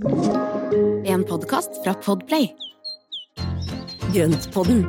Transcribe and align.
En 0.00 1.24
podkast 1.28 1.82
fra 1.82 1.94
Podplay. 1.94 2.46
Grøntpodden, 4.14 4.84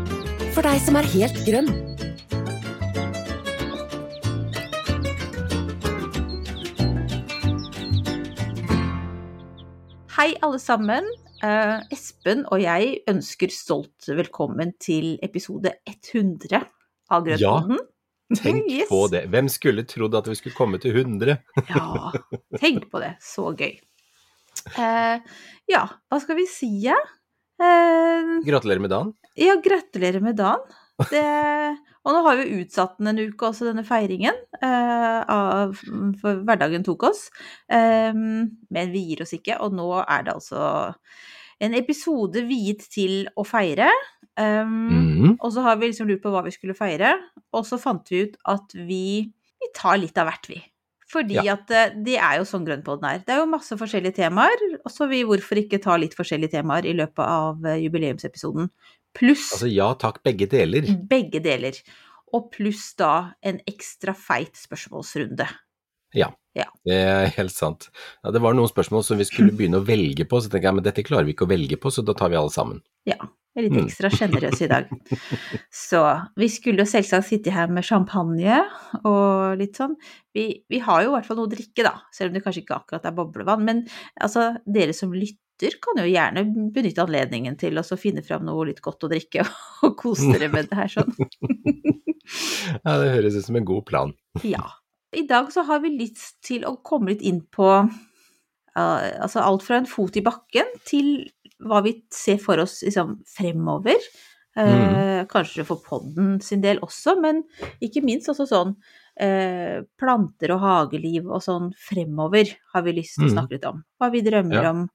for 0.53 0.61
deg 0.61 0.77
som 0.85 0.99
er 0.99 1.07
helt 1.15 1.39
grønn. 1.47 1.71
Hei, 10.17 10.33
alle 10.43 10.59
sammen. 10.61 11.05
Uh, 11.39 11.79
Espen 11.95 12.41
og 12.51 12.59
jeg 12.59 12.97
ønsker 13.07 13.51
stolt 13.53 14.09
velkommen 14.11 14.73
til 14.83 15.13
episode 15.23 15.71
100 15.87 16.59
av 17.15 17.23
Grøntpodden. 17.27 17.79
Tenk 18.43 18.67
Yes. 18.69 18.89
på 18.91 19.05
det. 19.09 19.23
Hvem 19.33 19.47
skulle 19.49 19.85
trodd 19.89 20.13
at 20.19 20.27
vi 20.29 20.35
skulle 20.37 20.53
komme 20.57 20.77
til 20.83 20.93
100? 20.99 21.39
Ja, 21.71 22.11
tenk 22.61 22.83
på 22.91 22.99
det. 23.01 23.15
Så 23.25 23.47
gøy. 23.57 23.79
Eh, 24.79 25.37
ja, 25.71 25.83
hva 26.09 26.19
skal 26.23 26.37
vi 26.39 26.45
si, 26.49 26.69
ja? 26.87 26.97
Eh, 27.59 28.35
Gratulerer 28.45 28.83
med 28.83 28.93
dagen. 28.93 29.13
ja, 29.39 29.55
gratulerer 29.63 30.23
med 30.23 30.37
dagen. 30.39 30.63
Det, 31.09 31.23
og 32.03 32.11
nå 32.11 32.21
har 32.25 32.39
vi 32.41 32.59
utsatt 32.59 32.97
den 32.99 33.11
en 33.13 33.19
uke 33.31 33.49
også, 33.49 33.69
denne 33.69 33.85
feiringen. 33.87 34.35
eh, 34.61 35.19
av, 35.31 35.75
for 36.19 36.41
hverdagen 36.47 36.83
tok 36.83 37.05
oss. 37.11 37.29
Eh, 37.71 38.11
men 38.15 38.91
vi 38.95 39.05
gir 39.11 39.23
oss 39.23 39.35
ikke, 39.37 39.59
og 39.63 39.75
nå 39.77 39.89
er 40.03 40.25
det 40.27 40.35
altså 40.35 40.93
en 41.59 41.75
episode 41.75 42.43
viet 42.47 42.85
til 42.91 43.27
å 43.35 43.43
feire. 43.47 43.89
Um, 44.39 44.75
mm. 44.87 45.31
Og 45.43 45.51
så 45.51 45.63
har 45.65 45.75
vi 45.79 45.89
liksom 45.89 46.07
lurt 46.07 46.21
på 46.23 46.31
hva 46.31 46.45
vi 46.45 46.53
skulle 46.55 46.75
feire, 46.77 47.17
og 47.51 47.65
så 47.67 47.79
fant 47.81 48.07
vi 48.11 48.21
ut 48.23 48.37
at 48.47 48.75
vi, 48.75 49.27
vi 49.59 49.71
tar 49.75 49.99
litt 49.99 50.15
av 50.21 50.29
hvert, 50.29 50.47
vi. 50.47 50.61
Fordi 51.09 51.39
Ja. 51.39 51.55
at 51.55 51.71
eh, 51.73 51.93
det 52.05 52.17
er 52.21 52.37
jo 52.37 52.45
sånn 52.45 52.65
Grønnpodden 52.67 53.07
er. 53.09 53.21
Det 53.25 53.33
er 53.33 53.39
jo 53.41 53.47
masse 53.49 53.73
forskjellige 53.77 54.19
temaer, 54.19 54.61
og 54.83 54.91
så 54.93 55.07
vi 55.09 55.23
hvorfor 55.25 55.57
ikke 55.57 55.81
ta 55.81 55.95
litt 55.97 56.13
forskjellige 56.17 56.53
temaer 56.59 56.85
i 56.85 56.93
løpet 56.93 57.23
av 57.25 57.65
eh, 57.65 57.79
jubileumsepisoden. 57.85 58.69
Pluss 59.17 59.47
Altså 59.55 59.71
ja 59.73 59.87
takk, 59.97 60.21
begge 60.23 60.45
deler. 60.51 60.85
begge 61.09 61.41
deler. 61.41 61.73
Og 62.31 62.51
pluss 62.53 62.91
da 62.99 63.31
en 63.41 63.57
ekstra 63.65 64.13
feit 64.13 64.53
spørsmålsrunde. 64.53 65.47
Ja. 66.13 66.29
ja. 66.57 66.65
Det 66.85 66.93
er 66.93 67.27
helt 67.35 67.53
sant. 67.53 67.89
Ja, 68.23 68.29
det 68.33 68.41
var 68.41 68.53
noen 68.57 68.69
spørsmål 68.69 69.03
som 69.05 69.17
vi 69.17 69.25
skulle 69.25 69.53
begynne 69.53 69.81
å 69.81 69.85
velge 69.85 70.25
på, 70.29 70.37
så 70.41 70.49
tenkte 70.49 70.69
jeg 70.69 70.77
men 70.77 70.85
dette 70.85 71.05
klarer 71.05 71.25
vi 71.25 71.33
ikke 71.33 71.45
å 71.49 71.51
velge 71.51 71.77
på, 71.81 71.89
så 71.93 72.05
da 72.05 72.13
tar 72.17 72.29
vi 72.29 72.37
alle 72.37 72.53
sammen. 72.53 72.83
Ja, 73.09 73.17
jeg 73.55 73.63
er 73.63 73.65
litt 73.65 73.75
Mm. 73.79 73.87
ekstra 73.87 74.09
sjenerøs 74.13 74.61
i 74.61 74.67
dag. 74.69 74.89
Så 75.73 76.01
vi 76.37 76.47
skulle 76.53 76.83
jo 76.85 76.89
selvsagt 76.91 77.27
sitte 77.27 77.51
her 77.51 77.67
med 77.67 77.83
champagne 77.83 78.61
og 79.03 79.57
litt 79.59 79.75
sånn. 79.79 79.95
Vi, 80.33 80.63
vi 80.69 80.79
har 80.85 81.03
jo 81.03 81.09
i 81.09 81.15
hvert 81.17 81.25
fall 81.27 81.39
noe 81.41 81.49
å 81.49 81.51
drikke, 81.51 81.83
da, 81.83 81.95
selv 82.13 82.29
om 82.31 82.37
det 82.37 82.43
kanskje 82.45 82.63
ikke 82.63 82.77
akkurat 82.77 83.05
er 83.09 83.15
boblevann. 83.17 83.65
Men 83.65 83.81
altså, 84.21 84.51
dere 84.69 84.93
som 84.93 85.11
lytter 85.15 85.75
kan 85.83 85.97
jo 85.99 86.05
gjerne 86.07 86.45
benytte 86.71 87.03
anledningen 87.03 87.57
til 87.59 87.75
å 87.81 87.83
finne 87.99 88.21
fram 88.23 88.45
noe 88.47 88.69
litt 88.69 88.79
godt 88.85 89.03
å 89.03 89.11
drikke 89.11 89.43
og 89.83 89.97
kose 89.99 90.29
dere 90.31 90.47
med 90.53 90.69
det 90.71 90.77
her 90.79 90.93
sånn. 90.99 91.11
Ja, 92.85 92.93
Det 93.01 93.09
høres 93.09 93.35
ut 93.39 93.47
som 93.47 93.55
en 93.57 93.65
god 93.65 93.87
plan. 93.89 94.11
Ja. 94.45 94.61
I 95.17 95.23
dag 95.25 95.47
så 95.51 95.63
har 95.65 95.79
vi 95.81 95.89
litt 95.95 96.21
til 96.45 96.61
å 96.69 96.75
komme 96.85 97.09
litt 97.15 97.23
inn 97.25 97.39
på 97.49 97.65
uh, 97.65 97.89
altså 98.77 99.41
alt 99.41 99.65
fra 99.65 99.79
en 99.81 99.89
fot 99.89 100.19
i 100.19 100.21
bakken 100.21 100.69
til 100.85 101.07
hva 101.61 101.81
vi 101.83 101.93
ser 102.13 102.37
for 102.41 102.59
oss 102.63 102.81
liksom, 102.85 103.19
fremover. 103.27 103.97
Mm. 104.59 105.27
Kanskje 105.29 105.63
for 105.63 105.79
podden 105.85 106.39
sin 106.43 106.59
del 106.61 106.79
også, 106.83 107.13
men 107.21 107.43
ikke 107.85 108.01
minst 108.03 108.27
også 108.31 108.47
sånn 108.49 108.73
eh, 109.21 109.83
planter 109.99 110.51
og 110.55 110.59
hageliv 110.63 111.29
og 111.29 111.41
sånn 111.45 111.69
fremover 111.77 112.49
har 112.73 112.83
vi 112.83 112.93
lyst 112.97 113.15
til 113.19 113.25
å 113.25 113.29
Mhm. 113.29 113.35
snakke 113.37 113.51
litt 113.55 113.65
om. 113.69 113.83
Hva 114.01 114.11
vi 114.11 114.21
drømmer 114.25 114.63
Ja. 114.63 114.69
om, 114.71 114.89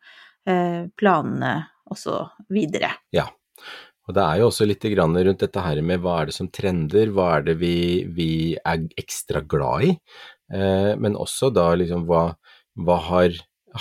eh, 0.46 0.86
planene 1.00 1.66
og 1.90 1.96
så 1.96 2.30
videre. 2.50 2.90
Og 4.06 4.14
det 4.14 4.22
er 4.22 4.38
jo 4.40 4.48
også 4.50 4.66
litt 4.66 4.80
grann 4.82 5.14
rundt 5.16 5.38
dette 5.38 5.60
her 5.62 5.80
med 5.80 6.00
hva 6.00 6.20
er 6.20 6.26
det 6.26 6.34
som 6.34 6.48
trender, 6.48 7.06
hva 7.14 7.38
er 7.38 7.42
det 7.42 7.58
vi, 7.58 8.04
vi 8.04 8.54
er 8.56 8.78
ekstra 9.00 9.40
glad 9.46 9.84
i, 9.84 9.98
eh, 10.52 10.94
men 10.96 11.14
også 11.14 11.52
da 11.54 11.74
liksom 11.74 12.04
hva, 12.04 12.36
hva 12.76 12.98
har 13.00 13.30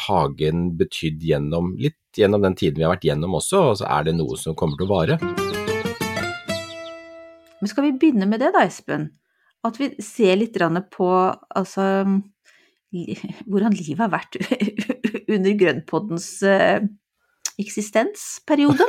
hagen 0.08 0.72
betydd 0.80 1.24
gjennom, 1.24 1.74
litt 1.80 2.00
gjennom 2.18 2.44
den 2.46 2.56
tiden 2.58 2.80
vi 2.80 2.86
har 2.86 2.94
vært 2.96 3.08
gjennom 3.08 3.38
også, 3.40 3.62
og 3.72 3.80
så 3.82 3.90
er 3.90 4.08
det 4.08 4.16
noe 4.18 4.38
som 4.40 4.58
kommer 4.58 4.80
til 4.80 4.88
å 4.88 4.94
vare. 4.94 5.20
Men 7.62 7.72
skal 7.72 7.88
vi 7.88 7.94
begynne 7.96 8.28
med 8.30 8.44
det 8.44 8.52
da, 8.56 8.66
Espen? 8.68 9.08
At 9.64 9.78
vi 9.80 9.94
ser 10.04 10.36
litt 10.42 10.58
på 10.92 11.10
altså, 11.56 11.86
hvordan 13.50 13.78
livet 13.78 14.04
har 14.04 14.12
vært 14.12 14.38
under 15.34 15.56
Grønnpoddens 15.62 16.28
eh, 16.44 16.84
eksistensperiode. 17.62 18.86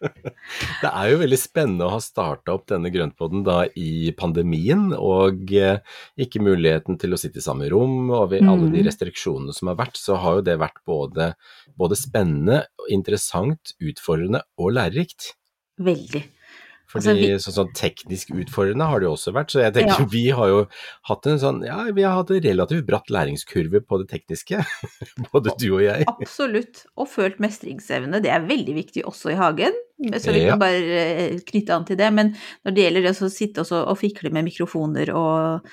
Det 0.82 0.90
er 0.90 1.10
jo 1.10 1.20
veldig 1.20 1.38
spennende 1.40 1.86
å 1.86 1.94
ha 1.94 2.00
starta 2.02 2.54
opp 2.54 2.66
denne 2.70 2.90
grøntpodden 2.92 3.42
da 3.46 3.64
i 3.78 4.12
pandemien, 4.18 4.90
og 4.96 5.52
eh, 5.56 5.80
ikke 6.20 6.42
muligheten 6.44 6.98
til 7.00 7.14
å 7.14 7.20
sitte 7.20 7.42
i 7.42 7.44
samme 7.44 7.68
rom, 7.72 8.10
og 8.10 8.30
ved 8.34 8.46
alle 8.46 8.70
de 8.70 8.80
Mm. 8.80 8.86
restriksjonene 8.86 9.52
som 9.56 9.68
har 9.72 9.76
vært, 9.80 9.98
så 10.00 10.16
har 10.22 10.38
jo 10.38 10.46
det 10.46 10.58
vært 10.60 10.78
både, 10.86 11.32
både 11.76 11.98
spennende, 11.98 12.62
interessant, 12.88 13.74
utfordrende 13.82 14.44
og 14.60 14.74
lærerikt. 14.78 15.34
Veldig. 15.80 16.22
Fordi 16.90 17.06
Altså, 17.06 17.14
vi- 17.14 17.38
sånn, 17.38 17.54
sånn 17.54 17.72
teknisk 17.78 18.32
utfordrende 18.34 18.86
har 18.90 18.98
det 18.98 19.06
jo 19.06 19.12
også 19.14 19.32
vært, 19.36 19.52
så 19.54 19.60
jeg 19.62 19.74
tenker 19.76 20.00
Ja. 20.00 20.06
vi 20.16 20.24
har 20.34 20.48
jo 20.50 20.66
hatt 21.06 21.26
en 21.30 21.38
sånn, 21.38 21.60
ja, 21.64 21.84
vi 21.94 22.02
har 22.02 22.16
hatt 22.16 22.30
en 22.34 22.40
relativt 22.42 22.86
bratt 22.88 23.06
læringskurve 23.14 23.80
på 23.86 23.98
det 24.02 24.08
tekniske, 24.10 24.58
både 25.32 25.54
du 25.60 25.68
og 25.76 25.84
jeg. 25.84 26.04
Absolutt. 26.10 26.84
Og 26.98 27.06
følt 27.08 27.38
mestringsevne. 27.38 28.20
Det 28.22 28.32
er 28.34 28.42
veldig 28.48 28.74
viktig 28.74 29.04
også 29.06 29.30
i 29.32 29.38
hagen. 29.38 29.72
Så 30.16 30.32
vi 30.32 30.40
Ja. 30.46 30.50
kan 30.54 30.58
bare 30.58 30.74
eh, 30.80 31.38
knytte 31.44 31.70
an 31.76 31.84
til 31.84 31.96
det. 32.00 32.10
Men 32.12 32.34
når 32.64 32.74
det 32.74 32.84
gjelder 32.86 33.02
det 33.02 33.16
å 33.20 33.30
sitte 33.30 33.64
og 33.70 33.98
fikle 34.00 34.32
med 34.32 34.46
mikrofoner, 34.48 35.10
og, 35.14 35.66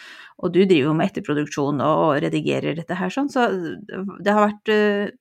og 0.43 0.51
du 0.53 0.65
driver 0.65 0.91
jo 0.91 0.93
med 0.93 1.09
etterproduksjon 1.13 1.79
og 1.81 2.21
redigerer 2.21 2.75
dette 2.75 2.93
her 2.99 3.09
sånn, 3.09 3.29
så 3.31 3.47
det 4.21 4.33
har 4.35 4.49
vært 4.51 4.69
eh, 4.69 5.11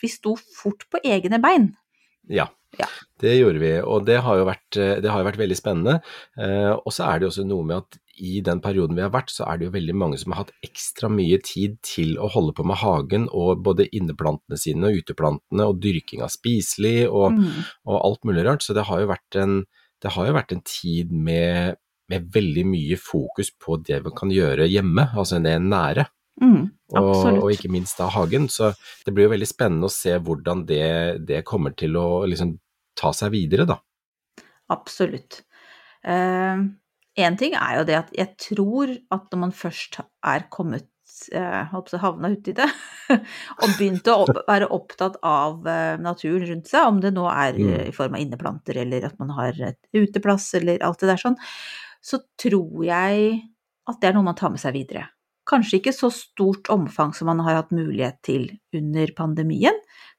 Vi 0.00 0.08
sto 0.08 0.36
fort 0.36 0.84
på 0.92 1.00
egne 1.04 1.40
bein. 1.42 1.74
Ja, 2.30 2.46
Ja. 2.78 2.86
det 3.20 3.32
gjorde 3.40 3.58
vi, 3.58 3.70
og 3.82 4.04
det 4.06 4.20
har 4.22 4.36
jo 4.38 4.44
vært, 4.46 4.76
eh, 4.78 5.00
det 5.02 5.10
har 5.10 5.24
vært 5.26 5.40
veldig 5.40 5.56
spennende. 5.58 5.96
Eh, 6.38 6.70
og 6.78 6.92
så 6.94 7.08
er 7.08 7.18
det 7.18 7.26
jo 7.26 7.30
også 7.32 7.46
noe 7.48 7.64
med 7.66 7.76
at 7.82 7.98
i 8.18 8.40
den 8.42 8.60
perioden 8.62 8.94
vi 8.98 9.02
har 9.02 9.10
vært, 9.14 9.30
så 9.30 9.46
er 9.46 9.58
det 9.58 9.66
jo 9.68 9.72
veldig 9.74 9.94
mange 9.94 10.18
som 10.18 10.32
har 10.34 10.44
hatt 10.44 10.52
ekstra 10.66 11.10
mye 11.10 11.38
tid 11.42 11.76
til 11.86 12.16
å 12.18 12.28
holde 12.30 12.54
på 12.54 12.64
med 12.66 12.78
hagen 12.80 13.28
og 13.30 13.62
både 13.66 13.88
inneplantene 13.94 14.58
sine 14.58 14.88
og 14.90 14.98
uteplantene 15.02 15.66
og 15.70 15.80
dyrking 15.82 16.22
av 16.22 16.30
spiselig 16.34 17.08
og, 17.08 17.32
Mm. 17.32 17.64
og 17.86 18.00
alt 18.04 18.24
mulig 18.24 18.44
rart. 18.46 18.62
Så 18.62 18.74
det 18.74 18.86
har 18.86 19.00
jo 19.00 19.10
vært 19.10 19.36
en, 19.42 19.64
det 20.02 20.12
har 20.14 20.26
jo 20.26 20.32
vært 20.34 20.52
en 20.52 20.62
tid 20.66 21.10
med, 21.12 21.76
med 22.10 22.30
veldig 22.34 22.64
mye 22.66 22.96
fokus 22.98 23.50
på 23.50 23.82
det 23.82 24.02
vi 24.04 24.10
kan 24.16 24.30
gjøre 24.30 24.66
hjemme, 24.70 25.10
altså 25.14 25.42
det 25.42 25.58
nære. 25.62 26.06
Mm. 26.40 26.70
Og, 26.94 27.42
og 27.42 27.50
ikke 27.50 27.70
minst 27.70 27.98
da 27.98 28.06
hagen. 28.08 28.46
Så 28.48 28.72
det 29.04 29.12
blir 29.14 29.26
jo 29.26 29.34
veldig 29.34 29.46
spennende 29.50 29.86
å 29.90 29.92
se 29.92 30.14
hvordan 30.18 30.64
det, 30.66 31.24
det 31.26 31.44
kommer 31.44 31.74
til 31.76 31.96
å 31.98 32.24
liksom 32.26 32.56
ta 32.98 33.12
seg 33.16 33.32
videre, 33.34 33.64
da. 33.68 33.78
Absolutt. 34.74 35.42
Én 36.04 37.36
ting 37.40 37.54
er 37.58 37.80
jo 37.80 37.86
det 37.88 37.96
at 37.98 38.10
jeg 38.14 38.34
tror 38.38 38.92
at 39.14 39.26
når 39.32 39.40
man 39.46 39.54
først 39.56 39.98
er 40.04 40.44
kommet 40.54 40.86
eh, 41.34 41.72
havna 42.02 42.30
uti 42.30 42.52
det, 42.54 42.68
og 43.62 43.72
begynte 43.78 44.14
å 44.14 44.26
være 44.46 44.68
opptatt 44.76 45.16
av 45.26 45.66
eh, 45.66 45.96
naturen 46.04 46.46
rundt 46.52 46.70
seg, 46.70 46.86
om 46.86 47.00
det 47.02 47.14
nå 47.16 47.26
er 47.32 47.58
Mm. 47.58 47.68
eh, 47.74 47.84
i 47.90 47.94
form 47.96 48.14
av 48.14 48.22
inneplanter 48.22 48.78
eller 48.84 49.08
at 49.08 49.18
man 49.18 49.32
har 49.34 49.56
et 49.72 49.80
uteplass 49.96 50.52
eller 50.60 50.82
alt 50.86 51.00
det 51.02 51.10
der 51.10 51.22
sånn, 51.24 51.38
så 52.04 52.20
tror 52.38 52.84
jeg 52.86 53.40
at 53.88 53.98
det 54.02 54.10
er 54.10 54.14
noe 54.18 54.28
man 54.28 54.36
tar 54.38 54.52
med 54.54 54.60
seg 54.62 54.76
videre. 54.76 55.08
Kanskje 55.48 55.80
ikke 55.80 55.94
så 55.96 56.10
stort 56.12 56.68
omfang 56.70 57.14
som 57.16 57.26
man 57.32 57.40
har 57.40 57.56
hatt 57.62 57.70
mulighet 57.74 58.20
til 58.22 58.50
under 58.76 59.10
pandemien, 59.16 59.74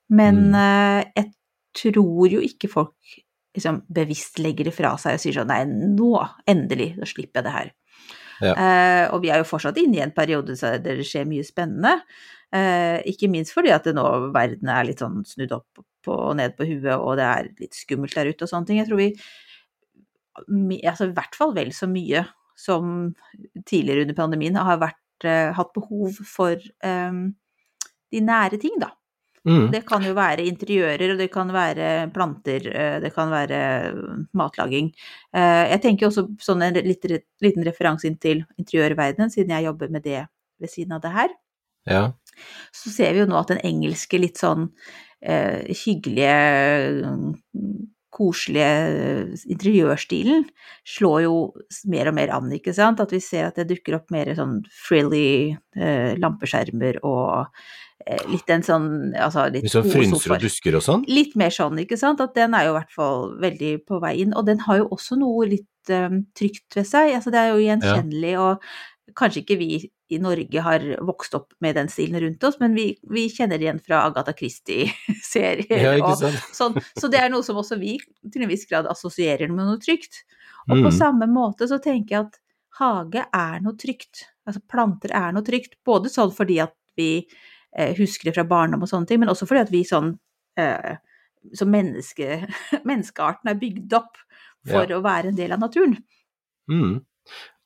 men 0.09 0.50
Mm. 0.50 0.56
eh, 0.57 1.12
jeg 1.15 1.31
tror 1.75 2.31
jo 2.31 2.42
ikke 2.45 2.71
folk 2.71 3.18
liksom 3.56 3.81
bevisst 3.92 4.39
legger 4.39 4.69
det 4.69 4.75
fra 4.75 4.94
seg 5.01 5.18
og 5.18 5.21
sier 5.24 5.39
sånn 5.39 5.50
nei, 5.50 5.63
nå, 5.68 6.13
endelig, 6.50 6.94
da 7.00 7.07
slipper 7.10 7.42
jeg 7.42 7.48
det 7.48 7.56
her. 7.56 7.71
Ja. 8.39 8.54
Eh, 8.54 9.06
og 9.12 9.24
vi 9.24 9.31
er 9.33 9.42
jo 9.42 9.48
fortsatt 9.50 9.80
inne 9.81 10.00
i 10.00 10.04
en 10.04 10.16
periode 10.16 10.56
der 10.56 10.80
det 10.83 11.07
skjer 11.07 11.27
mye 11.27 11.45
spennende. 11.48 11.98
Eh, 12.56 12.98
ikke 13.12 13.30
minst 13.30 13.54
fordi 13.54 13.74
at 13.75 13.86
det 13.86 13.94
nå 13.98 14.06
verden 14.33 14.71
er 14.74 14.88
litt 14.88 15.04
sånn 15.04 15.21
snudd 15.27 15.54
opp 15.57 15.81
på, 16.06 16.13
og 16.13 16.38
ned 16.39 16.56
på 16.57 16.66
huet, 16.69 16.95
og 16.95 17.18
det 17.19 17.27
er 17.27 17.51
litt 17.60 17.77
skummelt 17.77 18.15
der 18.15 18.31
ute 18.31 18.45
og 18.45 18.51
sånne 18.54 18.69
ting. 18.69 18.80
Jeg 18.80 18.89
tror 18.89 19.01
vi 19.01 19.12
altså 20.88 21.10
i 21.10 21.15
hvert 21.18 21.36
fall 21.36 21.51
vel 21.57 21.74
så 21.75 21.89
mye 21.92 22.24
som 22.60 23.12
tidligere 23.68 24.06
under 24.06 24.15
pandemien 24.18 24.56
har 24.56 24.80
vært, 24.81 25.25
eh, 25.27 25.51
hatt 25.56 25.74
behov 25.75 26.15
for 26.27 26.56
eh, 26.56 27.19
de 28.10 28.24
nære 28.24 28.60
ting, 28.62 28.80
da. 28.81 28.94
Mm. 29.50 29.68
Det 29.74 29.81
kan 29.90 30.04
jo 30.06 30.13
være 30.13 30.46
interiører, 30.46 31.16
og 31.16 31.18
det 31.24 31.30
kan 31.34 31.50
være 31.56 31.90
planter, 32.13 32.68
eh, 32.69 32.98
det 33.01 33.10
kan 33.16 33.31
være 33.34 33.60
eh, 33.90 34.00
matlaging. 34.38 34.92
Eh, 35.34 35.66
Jeg 35.74 35.81
tenker 35.88 36.10
også 36.10 36.28
sånn 36.44 36.62
en 36.68 36.78
liten 36.86 37.66
referanse 37.66 38.06
inn 38.06 38.19
til 38.22 38.44
interiørverdenen, 38.62 39.31
siden 39.34 39.56
jeg 39.56 39.66
jobber 39.72 39.90
med 39.96 40.06
det 40.06 40.28
ved 40.60 40.69
siden 40.69 40.94
av 41.00 41.01
det 41.01 41.16
her. 41.18 41.30
Ja. 41.90 42.01
så 42.75 42.92
ser 42.94 43.13
vi 43.16 43.22
jo 43.24 43.25
nå 43.28 43.38
at 43.40 43.50
den 43.50 43.62
engelske 43.66 44.19
litt 44.22 44.38
sånn 44.38 44.68
eh, 45.25 45.63
hyggelige, 45.74 46.36
koselige 48.13 49.40
interiørstilen 49.54 50.46
slår 50.88 51.22
jo 51.28 51.34
mer 51.92 52.10
og 52.12 52.18
mer 52.18 52.31
an, 52.36 52.50
ikke 52.56 52.74
sant? 52.75 53.01
At 53.04 53.13
vi 53.16 53.22
ser 53.24 53.48
at 53.50 53.60
det 53.60 53.68
dukker 53.69 54.00
opp 54.00 54.10
mer 54.13 54.31
sånn 54.38 54.60
frilly 54.74 55.56
eh, 55.78 56.16
lampeskjermer 56.19 57.01
og 57.07 57.48
litt 58.31 58.50
en 58.50 58.63
sånn 58.65 58.85
altså 59.15 59.47
litt 59.53 59.65
Litt 59.67 59.73
sånn 59.73 59.89
frynser 59.91 60.33
og 60.35 60.41
dusker 60.44 60.77
og 60.79 60.83
sånn? 60.85 61.03
Litt 61.09 61.35
mer 61.39 61.53
sånn, 61.53 61.79
ikke 61.83 61.97
sant. 62.00 62.21
At 62.23 62.33
den 62.38 62.56
er 62.57 62.65
jo 62.67 62.73
i 62.73 62.77
hvert 62.79 62.95
fall 62.95 63.27
veldig 63.41 63.73
på 63.89 64.00
vei 64.03 64.15
inn. 64.23 64.33
Og 64.38 64.45
den 64.47 64.59
har 64.65 64.81
jo 64.81 64.88
også 64.95 65.17
noe 65.19 65.45
litt 65.51 65.94
um, 65.94 66.23
trygt 66.38 66.77
ved 66.79 66.88
seg. 66.89 67.13
Altså 67.17 67.33
det 67.33 67.39
er 67.44 67.51
jo 67.53 67.63
gjenkjennelig, 67.65 68.33
og 68.41 69.15
kanskje 69.17 69.41
ikke 69.44 69.57
vi 69.59 69.69
i 70.09 70.17
Norge 70.21 70.61
har 70.65 70.83
vokst 71.06 71.35
opp 71.38 71.53
med 71.61 71.75
den 71.77 71.89
stilen 71.89 72.17
rundt 72.23 72.44
oss, 72.47 72.56
men 72.61 72.73
vi, 72.73 72.95
vi 73.13 73.27
kjenner 73.29 73.59
det 73.61 73.67
igjen 73.67 73.81
fra 73.85 74.00
Agatha 74.07 74.33
Christie-serier. 74.33 76.00
Ja, 76.00 76.13
sånn. 76.59 76.77
Så 76.97 77.09
det 77.12 77.21
er 77.21 77.29
noe 77.33 77.45
som 77.45 77.59
også 77.62 77.77
vi 77.81 77.97
til 78.31 78.45
en 78.45 78.50
viss 78.50 78.65
grad 78.69 78.89
assosierer 78.89 79.50
med 79.51 79.65
noe 79.69 79.77
trygt. 79.81 80.23
Og 80.69 80.75
på 80.77 80.89
Mm. 80.89 80.97
samme 80.97 81.27
måte 81.29 81.67
så 81.69 81.77
tenker 81.81 82.15
jeg 82.15 82.25
at 82.27 82.39
hage 82.79 83.25
er 83.33 83.62
noe 83.65 83.77
trygt. 83.77 84.25
Altså 84.47 84.62
planter 84.69 85.13
er 85.13 85.31
noe 85.33 85.45
trygt. 85.45 85.77
Både 85.85 86.09
sånn 86.09 86.33
fordi 86.33 86.59
at 86.63 86.73
vi 86.97 87.09
eh, 87.19 87.27
husker 88.00 88.30
det 88.30 88.36
fra 88.38 88.48
barndom 88.50 88.86
og 88.86 88.92
sånne 88.92 89.10
ting, 89.10 89.21
men 89.21 89.31
også 89.31 89.48
fordi 89.50 89.66
at 89.66 89.74
vi 89.74 89.83
sånn 89.88 90.13
eh, 90.60 90.98
som 91.56 91.71
menneske, 91.71 92.42
menneskearten 92.89 93.51
er 93.51 93.62
bygd 93.62 93.95
opp 94.00 94.18
for 94.69 94.92
å 94.92 95.04
være 95.06 95.31
en 95.31 95.38
del 95.38 95.56
av 95.56 95.62
naturen. 95.63 95.95
Mm. 96.69 97.00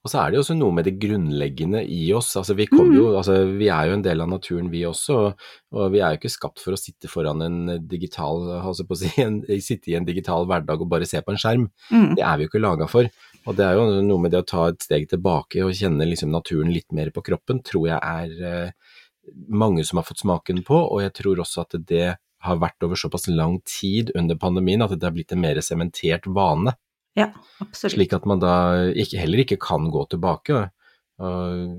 Og 0.04 0.12
så 0.12 0.20
er 0.20 0.32
det 0.32 0.36
jo 0.36 0.42
også 0.44 0.56
noe 0.60 0.76
med 0.76 0.84
det 0.84 0.98
grunnleggende 1.00 1.80
i 1.88 2.02
oss. 2.16 2.34
Altså, 2.36 2.58
vi, 2.60 2.66
kommer 2.68 2.98
jo, 2.98 3.06
altså, 3.16 3.38
vi 3.56 3.70
er 3.72 3.88
jo 3.88 3.94
en 3.96 4.04
del 4.04 4.20
av 4.20 4.28
naturen, 4.28 4.68
vi 4.72 4.82
også. 4.84 5.16
Og, 5.16 5.46
og 5.80 5.94
vi 5.94 6.02
er 6.04 6.12
jo 6.12 6.20
ikke 6.20 6.32
skapt 6.34 6.60
for 6.60 6.76
å 6.76 6.80
sitte 6.80 7.08
foran 7.08 7.44
en 7.46 7.78
digital 7.88 8.44
altså 8.58 8.84
på 8.88 8.98
å 8.98 9.00
si, 9.00 9.14
en, 9.24 9.40
Sitte 9.64 9.94
i 9.94 9.96
en 9.96 10.08
digital 10.08 10.44
hverdag 10.50 10.84
og 10.84 10.92
bare 10.92 11.08
se 11.08 11.24
på 11.24 11.32
en 11.32 11.40
skjerm. 11.40 11.70
Mm. 11.88 12.18
Det 12.20 12.26
er 12.28 12.36
vi 12.36 12.44
jo 12.44 12.52
ikke 12.52 12.64
laga 12.66 12.90
for. 12.92 13.08
Og 13.48 13.56
det 13.56 13.64
er 13.64 13.80
jo 13.80 13.88
noe 14.04 14.26
med 14.26 14.36
det 14.36 14.44
å 14.44 14.50
ta 14.52 14.66
et 14.74 14.84
steg 14.84 15.08
tilbake 15.12 15.64
og 15.64 15.72
kjenne 15.80 16.08
liksom 16.10 16.36
naturen 16.36 16.76
litt 16.76 16.92
mer 16.96 17.12
på 17.16 17.24
kroppen, 17.24 17.64
tror 17.64 17.88
jeg 17.94 18.00
er 18.00 18.46
eh, 18.52 18.93
mange 19.48 19.86
som 19.88 19.98
har 20.02 20.08
fått 20.08 20.24
smaken 20.24 20.64
på. 20.68 20.76
Og 20.76 21.02
jeg 21.04 21.14
tror 21.20 21.42
også 21.44 21.64
at 21.66 21.76
det 21.90 22.16
har 22.44 22.60
vært 22.60 22.84
over 22.84 23.00
såpass 23.00 23.30
lang 23.32 23.62
tid 23.66 24.12
under 24.20 24.36
pandemien 24.36 24.82
at 24.84 24.92
det 24.98 25.08
har 25.08 25.16
blitt 25.16 25.32
en 25.32 25.42
mer 25.44 25.60
sementert 25.64 26.28
vane. 26.28 26.74
Ja, 27.16 27.30
absolutt. 27.62 27.94
Slik 27.96 28.14
at 28.18 28.26
man 28.26 28.42
da 28.42 28.54
ikke, 28.90 29.20
heller 29.22 29.44
ikke 29.46 29.60
kan 29.62 29.86
gå 29.94 30.02
tilbake. 30.12 30.66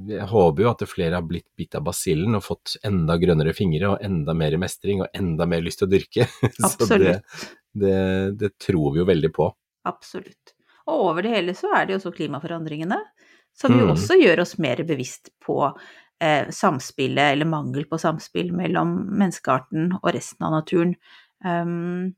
Jeg 0.09 0.27
håper 0.31 0.63
jo 0.63 0.69
at 0.71 0.85
flere 0.89 1.19
har 1.19 1.27
blitt 1.27 1.49
bitt 1.59 1.75
av 1.75 1.83
basillen 1.89 2.37
og 2.39 2.45
fått 2.47 2.77
enda 2.87 3.17
grønnere 3.21 3.53
fingre 3.57 3.91
og 3.93 4.05
enda 4.07 4.33
mer 4.39 4.55
mestring 4.63 5.03
og 5.03 5.11
enda 5.19 5.45
mer 5.51 5.65
lyst 5.67 5.83
til 5.83 5.89
å 5.89 5.93
dyrke. 5.97 6.29
Så 6.55 6.87
det, 6.95 7.19
Absolutt. 7.19 7.49
det, 7.83 7.99
det 8.41 8.53
tror 8.63 8.95
vi 8.95 9.03
jo 9.03 9.09
veldig 9.11 9.33
på. 9.35 9.51
Absolutt. 9.91 10.55
Og 10.87 11.03
over 11.11 11.27
det 11.27 11.35
hele 11.35 11.57
så 11.59 11.73
er 11.75 11.85
det 11.89 11.97
jo 11.97 12.01
også 12.01 12.15
klimaforandringene, 12.17 13.01
som 13.59 13.75
jo 13.75 13.85
Mm. 13.89 13.93
også 13.97 14.17
gjør 14.23 14.41
oss 14.47 14.57
mer 14.63 14.81
bevisst 14.87 15.31
på 15.45 15.59
eh, 16.23 16.51
samspillet, 16.51 17.33
eller 17.35 17.49
mangel 17.51 17.89
på 17.91 17.99
samspill, 18.01 18.53
mellom 18.57 18.95
menneskearten 19.19 19.97
og 20.03 20.13
resten 20.15 20.47
av 20.47 20.59
naturen. 20.61 20.95
Um, 21.45 22.15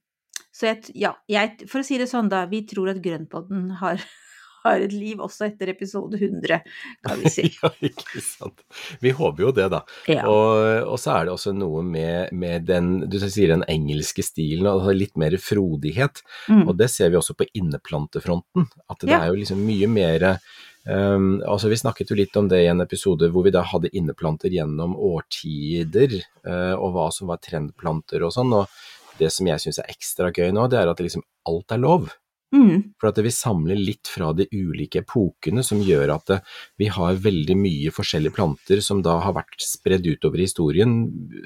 så 0.53 0.71
jeg, 0.71 0.93
ja, 0.97 1.15
jeg, 1.29 1.67
for 1.69 1.83
å 1.83 1.87
si 1.87 1.99
det 2.01 2.09
sånn 2.09 2.31
da, 2.33 2.47
vi 2.49 2.63
tror 2.69 2.93
at 2.93 3.03
Grønnpodden 3.05 3.75
har, 3.81 4.01
har 4.67 4.83
et 4.83 4.95
liv 4.95 5.21
også 5.23 5.47
etter 5.51 5.71
episode 5.73 6.17
100, 6.19 6.63
kan 7.07 7.21
vi 7.21 7.33
si. 7.33 7.45
ja, 7.61 7.71
ikke 7.85 8.23
sant. 8.25 8.65
Vi 9.03 9.13
håper 9.15 9.47
jo 9.47 9.53
det, 9.57 9.69
da. 9.75 9.83
Ja. 10.11 10.25
Og, 10.31 10.93
og 10.95 10.97
så 11.03 11.17
er 11.19 11.29
det 11.29 11.35
også 11.37 11.53
noe 11.57 11.85
med, 11.87 12.33
med 12.33 12.65
den, 12.69 12.95
du 13.11 13.19
sier 13.23 13.53
den 13.53 13.67
engelske 13.71 14.25
stilen, 14.27 14.69
og 14.71 14.89
litt 14.97 15.15
mer 15.21 15.37
frodighet. 15.43 16.23
Mm. 16.49 16.65
Og 16.69 16.77
det 16.81 16.89
ser 16.95 17.13
vi 17.13 17.21
også 17.21 17.37
på 17.39 17.49
inneplantefronten, 17.53 18.69
at 18.89 19.05
det 19.05 19.13
Ja. 19.13 19.21
er 19.23 19.33
jo 19.35 19.41
liksom 19.43 19.61
mye 19.67 19.91
mer 19.93 20.31
um, 20.89 21.41
altså 21.47 21.71
Vi 21.73 21.79
snakket 21.81 22.11
jo 22.11 22.19
litt 22.19 22.37
om 22.39 22.51
det 22.51 22.63
i 22.65 22.71
en 22.71 22.85
episode 22.85 23.31
hvor 23.33 23.47
vi 23.47 23.55
da 23.55 23.65
hadde 23.67 23.93
inneplanter 23.93 24.53
gjennom 24.55 24.97
årtider, 24.97 26.21
uh, 26.47 26.75
og 26.75 26.95
hva 26.97 27.09
som 27.15 27.33
var 27.33 27.43
trendplanter 27.45 28.25
og 28.27 28.35
sånn. 28.35 28.55
og 28.57 28.71
det 29.17 29.33
som 29.33 29.49
jeg 29.49 29.63
syns 29.63 29.81
er 29.81 29.91
ekstra 29.93 30.31
gøy 30.35 30.51
nå, 30.55 30.67
det 30.69 30.81
er 30.81 30.91
at 30.91 31.03
liksom 31.03 31.25
alt 31.49 31.73
er 31.73 31.83
lov. 31.83 32.11
Mm. 32.55 32.93
For 33.01 33.11
at 33.11 33.19
vi 33.25 33.33
samler 33.35 33.79
litt 33.79 34.09
fra 34.09 34.31
de 34.37 34.47
ulike 34.55 35.01
epokene, 35.03 35.65
som 35.67 35.81
gjør 35.83 36.13
at 36.15 36.31
det, 36.31 36.39
vi 36.79 36.89
har 36.95 37.19
veldig 37.25 37.57
mye 37.59 37.93
forskjellige 37.95 38.37
planter 38.37 38.83
som 38.85 39.03
da 39.05 39.17
har 39.25 39.35
vært 39.37 39.59
spredd 39.65 40.07
utover 40.07 40.41
historien, 40.45 40.95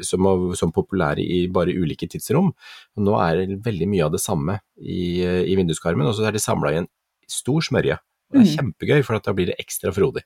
som, 0.06 0.28
som 0.58 0.74
populære 0.76 1.24
i 1.24 1.40
bare 1.52 1.74
ulike 1.74 2.08
tidsrom. 2.10 2.52
Og 2.98 3.06
nå 3.06 3.16
er 3.22 3.40
det 3.40 3.62
veldig 3.64 3.90
mye 3.90 4.06
av 4.06 4.14
det 4.14 4.22
samme 4.22 4.60
i, 4.76 5.24
i 5.24 5.56
vinduskarmen, 5.58 6.10
og 6.10 6.16
så 6.18 6.28
er 6.28 6.36
det 6.36 6.44
samla 6.44 6.74
i 6.74 6.82
en 6.82 6.90
stor 7.30 7.64
smørje. 7.64 7.96
Og 8.30 8.38
det 8.38 8.42
er 8.42 8.50
Mm. 8.50 8.56
kjempegøy, 8.56 9.04
for 9.04 9.14
at 9.16 9.24
da 9.24 9.32
blir 9.34 9.46
det 9.50 9.56
ekstra 9.58 9.92
frodig. 9.92 10.22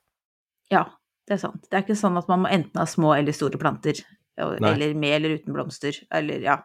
Ja, 0.71 0.85
det 1.27 1.35
er 1.39 1.39
sant. 1.39 1.62
Det 1.71 1.79
er 1.79 1.83
ikke 1.87 1.97
sånn 1.97 2.19
at 2.19 2.29
man 2.29 2.43
må 2.45 2.51
enten 2.53 2.77
ha 2.77 2.85
små 2.85 3.15
eller 3.17 3.33
store 3.33 3.56
planter, 3.59 3.95
Nei. 4.37 4.73
eller 4.75 4.95
med 4.95 5.12
eller 5.23 5.39
uten 5.39 5.55
blomster, 5.55 5.95
eller 6.12 6.41
ja. 6.43 6.56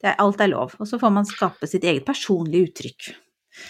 Det 0.00 0.08
er, 0.10 0.14
alt 0.18 0.40
er 0.40 0.48
lov. 0.48 0.74
Og 0.80 0.86
så 0.88 0.98
får 0.98 1.12
man 1.12 1.24
skape 1.28 1.68
sitt 1.68 1.82
eget 1.84 2.04
personlige 2.06 2.70
uttrykk. 2.72 3.14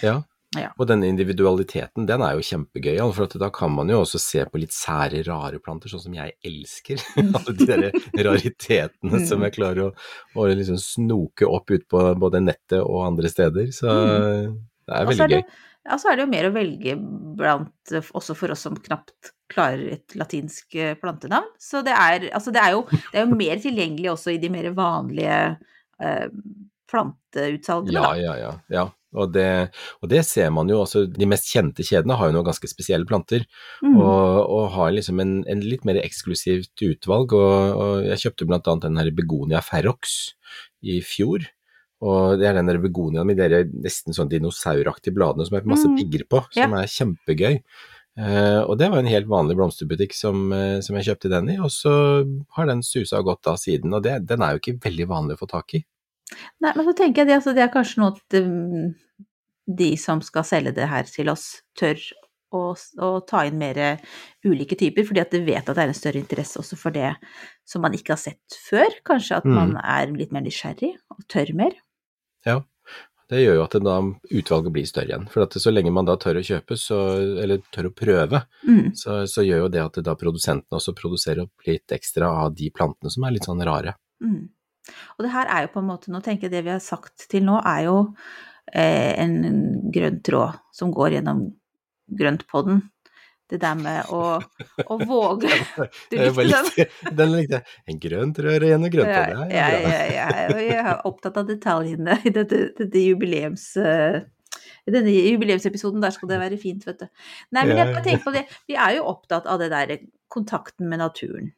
Ja. 0.02 0.22
Ja. 0.56 0.72
Og 0.80 0.88
denne 0.88 1.06
individualiteten, 1.06 2.06
den 2.08 2.22
er 2.22 2.32
jo 2.34 2.40
kjempegøy, 2.42 2.96
for 3.14 3.22
at 3.28 3.36
da 3.38 3.50
kan 3.54 3.70
man 3.70 3.86
jo 3.88 4.00
også 4.02 4.18
se 4.18 4.44
på 4.50 4.58
litt 4.58 4.72
sære, 4.74 5.20
rare 5.28 5.60
planter, 5.62 5.88
sånn 5.92 6.02
som 6.02 6.12
jeg 6.16 6.32
elsker. 6.42 6.98
Alle 7.36 7.54
de 7.54 7.66
der 7.66 7.92
raritetene 8.24 9.12
Mm. 9.20 9.26
som 9.28 9.42
jeg 9.42 9.52
klarer 9.54 9.90
å, 9.90 9.94
å 10.34 10.46
liksom 10.50 10.76
snoke 10.78 11.46
opp 11.46 11.70
ut 11.70 11.86
på 11.88 12.02
både 12.18 12.40
nettet 12.42 12.80
og 12.82 13.04
andre 13.06 13.28
steder. 13.30 13.70
Så 13.70 13.86
det 13.86 14.96
er 14.96 15.06
veldig 15.06 15.28
gøy. 15.36 15.44
Ja, 15.88 15.96
så 15.98 16.10
er 16.10 16.18
det 16.18 16.26
jo 16.26 16.30
mer 16.32 16.48
å 16.48 16.54
velge 16.54 16.96
blant, 17.40 17.92
eh, 17.94 18.14
også 18.16 18.36
for 18.36 18.52
oss 18.52 18.66
som 18.66 18.76
knapt 18.76 19.32
klarer 19.50 19.96
et 19.96 20.16
latinsk 20.18 20.76
eh, 20.78 20.94
plantenavn. 21.00 21.48
Så 21.60 21.82
det 21.86 21.96
er, 21.96 22.28
altså 22.36 22.52
det 22.54 22.62
er, 22.62 22.76
jo, 22.76 22.86
det 22.90 23.22
er 23.22 23.26
jo 23.26 23.38
mer 23.38 23.62
tilgjengelig 23.62 24.12
også 24.12 24.34
i 24.34 24.40
de 24.42 24.50
mer 24.52 24.70
vanlige 24.76 25.42
eh, 26.02 26.26
planteutsalgene, 26.90 27.96
Ja, 27.96 28.14
ja, 28.18 28.38
ja. 28.38 28.56
ja. 28.72 28.88
Og, 29.10 29.32
det, 29.34 29.72
og 30.04 30.10
det 30.12 30.20
ser 30.22 30.52
man 30.54 30.68
jo, 30.70 30.84
altså 30.84 31.02
de 31.10 31.26
mest 31.26 31.48
kjente 31.50 31.82
kjedene 31.82 32.14
har 32.18 32.28
jo 32.30 32.36
noen 32.36 32.46
ganske 32.46 32.68
spesielle 32.70 33.08
planter. 33.08 33.46
Mm. 33.82 33.96
og, 33.96 34.36
og 34.44 34.68
har 34.76 34.92
liksom 34.94 35.22
en, 35.22 35.40
en 35.50 35.64
litt 35.66 35.86
mer 35.88 35.98
eksklusivt 36.02 36.84
utvalg. 36.86 37.34
Og, 37.34 37.80
og 37.80 38.04
jeg 38.06 38.26
kjøpte 38.26 38.50
annet 38.52 38.84
den 38.86 39.00
her 39.00 39.10
Begonia 39.16 39.64
ferrox 39.66 40.20
i 40.86 41.00
fjor. 41.02 41.48
Og 42.00 42.38
det 42.40 42.46
er 42.48 42.54
den 42.56 42.66
der 42.70 42.78
begoniaen 42.80 43.26
med 43.28 43.36
de 43.36 43.64
nesten 43.84 44.14
sånn 44.16 44.30
dinosauraktige 44.30 45.12
bladene 45.12 45.44
som 45.46 45.58
er 45.58 45.66
masse 45.68 45.88
Mm. 45.88 45.96
pigger 45.98 46.24
på, 46.30 46.44
som 46.56 46.72
er 46.78 46.86
kjempegøy. 46.88 47.58
Uh, 48.20 48.64
og 48.68 48.76
det 48.80 48.88
var 48.90 48.98
en 48.98 49.06
helt 49.08 49.28
vanlig 49.30 49.54
blomsterbutikk 49.56 50.12
som, 50.16 50.50
uh, 50.52 50.80
som 50.80 50.96
jeg 50.96 51.06
kjøpte 51.06 51.30
den 51.30 51.50
i, 51.54 51.58
og 51.62 51.70
så 51.70 51.92
har 52.56 52.66
den 52.66 52.82
susa 52.82 53.20
godt 53.22 53.46
av 53.46 53.56
siden. 53.56 53.92
Og 53.94 54.02
det, 54.02 54.26
den 54.26 54.42
er 54.42 54.56
jo 54.56 54.60
ikke 54.62 54.80
veldig 54.82 55.06
vanlig 55.08 55.36
å 55.36 55.40
få 55.44 55.48
tak 55.48 55.74
i. 55.78 55.84
Nei, 56.60 56.72
men 56.74 56.84
så 56.84 56.92
tenker 56.96 57.22
jeg 57.22 57.28
det, 57.30 57.36
altså, 57.38 57.54
det 57.54 57.62
er 57.64 57.72
kanskje 57.72 58.00
noe 58.02 58.16
at 58.16 58.36
um, 58.42 58.94
de 59.66 59.90
som 60.00 60.20
skal 60.24 60.44
selge 60.44 60.72
det 60.74 60.88
her 60.90 61.04
til 61.08 61.30
oss, 61.32 61.62
tør 61.78 62.00
å, 62.52 62.74
å 62.74 63.10
ta 63.30 63.44
inn 63.46 63.58
mer 63.60 63.78
ulike 64.44 64.74
typer, 64.76 65.06
fordi 65.06 65.20
at 65.22 65.30
de 65.30 65.40
vet 65.46 65.62
at 65.68 65.76
det 65.76 65.84
er 65.84 65.92
en 65.92 65.94
større 66.00 66.18
interesse 66.18 66.58
også 66.58 66.76
for 66.80 66.90
det 66.96 67.12
som 67.68 67.84
man 67.84 67.94
ikke 67.94 68.16
har 68.16 68.20
sett 68.24 68.58
før. 68.66 68.90
Kanskje 69.06 69.36
at 69.38 69.46
Mm. 69.46 69.54
man 69.54 69.76
er 69.84 70.10
litt 70.16 70.32
mer 70.34 70.42
nysgjerrig 70.42 70.96
og 71.14 71.22
tør 71.30 71.54
mer. 71.54 71.78
Ja, 72.46 72.60
det 73.30 73.44
gjør 73.44 73.60
jo 73.60 73.64
at 73.64 73.74
da 73.84 73.96
utvalget 74.40 74.74
blir 74.74 74.86
større 74.88 75.12
igjen. 75.12 75.26
For 75.30 75.44
at 75.44 75.54
så 75.62 75.70
lenge 75.70 75.92
man 75.94 76.08
da 76.08 76.16
tør 76.18 76.40
å 76.40 76.44
kjøpe, 76.46 76.76
så, 76.80 76.98
eller 77.42 77.62
tør 77.74 77.90
å 77.90 77.94
prøve, 77.94 78.42
Mm. 78.66 78.90
så, 78.98 79.20
så 79.30 79.44
gjør 79.46 79.64
jo 79.64 79.68
det 79.72 79.82
at 79.84 80.00
da 80.04 80.14
produsentene 80.18 80.78
også 80.78 80.94
produserer 80.98 81.44
opp 81.44 81.66
litt 81.68 81.94
ekstra 81.94 82.28
av 82.42 82.54
de 82.58 82.70
plantene 82.74 83.10
som 83.12 83.24
er 83.24 83.36
litt 83.36 83.46
sånn 83.46 83.62
rare. 83.66 83.94
Mm. 84.24 84.48
Og 85.16 85.24
det 85.24 85.30
her 85.32 85.46
er 85.46 85.66
jo 85.66 85.72
på 85.74 85.82
en 85.82 85.90
måte, 85.92 86.10
nå 86.10 86.20
tenker 86.24 86.48
jeg 86.48 86.56
det 86.56 86.64
vi 86.66 86.74
har 86.74 86.82
sagt 86.82 87.28
til 87.30 87.44
nå, 87.46 87.60
er 87.62 87.86
jo 87.86 87.96
eh, 88.72 89.14
en 89.22 89.36
grønn 89.94 90.20
tråd 90.26 90.58
som 90.74 90.90
går 90.94 91.18
gjennom 91.18 91.44
grøntpodden. 92.18 92.82
Det 93.50 93.58
der 93.62 93.74
med 93.78 94.10
å, 94.14 94.38
å 94.86 94.96
våge 95.02 95.50
Du 96.10 96.16
likte 96.16 96.44
den? 96.76 96.90
Den 97.18 97.32
likte 97.34 97.58
jeg. 97.58 97.78
En 97.90 98.00
grønt 98.02 98.38
rør 98.46 98.66
igjen 98.68 98.86
og 98.86 98.92
grønt 98.94 99.10
Ja, 99.10 99.24
ja, 99.50 99.64
ja, 99.82 100.02
ja, 100.14 100.58
jeg 100.60 100.76
er 100.78 101.00
opptatt 101.08 101.40
av 101.40 101.48
detaljene 101.50 102.20
i 102.24 102.34
dette, 102.34 102.68
dette 102.78 103.02
jubileums... 103.06 103.72
eh, 103.80 104.20
i 104.88 104.92
denne 104.94 105.12
jubileumsepisoden, 105.12 106.00
der 106.02 106.14
skal 106.14 106.30
det 106.30 106.38
være 106.40 106.56
fint, 106.60 106.86
vet 106.88 107.02
du. 107.02 107.08
Nei, 107.54 107.66
men 107.68 107.76
jeg 107.78 108.02
tenker 108.06 108.22
på 108.24 108.32
det, 108.34 108.46
vi 108.70 108.78
er 108.80 108.96
jo 108.96 109.04
opptatt 109.10 109.46
av 109.50 109.60
det 109.60 109.68
der 109.72 109.92
kontakten 110.32 110.88
med 110.90 111.02
naturen, 111.02 111.52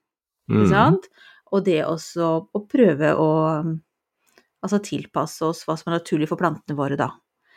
ikke 0.51 0.65
Mm. 0.67 0.71
sant? 0.73 1.07
Og 1.53 1.63
det 1.65 1.79
også 1.87 2.29
å 2.53 2.61
prøve 2.69 3.13
å 3.15 3.29
altså 4.63 4.79
tilpasse 4.83 5.45
oss 5.47 5.63
hva 5.67 5.77
som 5.79 5.93
er 5.93 5.99
naturlig 6.01 6.29
for 6.31 6.41
plantene 6.41 6.77
våre 6.79 6.97
da. 6.99 7.11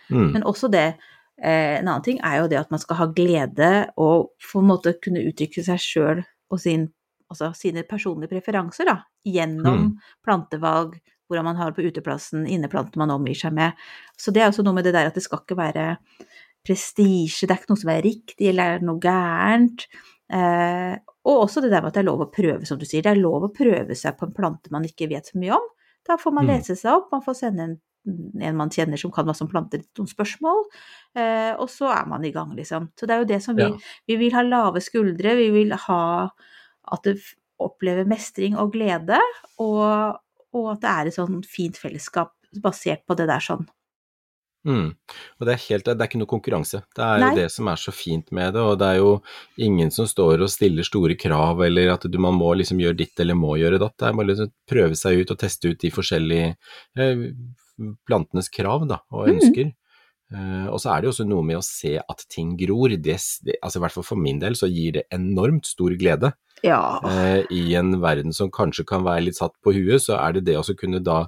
Mm. 0.10 0.32
Men 0.36 0.46
også 0.46 0.70
det, 0.72 0.86
eh, 0.94 1.15
en 1.42 1.88
annen 1.88 2.04
ting 2.06 2.20
er 2.24 2.38
jo 2.42 2.48
det 2.48 2.60
at 2.60 2.72
man 2.72 2.80
skal 2.80 2.96
ha 3.02 3.06
glede 3.12 3.72
og 3.98 4.30
på 4.52 4.62
en 4.62 4.70
måte 4.70 4.94
kunne 5.04 5.24
uttrykke 5.28 5.64
seg 5.66 5.80
sjøl 5.84 6.22
og 6.52 6.60
sin 6.62 6.90
altså 7.32 7.50
sine 7.58 7.82
personlige 7.84 8.30
preferanser, 8.30 8.86
da, 8.86 9.00
gjennom 9.26 9.80
Mm. 9.80 9.98
plantevalg, 10.24 11.00
hvordan 11.28 11.44
man 11.44 11.56
har 11.58 11.72
på 11.74 11.82
uteplassen, 11.82 12.46
inneplanter 12.48 12.98
man 13.02 13.10
omgir 13.10 13.34
seg 13.36 13.52
med. 13.52 13.74
Så 14.16 14.32
det 14.32 14.44
er 14.44 14.52
også 14.52 14.64
noe 14.64 14.76
med 14.78 14.84
det 14.86 14.94
der 14.94 15.08
at 15.10 15.16
det 15.18 15.24
skal 15.24 15.40
ikke 15.42 15.58
være 15.58 15.98
prestisje, 16.66 17.48
det 17.48 17.52
er 17.56 17.62
ikke 17.62 17.74
noe 17.74 17.82
som 17.82 17.92
er 17.94 18.02
riktig 18.06 18.48
eller 18.52 18.76
er 18.78 18.86
noe 18.86 19.02
gærent. 19.02 19.86
Eh, 20.34 20.94
og 21.26 21.42
også 21.48 21.62
det 21.66 21.72
der 21.74 21.82
med 21.82 21.90
at 21.92 21.98
det 21.98 22.04
er 22.04 22.10
lov 22.12 22.22
å 22.26 22.32
prøve, 22.34 22.66
som 22.70 22.78
du 22.78 22.86
sier. 22.86 23.02
Det 23.06 23.12
er 23.16 23.22
lov 23.22 23.48
å 23.48 23.54
prøve 23.54 23.98
seg 23.98 24.18
på 24.20 24.28
en 24.30 24.34
plante 24.38 24.72
man 24.74 24.86
ikke 24.86 25.10
vet 25.10 25.26
så 25.32 25.40
mye 25.42 25.54
om. 25.58 25.68
Da 26.06 26.18
får 26.22 26.34
man 26.34 26.46
Mm. 26.46 26.52
lese 26.54 26.76
seg 26.78 26.94
opp, 26.94 27.12
man 27.12 27.22
får 27.26 27.36
sende 27.42 27.64
en, 27.64 27.82
en 28.06 28.58
man 28.58 28.72
kjenner 28.74 29.00
som 29.02 29.14
kan 29.14 29.28
masse 29.28 29.44
om 29.44 29.50
planter, 29.52 29.84
noen 29.98 30.10
spørsmål, 30.10 30.66
eh, 31.18 31.54
og 31.54 31.70
så 31.72 31.90
er 31.96 32.10
man 32.10 32.26
i 32.26 32.34
gang, 32.36 32.54
liksom. 32.58 32.92
Så 33.00 33.08
det 33.08 33.16
er 33.16 33.24
jo 33.24 33.32
det 33.34 33.42
som 33.44 33.58
vi 33.58 33.66
Ja. 33.66 33.74
Vi 34.08 34.18
vil 34.22 34.34
ha 34.34 34.44
lave 34.46 34.82
skuldre, 34.82 35.36
vi 35.36 35.50
vil 35.52 35.74
ha 35.88 36.30
at 36.92 37.04
du 37.04 37.16
opplever 37.60 38.06
mestring 38.06 38.58
og 38.58 38.74
glede, 38.74 39.20
og, 39.60 40.20
og 40.54 40.72
at 40.76 40.82
det 40.82 40.92
er 40.92 41.08
et 41.08 41.18
sånn 41.18 41.42
fint 41.44 41.78
fellesskap 41.78 42.34
basert 42.62 43.06
på 43.08 43.16
det 43.18 43.28
der 43.28 43.44
sånn. 43.44 43.66
Mm. 44.66 44.96
Og 45.38 45.46
det 45.46 45.54
er 45.54 45.62
helt, 45.68 45.86
det 45.86 45.94
er 46.02 46.08
ikke 46.10 46.20
noe 46.20 46.30
konkurranse. 46.30 46.82
Det 46.98 47.04
er 47.06 47.20
Nei. 47.22 47.28
jo 47.30 47.42
det 47.44 47.50
som 47.54 47.68
er 47.70 47.78
så 47.78 47.94
fint 47.94 48.32
med 48.34 48.56
det, 48.58 48.64
og 48.66 48.80
det 48.82 48.88
er 48.88 48.98
jo 48.98 49.12
ingen 49.62 49.92
som 49.94 50.08
står 50.10 50.42
og 50.42 50.50
stiller 50.50 50.88
store 50.88 51.18
krav, 51.22 51.62
eller 51.68 51.94
at 51.94 52.08
du, 52.10 52.18
man 52.22 52.38
må 52.38 52.50
liksom 52.58 52.82
gjøre 52.82 52.98
ditt 53.04 53.22
eller 53.22 53.38
må 53.38 53.54
gjøre 53.62 53.80
datt. 53.82 53.98
Det 54.02 54.10
er 54.10 54.18
bare 54.18 54.32
liksom 54.32 54.52
prøve 54.72 54.98
seg 54.98 55.22
ut 55.22 55.36
og 55.36 55.40
teste 55.44 55.70
ut 55.70 55.86
de 55.86 55.94
forskjellige 55.94 56.50
eh, 56.98 57.28
plantenes 58.08 58.50
krav 58.54 58.88
da, 58.90 59.02
og 59.12 59.28
ønsker. 59.30 59.72
ønsker. 59.72 59.74
Uh, 60.34 60.72
og 60.74 60.80
så 60.82 60.90
er 60.90 61.02
det 61.02 61.06
jo 61.06 61.12
også 61.14 61.26
noe 61.30 61.46
med 61.46 61.60
å 61.60 61.66
se 61.66 61.92
at 62.02 62.24
ting 62.34 62.56
gror. 62.58 62.90
Det, 62.90 63.18
det, 63.46 63.60
altså 63.62 63.78
I 63.78 63.84
hvert 63.84 63.94
fall 63.94 64.08
for 64.08 64.18
min 64.18 64.40
del 64.42 64.58
så 64.58 64.66
gir 64.72 64.98
det 64.98 65.04
enormt 65.14 65.70
stor 65.70 65.94
glede. 66.00 66.32
Ja. 66.66 66.80
Uh, 67.04 67.44
I 67.54 67.76
en 67.78 67.94
verden 68.02 68.34
som 68.34 68.50
kanskje 68.50 68.88
kan 68.90 69.06
være 69.06 69.28
litt 69.28 69.38
satt 69.38 69.54
på 69.62 69.76
huet, 69.76 70.02
så 70.02 70.18
er 70.18 70.34
det 70.38 70.48
det 70.48 70.58
å 70.58 70.66
kunne 70.80 71.04
da 71.04 71.28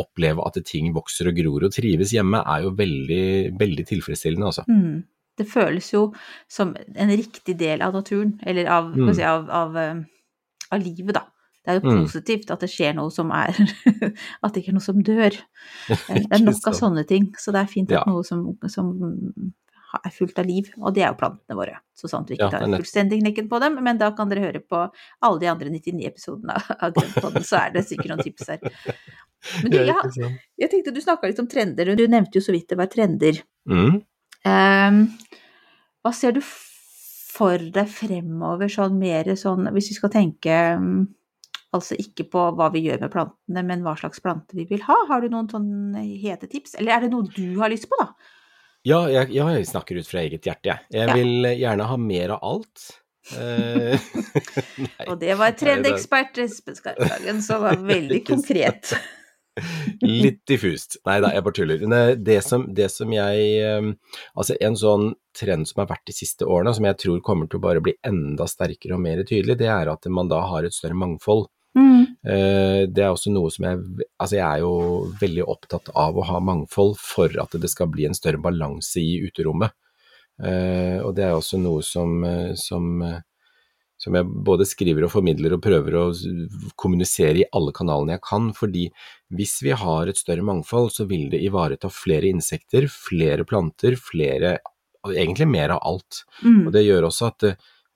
oppleve 0.00 0.46
at 0.46 0.56
ting 0.64 0.94
vokser 0.96 1.28
og 1.28 1.36
gror 1.36 1.68
og 1.68 1.74
trives 1.76 2.14
hjemme, 2.16 2.40
er 2.40 2.64
jo 2.64 2.72
veldig, 2.78 3.28
veldig 3.60 3.86
tilfredsstillende, 3.92 4.52
altså. 4.54 4.64
Mm. 4.70 5.04
Det 5.38 5.46
føles 5.46 5.86
jo 5.92 6.08
som 6.50 6.72
en 6.74 7.10
riktig 7.14 7.54
del 7.60 7.84
av 7.84 7.92
naturen, 7.94 8.38
eller 8.42 8.66
av, 8.72 8.88
Mm. 8.96 9.12
si, 9.14 9.22
av, 9.22 9.50
av, 9.50 9.76
eh, 9.76 10.00
av 10.72 10.80
livet, 10.82 11.14
da. 11.14 11.26
Det 11.68 11.74
er 11.74 11.80
jo 11.82 11.88
Mm. 11.92 12.02
positivt 12.06 12.50
at 12.54 12.60
det 12.64 12.70
skjer 12.72 12.94
noe 12.96 13.10
som 13.12 13.28
er 13.36 13.52
At 14.42 14.54
det 14.54 14.62
ikke 14.62 14.70
er 14.72 14.78
noe 14.78 14.86
som 14.88 15.02
dør. 15.04 15.36
Eh, 16.08 16.22
Det 16.24 16.32
er 16.32 16.44
nok 16.46 16.68
av 16.70 16.76
sånne 16.78 17.04
ting, 17.06 17.26
så 17.36 17.52
det 17.52 17.60
er 17.60 17.68
fint 17.68 17.92
at 17.92 17.98
Ja. 18.00 18.04
noe 18.08 18.24
som, 18.24 18.46
som 18.72 18.94
er 20.04 20.12
fullt 20.12 20.38
av 20.40 20.46
liv, 20.48 20.66
og 20.80 20.94
det 20.94 21.02
er 21.04 21.10
jo 21.12 21.18
plantene 21.20 21.56
våre. 21.56 21.76
Så 21.96 22.08
sant 22.08 22.28
vi 22.28 22.36
ikke 22.36 22.50
tar 22.52 22.64
fullstendig 22.68 23.20
knekken 23.22 23.48
på 23.48 23.60
dem, 23.60 23.76
men 23.84 23.96
da 24.00 24.10
kan 24.16 24.28
dere 24.28 24.44
høre 24.46 24.60
på 24.60 24.80
alle 25.24 25.40
de 25.40 25.48
andre 25.48 25.70
99 25.72 26.06
episodene 26.08 26.56
av 26.56 26.92
Grønnpodden, 26.96 27.44
så 27.44 27.56
er 27.66 27.72
det 27.76 27.84
sikkert 27.88 28.12
noen 28.12 28.24
tips 28.24 28.48
her. 28.52 28.60
Men 29.62 29.70
du, 29.72 29.78
sant? 29.88 30.18
jeg 30.60 30.70
tenkte 30.72 30.92
du 30.92 31.00
snakka 31.00 31.28
litt 31.30 31.40
om 31.40 31.48
trender, 31.48 31.88
og 31.92 31.96
du 32.00 32.04
nevnte 32.08 32.36
jo 32.36 32.44
så 32.44 32.52
vidt 32.52 32.68
det 32.68 32.76
var 32.80 32.90
trender. 32.92 33.40
Mm. 33.68 34.00
Um, 34.44 35.00
hva 36.04 36.12
ser 36.14 36.32
du 36.36 36.40
for 36.44 37.58
deg 37.58 37.88
fremover, 37.88 38.68
sånn 38.72 38.96
mer 38.98 39.28
sånn 39.38 39.68
Hvis 39.74 39.88
vi 39.92 39.96
skal 39.98 40.10
tenke 40.10 40.54
mm, 40.80 41.02
altså 41.78 41.96
ikke 41.98 42.26
på 42.32 42.42
hva 42.58 42.68
vi 42.74 42.84
gjør 42.86 43.00
med 43.06 43.12
plantene, 43.14 43.64
men 43.70 43.82
hva 43.86 43.94
slags 44.00 44.20
planter 44.24 44.58
vi 44.60 44.66
vil 44.70 44.82
ha? 44.86 44.96
Har 45.10 45.24
du 45.24 45.30
noen 45.32 45.48
sånne 45.50 46.02
hete 46.22 46.50
tips? 46.50 46.76
Eller 46.78 46.96
er 46.98 47.06
det 47.06 47.12
noe 47.14 47.26
du 47.34 47.58
har 47.62 47.72
lyst 47.72 47.88
på, 47.90 47.98
da? 48.02 48.10
Ja, 48.86 49.02
jeg, 49.10 49.32
ja, 49.34 49.48
jeg 49.56 49.66
snakker 49.68 49.98
ut 49.98 50.06
fra 50.08 50.22
eget 50.22 50.46
hjerte, 50.46 50.70
jeg. 50.70 50.84
Jeg 50.94 51.08
Ja. 51.08 51.14
vil 51.18 51.48
gjerne 51.58 51.86
ha 51.90 51.96
mer 52.00 52.36
av 52.36 52.44
alt. 52.52 52.88
Eh. 53.36 53.98
Og 55.10 55.18
det 55.20 55.34
var 55.36 55.52
trendekspert 55.58 56.38
Espen 56.40 56.78
Skarphagen 56.78 57.42
som 57.44 57.60
var 57.66 57.76
veldig 57.94 58.22
konkret. 58.30 58.94
Litt 60.06 60.44
diffust. 60.46 61.00
Nei 61.08 61.16
da, 61.20 61.32
jeg 61.34 61.42
bare 61.44 61.56
tuller. 61.58 61.82
Det, 62.22 62.36
som, 62.46 62.68
det 62.78 62.86
som 62.94 63.10
jeg 63.12 63.48
eh, 63.58 63.88
Altså, 64.38 64.54
en 64.62 64.76
sånn 64.78 65.08
trend 65.38 65.66
som 65.70 65.82
har 65.82 65.90
vært 65.90 66.06
de 66.08 66.14
siste 66.14 66.46
årene, 66.46 66.72
som 66.78 66.86
jeg 66.86 66.98
tror 67.02 67.20
kommer 67.26 67.50
til 67.50 67.58
å 67.60 67.64
bare 67.66 67.82
bli 67.84 67.96
enda 68.06 68.46
sterkere 68.50 68.94
og 68.96 69.02
mer 69.04 69.20
tydelig, 69.26 69.58
det 69.60 69.68
er 69.74 69.90
at 69.92 70.06
man 70.14 70.30
da 70.30 70.40
har 70.50 70.66
et 70.66 70.74
større 70.78 70.96
mangfold. 70.98 71.48
Mm. 71.78 72.00
Eh, 72.26 72.82
Det 72.90 73.04
er 73.04 73.12
også 73.12 73.30
noe 73.30 73.50
som 73.54 73.68
jeg 73.68 73.78
Altså, 74.18 74.36
jeg 74.38 74.46
er 74.46 74.64
jo 74.64 74.72
veldig 75.20 75.44
opptatt 75.46 75.92
av 75.94 76.18
å 76.18 76.26
ha 76.26 76.40
mangfold 76.42 76.96
for 76.98 77.32
at 77.40 77.54
det 77.54 77.70
skal 77.70 77.90
bli 77.92 78.08
en 78.08 78.16
større 78.18 78.40
balanse 78.42 78.98
i 79.00 79.20
uterommet. 79.22 79.70
Eh, 80.42 80.98
Og 81.04 81.14
det 81.14 81.24
er 81.28 81.36
også 81.36 81.60
noe 81.62 81.82
som, 81.86 82.24
eh, 82.24 82.54
som, 82.58 83.02
som 83.98 84.14
jeg 84.18 84.26
både 84.50 84.66
skriver 84.66 85.06
og 85.06 85.14
formidler 85.14 85.54
og 85.56 85.62
prøver 85.62 85.98
å 85.98 86.06
kommunisere 86.76 87.42
i 87.44 87.48
alle 87.52 87.72
kanalene 87.74 88.16
jeg 88.16 88.26
kan. 88.26 88.52
Fordi 88.54 88.88
hvis 89.34 89.60
vi 89.62 89.70
har 89.70 90.08
et 90.08 90.18
større 90.18 90.42
mangfold, 90.46 90.90
så 90.94 91.06
vil 91.06 91.28
det 91.30 91.42
ivareta 91.46 91.90
flere 91.90 92.30
insekter, 92.30 92.88
flere 92.90 93.44
planter, 93.44 93.96
flere 93.96 94.58
Egentlig 95.08 95.46
mer 95.48 95.70
av 95.70 95.78
alt. 95.86 96.24
Mm. 96.42 96.66
Og 96.66 96.72
det 96.74 96.82
gjør 96.82 97.06
også 97.06 97.28
at 97.30 97.44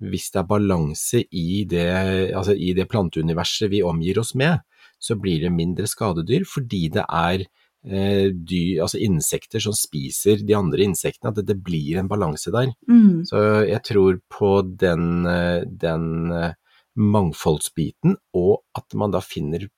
hvis 0.02 0.30
det 0.34 0.42
er 0.42 0.48
balanse 0.50 1.22
i 1.30 1.64
det, 1.68 1.88
altså 2.34 2.54
i 2.56 2.72
det 2.76 2.88
planteuniverset 2.90 3.70
vi 3.72 3.82
omgir 3.86 4.18
oss 4.22 4.34
med, 4.38 4.62
så 5.02 5.16
blir 5.18 5.42
det 5.44 5.52
mindre 5.54 5.88
skadedyr 5.90 6.46
fordi 6.48 6.88
det 6.94 7.04
er 7.06 7.44
eh, 7.44 8.30
dyr, 8.32 8.82
altså 8.84 9.00
insekter 9.02 9.62
som 9.62 9.74
spiser 9.76 10.42
de 10.46 10.56
andre 10.58 10.86
insektene, 10.86 11.32
at 11.32 11.40
det, 11.40 11.46
det 11.50 11.58
blir 11.64 12.00
en 12.00 12.10
balanse 12.10 12.52
der. 12.54 12.72
Mm. 12.90 13.22
Så 13.28 13.42
jeg 13.68 13.82
tror 13.88 14.20
på 14.32 14.54
den, 14.82 15.26
eh, 15.26 15.62
den 15.66 16.32
eh, 16.34 16.58
mangfoldsbiten, 16.98 18.18
og 18.36 18.60
at 18.78 18.98
man 18.98 19.14
da 19.14 19.22
finner 19.24 19.68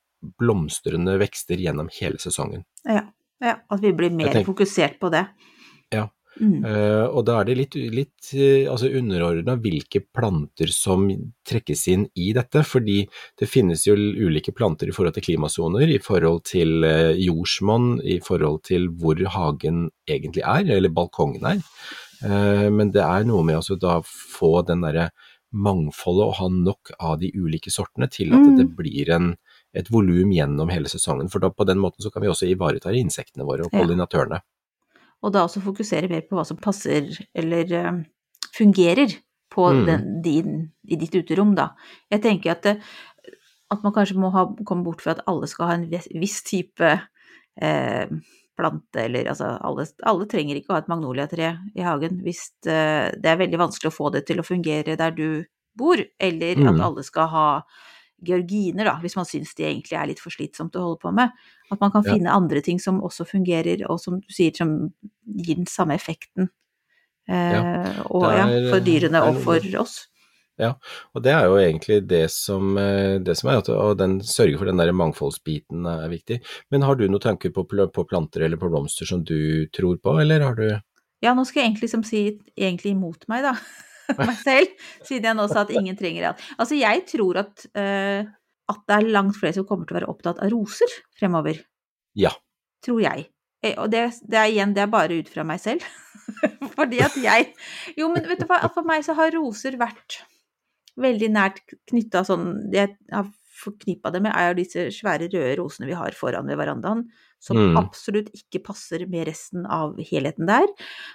blomstrende 0.40 1.19
vekster 1.21 1.61
gjennom 1.61 1.90
hele 2.00 2.21
sesongen. 2.23 2.64
Ja, 2.88 3.07
ja. 3.45 3.59
At 3.69 3.83
vi 3.85 3.93
blir 3.97 4.12
mer 4.12 4.33
tenker- 4.33 4.49
fokusert 4.49 4.99
på 5.00 5.11
det. 5.12 5.26
Ja. 5.93 6.09
Mm. 6.41 6.64
Eh, 6.67 7.05
og 7.07 7.23
da 7.29 7.38
er 7.41 7.49
det 7.49 7.57
litt, 7.59 7.76
litt 7.95 8.31
eh, 8.35 8.67
altså 8.71 8.91
underordna 8.99 9.55
hvilke 9.62 10.00
planter 10.03 10.73
som 10.75 11.07
trekkes 11.47 11.85
inn 11.93 12.07
i 12.19 12.33
dette, 12.35 12.64
fordi 12.67 13.03
det 13.38 13.49
finnes 13.50 13.87
jo 13.87 13.95
ulike 13.95 14.55
planter 14.57 14.91
i 14.91 14.95
forhold 14.97 15.14
til 15.19 15.29
klimasoner, 15.29 15.87
i 15.87 16.00
forhold 16.03 16.43
til 16.50 16.87
eh, 16.88 17.12
jordsmonn, 17.23 18.00
i 18.03 18.19
forhold 18.25 18.64
til 18.67 18.88
hvor 18.99 19.21
hagen 19.37 19.87
egentlig 20.11 20.43
er, 20.43 20.67
eller 20.79 20.95
balkongen 20.95 21.55
er. 21.55 21.62
Uh, 22.25 22.71
men 22.73 22.88
det 22.95 23.03
er 23.05 23.26
noe 23.29 23.45
med 23.45 23.59
å 23.59 23.76
da 23.76 23.99
få 24.00 24.62
den 24.64 24.85
derre 24.87 25.11
mangfoldet 25.55 26.25
og 26.25 26.38
ha 26.38 26.47
nok 26.50 26.95
av 26.99 27.19
de 27.21 27.31
ulike 27.35 27.71
sortene 27.71 28.09
til 28.11 28.33
at 28.35 28.41
Mm. 28.41 28.57
det 28.59 28.67
blir 28.76 29.11
en, 29.11 29.37
et 29.75 29.91
volum 29.91 30.33
gjennom 30.33 30.71
hele 30.71 30.88
sesongen. 30.88 31.29
For 31.31 31.38
da 31.38 31.50
på 31.50 31.67
den 31.67 31.79
måten 31.79 32.03
så 32.03 32.11
kan 32.11 32.23
vi 32.23 32.29
også 32.29 32.49
ivareta 32.49 32.91
insektene 32.91 33.45
våre 33.45 33.67
og 33.67 33.71
pollinatørene. 33.71 34.41
Og 35.25 35.33
da 35.33 35.47
også 35.47 35.62
fokusere 35.64 36.11
mer 36.11 36.26
på 36.28 36.37
hva 36.37 36.45
som 36.45 36.59
passer 36.61 37.07
eller 37.35 37.73
eh, 37.73 38.02
fungerer 38.57 39.16
på 39.54 39.69
Mm. 39.73 39.85
den, 39.87 40.07
din, 40.23 40.54
i 40.90 40.97
ditt 40.99 41.14
uterom, 41.14 41.52
da. 41.54 41.69
Jeg 42.11 42.23
tenker 42.25 42.50
at, 42.57 42.62
det, 42.66 42.73
at 43.71 43.83
man 43.87 43.93
kanskje 43.95 44.16
må 44.19 44.33
ha, 44.35 44.43
komme 44.66 44.83
bort 44.85 45.00
fra 45.04 45.12
at 45.14 45.21
alle 45.31 45.47
skal 45.47 45.69
ha 45.71 45.75
en 45.78 45.85
vis- 45.93 46.11
viss 46.11 46.40
type 46.43 46.88
eh, 47.62 48.09
plante, 48.59 48.99
eller 49.04 49.28
altså 49.31 49.52
alle, 49.62 49.87
alle 50.11 50.26
trenger 50.31 50.59
ikke 50.59 50.73
å 50.73 50.76
ha 50.76 50.83
et 50.83 50.90
magnoliatre 50.90 51.52
i 51.75 51.83
hagen 51.87 52.21
hvis 52.26 52.49
det, 52.66 52.81
det 53.23 53.31
er 53.31 53.40
veldig 53.40 53.59
vanskelig 53.62 53.90
å 53.93 53.95
få 53.95 54.11
det 54.14 54.25
til 54.26 54.43
å 54.43 54.47
fungere 54.47 54.97
der 54.99 55.14
du 55.14 55.45
bor, 55.78 55.99
eller 56.23 56.57
Mm. 56.59 56.69
at 56.75 56.81
alle 56.87 57.02
skal 57.07 57.28
ha 57.28 57.47
georginer, 58.26 58.85
da, 58.88 58.97
hvis 59.02 59.16
man 59.19 59.28
syns 59.28 59.54
det 59.59 59.66
egentlig 59.69 59.99
er 60.00 60.11
litt 60.11 60.23
for 60.23 60.35
slitsomt 60.35 60.76
å 60.76 60.83
holde 60.88 61.00
på 61.04 61.12
med. 61.14 61.31
At 61.71 61.81
man 61.81 61.93
kan 61.95 62.04
Ja. 62.04 62.14
finne 62.14 62.33
andre 62.35 62.61
ting 62.64 62.78
som 62.81 63.00
også 63.02 63.26
fungerer, 63.28 63.85
og 63.90 64.00
som 64.00 64.21
du 64.21 64.26
sier, 64.33 64.54
som 64.57 64.93
gir 65.25 65.57
den 65.57 65.66
samme 65.71 65.95
effekten. 65.97 66.50
Eh, 67.28 68.02
og 68.11 68.26
det 68.28 68.35
ja, 68.37 68.49
for 68.71 68.85
dyrene 68.85 69.23
er 69.23 69.31
og 69.31 69.40
for 69.45 69.81
oss. 69.81 70.09
Ja, 70.61 70.75
Og 71.16 71.23
det 71.25 71.33
er 71.35 71.49
jo 71.49 71.57
egentlig 71.59 72.07
det 72.07 72.31
som, 72.31 72.76
eh, 72.78 73.19
det 73.19 73.35
som 73.37 73.50
er, 73.50 73.59
at 73.59 73.69
og 73.75 73.97
den 73.99 74.21
sørger 74.21 74.59
for 74.59 74.66
den 74.66 74.76
der 74.78 74.93
mangfoldsbiten 74.93 75.85
er 75.90 76.09
viktig. 76.12 76.40
Men 76.71 76.83
har 76.83 76.95
du 76.95 77.09
noen 77.09 77.21
tanker 77.21 77.50
på, 77.50 77.64
på 77.66 78.04
planter 78.07 78.45
eller 78.47 78.57
på 78.61 78.71
blomster 78.71 79.04
som 79.09 79.25
du 79.25 79.66
tror 79.75 79.97
på, 79.99 80.21
eller 80.21 80.40
har 80.40 80.54
du 80.54 80.69
Ja, 81.23 81.33
nå 81.35 81.45
skal 81.47 81.62
jeg 81.62 81.71
egentlig 81.73 81.88
liksom 81.88 82.04
si 82.04 82.38
egentlig 82.57 82.93
imot 82.95 83.26
meg, 83.28 83.43
da. 83.43 83.54
meg 84.18 84.34
selv, 84.40 84.87
siden 85.06 85.30
jeg 85.30 85.38
nå 85.38 85.46
sa 85.50 85.62
at 85.64 85.73
ingen 85.75 85.96
trenger 85.99 86.28
det. 86.28 86.49
Altså, 86.58 86.78
jeg 86.78 87.04
tror 87.11 87.40
at, 87.44 87.66
uh, 87.78 88.26
at 88.73 88.82
det 88.88 88.96
er 88.99 89.12
langt 89.16 89.38
flere 89.40 89.56
som 89.56 89.66
kommer 89.68 89.88
til 89.88 89.96
å 89.96 90.00
være 90.00 90.11
opptatt 90.12 90.42
av 90.44 90.52
roser 90.52 90.92
fremover. 91.18 91.62
Ja. 92.18 92.34
Tror 92.84 93.00
jeg. 93.04 93.28
Eh, 93.64 93.75
Og 93.80 93.90
det, 93.92 94.04
det 94.28 94.40
er 94.40 94.52
igjen, 94.52 94.75
det 94.76 94.84
er 94.84 94.92
bare 94.92 95.20
ut 95.20 95.30
fra 95.32 95.44
meg 95.49 95.62
selv. 95.62 95.84
Fordi 96.76 97.00
at 97.04 97.16
jeg 97.20 97.50
Jo, 97.99 98.08
men 98.12 98.25
vet 98.28 98.40
du 98.40 98.46
hva, 98.49 98.62
for 98.73 98.87
meg 98.88 99.04
så 99.04 99.16
har 99.18 99.32
roser 99.34 99.76
vært 99.80 100.23
veldig 101.00 101.28
nært 101.34 101.58
knytta 101.90 102.23
sånn 102.25 102.46
Jeg 102.73 102.94
har 103.12 103.26
forknippa 103.64 104.12
det 104.14 104.21
med, 104.25 104.33
er 104.37 104.50
jo 104.52 104.59
disse 104.62 104.87
svære 104.94 105.28
røde 105.33 105.54
rosene 105.61 105.88
vi 105.88 105.97
har 105.99 106.12
foran 106.16 106.47
ved 106.50 106.59
verandaen, 106.61 107.06
som 107.44 107.56
Mm. 107.59 107.76
absolutt 107.76 108.30
ikke 108.33 108.62
passer 108.64 109.02
med 109.11 109.26
resten 109.28 109.66
av 109.66 109.97
helheten 109.99 110.47
der. 110.49 110.64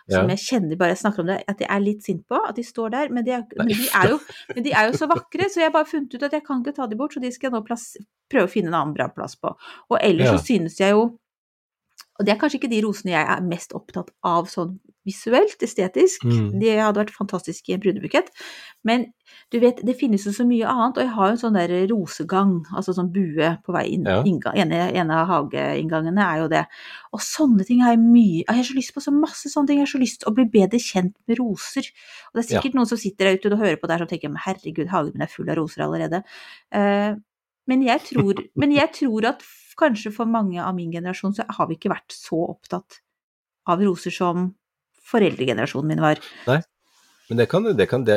Ja. 0.10 0.20
Som 0.20 0.30
jeg 0.30 0.38
kjenner 0.44 0.78
bare 0.78 0.94
jeg 0.94 1.02
snakker 1.04 1.20
om 1.24 1.30
det, 1.32 1.40
at 1.48 1.60
jeg 1.64 1.70
er 1.70 1.80
litt 1.82 2.04
sint 2.06 2.28
på, 2.30 2.38
at 2.48 2.56
de 2.56 2.64
står 2.64 2.92
der. 2.92 3.10
Men 3.10 3.26
de 3.26 3.32
er, 3.32 3.44
men 3.58 3.68
de 3.72 3.88
er, 3.94 4.10
jo, 4.14 4.20
men 4.56 4.64
de 4.64 4.72
er 4.74 4.92
jo 4.92 4.98
så 5.00 5.08
vakre, 5.10 5.50
så 5.50 5.62
jeg 5.64 5.70
har 5.72 5.74
bare 5.74 5.90
funnet 5.90 6.14
ut 6.14 6.24
at 6.24 6.32
jeg 6.38 6.46
kan 6.46 6.62
ikke 6.62 6.76
ta 6.76 6.86
de 6.88 6.96
bort, 7.00 7.14
så 7.18 7.22
de 7.22 7.32
skal 7.32 7.50
jeg 7.50 7.58
nå 7.58 7.66
plass, 7.66 7.98
prøve 8.30 8.46
å 8.46 8.54
finne 8.54 8.70
en 8.70 8.78
annen 8.78 8.94
bra 8.94 9.08
plass 9.10 9.36
på. 9.36 9.56
Og 9.90 9.98
ellers 10.02 10.30
Ja. 10.30 10.38
så 10.38 10.46
synes 10.46 10.78
jeg 10.78 10.92
jo 10.94 11.18
og 12.20 12.26
det 12.28 12.34
er 12.34 12.40
kanskje 12.42 12.60
ikke 12.60 12.72
de 12.74 12.82
rosene 12.84 13.14
jeg 13.14 13.24
er 13.24 13.44
mest 13.48 13.72
opptatt 13.78 14.12
av 14.28 14.50
sånn 14.52 14.76
visuelt, 15.08 15.62
estetisk. 15.64 16.26
Mm. 16.28 16.58
De 16.60 16.74
hadde 16.76 17.00
vært 17.00 17.14
fantastiske 17.16 17.72
i 17.72 17.76
en 17.78 17.82
brudebukett. 17.82 18.28
Men 18.86 19.06
du 19.54 19.58
vet, 19.64 19.80
det 19.86 19.96
finnes 19.98 20.26
jo 20.28 20.34
så 20.36 20.44
mye 20.46 20.68
annet, 20.70 21.00
og 21.00 21.06
jeg 21.06 21.14
har 21.16 21.30
jo 21.30 21.36
en 21.38 21.40
sånn 21.42 21.56
der 21.58 21.74
rosegang, 21.90 22.52
altså 22.76 22.94
sånn 22.98 23.12
bue 23.16 23.54
på 23.64 23.74
vei 23.74 23.86
inn. 23.96 24.04
Ja. 24.10 24.20
Inngang, 24.28 24.58
ene, 24.60 24.82
ene 25.00 25.22
av 25.22 25.30
hageinngangene 25.32 26.26
er 26.26 26.44
jo 26.44 26.50
det. 26.52 26.66
Og 27.16 27.24
sånne 27.24 27.66
ting 27.66 27.80
har 27.86 27.96
jeg 27.96 28.04
mye 28.04 28.44
Jeg 28.44 28.58
har 28.60 28.68
så 28.68 28.76
lyst 28.78 28.94
på 28.98 29.06
så 29.06 29.16
masse 29.16 29.54
sånne 29.54 29.72
ting. 29.72 29.80
Jeg 29.80 29.88
har 29.88 29.94
så 29.94 30.04
lyst 30.04 30.22
til 30.22 30.32
å 30.32 30.36
bli 30.36 30.46
bedre 30.60 30.82
kjent 30.84 31.16
med 31.30 31.40
roser. 31.40 31.88
Og 32.30 32.36
det 32.36 32.44
er 32.44 32.50
Ja. 32.50 32.60
sikkert 32.60 32.76
noen 32.76 32.92
som 32.92 33.00
sitter 33.00 33.26
der 33.32 33.40
ute 33.40 33.54
og 33.54 33.64
hører 33.64 33.80
på 33.80 33.88
der 33.88 34.04
som 34.04 34.12
tenker 34.12 34.36
herregud, 34.36 34.92
hagen 34.92 35.14
min 35.16 35.24
er 35.24 35.32
full 35.32 35.50
av 35.50 35.58
roser 35.58 35.88
allerede. 35.88 36.24
Uh, 36.76 37.16
men, 37.70 37.84
jeg 37.86 38.02
tror, 38.02 38.44
men 38.56 38.72
jeg 38.72 38.92
tror 38.94 39.26
at 39.26 39.44
kanskje 39.80 40.14
for 40.16 40.30
mange 40.30 40.62
av 40.64 40.76
min 40.78 40.92
generasjon 40.94 41.36
så 41.38 41.46
har 41.48 41.70
vi 41.70 41.80
ikke 41.80 41.94
vært 41.94 42.16
så 42.16 42.42
opptatt 42.50 43.00
av 43.70 43.82
roser 43.86 44.14
som 44.14 44.52
foreldregenerasjonen 45.10 45.96
min 45.96 46.04
var. 46.04 46.22
Nei. 46.50 46.62
Men 47.30 47.38
det 47.38 47.46
kan, 47.46 47.64
det, 47.78 47.86
kan, 47.86 48.04
det, 48.06 48.16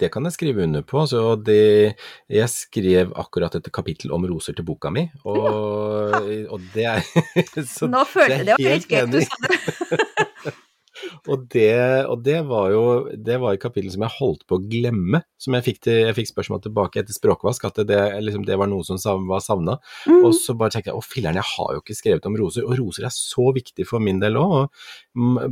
det 0.00 0.08
kan 0.08 0.24
jeg 0.24 0.32
skrive 0.32 0.64
under 0.64 0.80
på. 0.80 1.02
Så 1.04 1.34
det, 1.44 1.96
jeg 2.32 2.48
skrev 2.48 3.12
akkurat 3.20 3.58
et 3.58 3.68
kapittel 3.68 4.14
om 4.16 4.24
roser 4.24 4.56
til 4.56 4.64
boka 4.64 4.88
mi, 4.88 5.04
og, 5.28 6.16
og 6.48 6.64
det 6.72 6.86
er 6.88 7.04
så 7.74 7.90
Nå 7.92 8.00
følte 8.08 8.40
jeg 8.40 8.48
det 8.48 8.56
var 8.56 8.72
helt 8.72 8.88
gøy. 8.88 9.10
Du 9.12 9.20
sa 9.20 9.42
det. 9.44 9.98
Og 11.32 11.46
det, 11.54 12.04
og 12.10 12.20
det 12.24 12.40
var 12.48 12.68
jo 12.74 12.82
det 13.16 13.38
var 13.40 13.54
et 13.54 13.62
kapittel 13.62 13.92
som 13.94 14.02
jeg 14.04 14.16
holdt 14.18 14.42
på 14.48 14.58
å 14.58 14.64
glemme, 14.68 15.22
som 15.40 15.56
jeg 15.56 15.64
fikk, 15.68 15.78
til, 15.86 16.00
jeg 16.08 16.16
fikk 16.18 16.30
spørsmål 16.30 16.60
tilbake 16.66 17.00
etter 17.00 17.16
språkvask, 17.16 17.64
at 17.64 17.80
det, 17.88 18.00
liksom, 18.26 18.44
det 18.48 18.58
var 18.60 18.68
noe 18.68 18.84
som 18.84 19.00
var 19.30 19.40
savna. 19.44 19.78
Mm. 20.04 20.20
Og 20.20 20.34
så 20.36 20.56
bare 20.58 20.74
tenkte 20.74 20.92
jeg 20.92 21.00
å 21.00 21.06
filler'n, 21.06 21.40
jeg 21.40 21.50
har 21.54 21.72
jo 21.72 21.80
ikke 21.80 21.96
skrevet 21.96 22.28
om 22.28 22.36
roser, 22.40 22.68
og 22.68 22.76
roser 22.80 23.08
er 23.08 23.16
så 23.16 23.48
viktig 23.56 23.88
for 23.88 24.04
min 24.04 24.20
del 24.20 24.36
òg. 24.40 24.68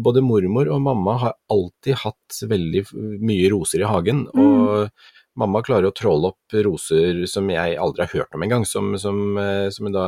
Både 0.04 0.24
mormor 0.24 0.68
og 0.74 0.84
mamma 0.84 1.16
har 1.24 1.38
alltid 1.52 2.02
hatt 2.04 2.42
veldig 2.52 2.86
mye 3.24 3.50
roser 3.54 3.84
i 3.84 3.88
hagen, 3.88 4.26
og 4.36 4.90
mamma 5.38 5.62
klarer 5.64 5.88
å 5.90 5.94
tråle 5.96 6.28
opp 6.32 6.56
roser 6.66 7.22
som 7.30 7.48
jeg 7.52 7.76
aldri 7.80 8.04
har 8.04 8.12
hørt 8.20 8.34
om 8.36 8.42
engang, 8.44 8.64
som, 8.68 8.92
som, 9.00 9.22
eh, 9.40 9.68
som 9.72 9.86
hun 9.88 9.94
da 9.96 10.06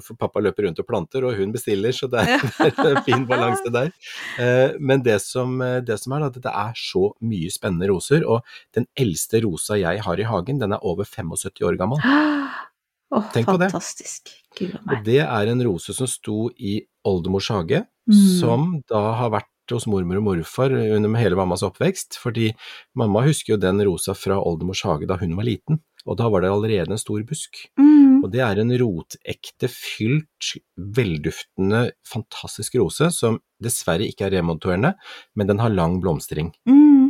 for 0.00 0.14
pappa 0.16 0.40
løper 0.40 0.64
rundt 0.64 0.78
og 0.80 0.86
planter, 0.88 1.24
og 1.26 1.34
hun 1.36 1.50
bestiller, 1.52 1.92
så 1.92 2.06
det 2.08 2.22
er, 2.22 2.44
en 2.86 3.00
fin 3.04 3.26
balanse 3.28 3.68
der. 3.74 3.90
Eh, 4.40 4.76
Men 4.80 5.02
det 5.04 5.18
som, 5.20 5.58
det 5.84 5.98
som 6.00 6.14
er, 6.16 6.22
at 6.30 6.38
det 6.40 6.48
er 6.48 6.72
så 6.78 7.10
mye 7.20 7.50
spennende 7.52 7.90
roser, 7.90 8.22
og 8.24 8.46
den 8.72 8.86
eldste 8.96 9.42
rosa 9.44 9.76
jeg 9.76 10.00
har 10.06 10.22
i 10.22 10.24
hagen, 10.30 10.62
den 10.62 10.72
er 10.72 10.80
over 10.86 11.04
75 11.04 11.60
år 11.68 11.76
gammel. 11.80 12.00
Åh, 13.12 13.26
Tenk 13.34 13.44
på 13.50 13.58
det. 13.60 13.68
fantastisk. 13.74 14.30
Gud 14.56 14.72
Og 14.88 15.02
det 15.04 15.18
er 15.20 15.50
en 15.52 15.60
rose 15.66 15.92
som 15.92 16.08
sto 16.08 16.46
i 16.56 16.78
oldemors 17.04 17.50
hage, 17.52 17.82
Mm. 18.02 18.14
som 18.40 18.62
da 18.90 19.00
har 19.14 19.28
vært 19.30 19.46
hos 19.76 19.88
mormor 19.90 20.20
og 20.20 20.26
morfar 20.26 20.74
under 20.74 21.18
hele 21.20 21.38
mammas 21.38 21.64
oppvekst, 21.66 22.18
fordi 22.22 22.50
mamma 22.98 23.24
husker 23.26 23.54
jo 23.54 23.62
den 23.62 23.82
rosa 23.86 24.14
fra 24.18 24.38
oldemors 24.40 24.84
hage 24.86 25.08
da 25.10 25.18
hun 25.20 25.34
var 25.38 25.48
liten, 25.48 25.80
og 26.06 26.18
da 26.18 26.28
var 26.32 26.42
det 26.42 26.52
allerede 26.52 26.94
en 26.94 27.00
stor 27.00 27.22
busk. 27.26 27.64
Mm. 27.80 28.22
Og 28.22 28.30
det 28.30 28.42
er 28.44 28.60
en 28.62 28.72
rotekte, 28.78 29.70
fylt, 29.70 30.54
velduftende, 30.76 31.88
fantastisk 32.06 32.78
rose 32.78 33.10
som 33.14 33.40
dessverre 33.62 34.06
ikke 34.06 34.28
er 34.28 34.36
remonterende, 34.38 34.94
men 35.34 35.50
den 35.50 35.62
har 35.62 35.74
lang 35.74 36.00
blomstring. 36.02 36.52
Mm. 36.68 37.01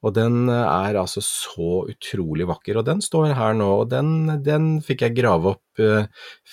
Og 0.00 0.14
den 0.16 0.48
eh, 0.48 0.66
er 0.88 0.98
altså 1.00 1.22
så 1.24 1.84
utrolig 1.90 2.46
vakker, 2.48 2.80
og 2.80 2.86
den 2.88 3.02
står 3.04 3.34
her 3.36 3.56
nå, 3.58 3.68
og 3.82 3.90
den, 3.92 4.12
den 4.46 4.70
fikk 4.84 5.04
jeg 5.06 5.18
grave 5.18 5.54
opp 5.54 5.82
eh, 5.82 6.08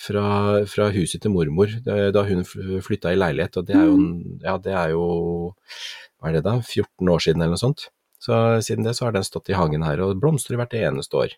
fra, 0.06 0.26
fra 0.68 0.90
huset 0.94 1.24
til 1.24 1.32
mormor 1.34 1.72
da 1.84 2.24
hun 2.28 2.44
flytta 2.44 3.14
i 3.14 3.20
leilighet, 3.20 3.60
og 3.60 3.68
det 3.68 3.78
er 3.78 3.88
jo, 3.88 3.98
ja, 4.44 4.56
det 4.62 4.74
er 4.76 4.92
jo, 4.92 5.06
hva 6.18 6.30
er 6.30 6.38
det 6.38 6.44
da, 6.48 6.58
14 6.60 7.14
år 7.14 7.24
siden 7.24 7.44
eller 7.44 7.56
noe 7.56 7.64
sånt. 7.64 7.88
Så 8.18 8.34
siden 8.66 8.84
det 8.84 8.96
så 8.98 9.06
har 9.06 9.14
den 9.14 9.26
stått 9.26 9.48
i 9.52 9.56
hagen 9.56 9.84
her 9.86 10.00
og 10.02 10.18
blomstrer 10.20 10.58
hvert 10.58 10.74
eneste 10.74 11.20
år. 11.20 11.36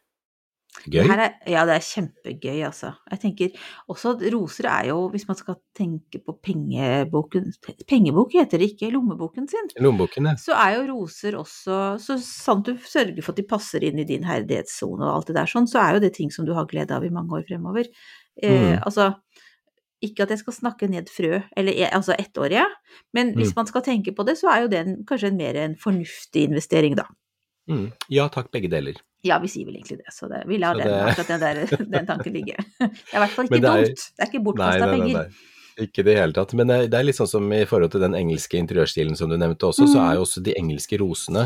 Gøy. 0.87 1.03
Det 1.03 1.11
er, 1.19 1.33
ja, 1.51 1.65
det 1.67 1.75
er 1.75 1.83
kjempegøy, 1.83 2.61
altså. 2.65 2.93
Jeg 3.11 3.21
tenker 3.25 3.57
også 3.91 4.13
at 4.15 4.21
roser 4.33 4.69
er 4.71 4.87
jo, 4.93 5.09
hvis 5.11 5.27
man 5.29 5.37
skal 5.37 5.57
tenke 5.77 6.21
på 6.25 6.37
pengeboken 6.47 7.51
Pengebok 7.91 8.33
heter 8.39 8.63
det 8.63 8.71
ikke, 8.73 8.91
lommeboken 8.95 9.49
sin. 9.51 9.69
Lommeboken, 9.83 10.29
ja. 10.31 10.37
Så 10.39 10.55
er 10.55 10.77
jo 10.79 10.87
roser 10.95 11.37
også 11.41 11.99
Så 12.01 12.17
sant 12.23 12.65
du 12.71 12.77
sørger 12.79 13.19
for 13.23 13.35
at 13.35 13.43
de 13.43 13.47
passer 13.51 13.83
inn 13.85 13.99
i 13.99 14.07
din 14.09 14.23
herdighetssone 14.25 15.03
og 15.05 15.13
alt 15.19 15.27
det 15.33 15.37
der 15.41 15.51
sånn, 15.51 15.67
så 15.69 15.83
er 15.83 15.99
jo 15.99 16.05
det 16.07 16.15
ting 16.17 16.31
som 16.31 16.47
du 16.47 16.55
har 16.55 16.71
glede 16.71 16.95
av 16.97 17.05
i 17.05 17.11
mange 17.11 17.35
år 17.41 17.45
fremover. 17.51 17.91
Eh, 18.41 18.79
Mm. 18.79 18.83
altså 18.87 19.15
ikke 20.01 20.23
at 20.23 20.31
jeg 20.33 20.39
skal 20.39 20.55
snakke 20.55 20.89
ned 20.89 21.11
frø, 21.13 21.43
eller 21.57 21.91
altså 21.93 22.15
ettårige, 22.17 22.65
men 23.13 23.35
hvis 23.35 23.51
Mm. 23.53 23.57
man 23.57 23.67
skal 23.67 23.83
tenke 23.83 24.15
på 24.17 24.25
det, 24.25 24.39
så 24.39 24.49
er 24.49 24.63
jo 24.63 24.69
det 24.69 24.79
en, 24.87 25.05
kanskje 25.05 25.29
en 25.29 25.37
mer 25.37 25.57
en 25.57 25.75
fornuftig 25.77 26.47
investering, 26.49 26.95
da. 26.97 27.05
Mm. 27.69 27.93
Ja 28.09 28.29
takk, 28.29 28.51
begge 28.51 28.71
deler. 28.71 28.95
Ja, 29.23 29.39
vi 29.39 29.49
sier 29.53 29.67
vel 29.67 29.77
egentlig 29.77 29.99
det, 30.01 30.13
så 30.17 30.29
det, 30.31 30.45
vi 30.49 30.57
lar 30.59 30.75
det, 30.79 30.85
den, 30.89 31.09
akkurat 31.11 31.29
den, 31.29 31.41
der, 31.41 31.85
den 31.99 32.07
tanken 32.09 32.33
ligge. 32.33 32.57
Det 32.79 32.89
er 33.13 33.19
i 33.19 33.23
hvert 33.25 33.31
fall 33.37 33.45
ikke 33.51 33.61
det 33.61 33.71
er- 33.71 33.87
dumt. 33.91 34.05
Det 34.17 34.25
er 34.25 34.31
ikke 34.33 34.45
bortkasta 34.47 34.87
penger. 34.91 35.07
nei, 35.07 35.13
nei. 35.25 35.47
Ikke 35.81 36.03
i 36.03 36.05
det 36.05 36.15
hele 36.19 36.35
tatt. 36.37 36.51
Men 36.59 36.67
det 36.69 36.79
det 36.93 36.99
er 36.99 37.05
litt 37.07 37.17
sånn 37.17 37.29
som 37.31 37.53
i 37.57 37.65
forhold 37.65 37.93
til 37.95 38.03
den 38.03 38.13
engelske 38.19 38.59
interiørstilen 38.59 39.17
som 39.17 39.31
du 39.31 39.37
nevnte 39.41 39.65
også, 39.69 39.87
så 39.89 39.97
Mm. 40.01 40.09
er 40.11 40.15
jo 40.19 40.25
også 40.27 40.43
de 40.45 40.53
engelske 40.59 40.99
rosene, 41.01 41.45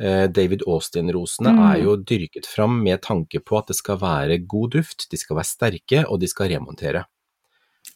eh, 0.00 0.26
David 0.26 0.62
Austin-rosene, 0.66 1.52
Mm. 1.52 1.60
er 1.72 1.82
jo 1.84 1.96
dyrket 1.96 2.46
fram 2.46 2.82
med 2.82 3.02
tanke 3.02 3.38
på 3.44 3.58
at 3.58 3.66
det 3.68 3.76
skal 3.76 3.98
være 3.98 4.38
god 4.46 4.70
duft, 4.72 5.06
de 5.10 5.16
skal 5.16 5.36
være 5.36 5.44
sterke, 5.52 6.04
og 6.10 6.18
de 6.20 6.26
skal 6.26 6.48
remontere. 6.48 7.04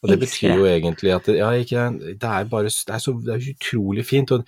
Og 0.01 0.09
det 0.09 0.17
betyr 0.23 0.55
jo 0.57 0.65
egentlig 0.65 1.11
at 1.13 1.27
ja, 1.29 1.51
ikke, 1.61 1.81
det 2.17 2.25
er 2.25 2.45
bare 2.49 2.63
det 2.71 2.89
er 2.95 3.01
så 3.03 3.11
det 3.21 3.35
er 3.35 3.43
utrolig 3.53 4.01
fint. 4.05 4.31
Og, 4.33 4.41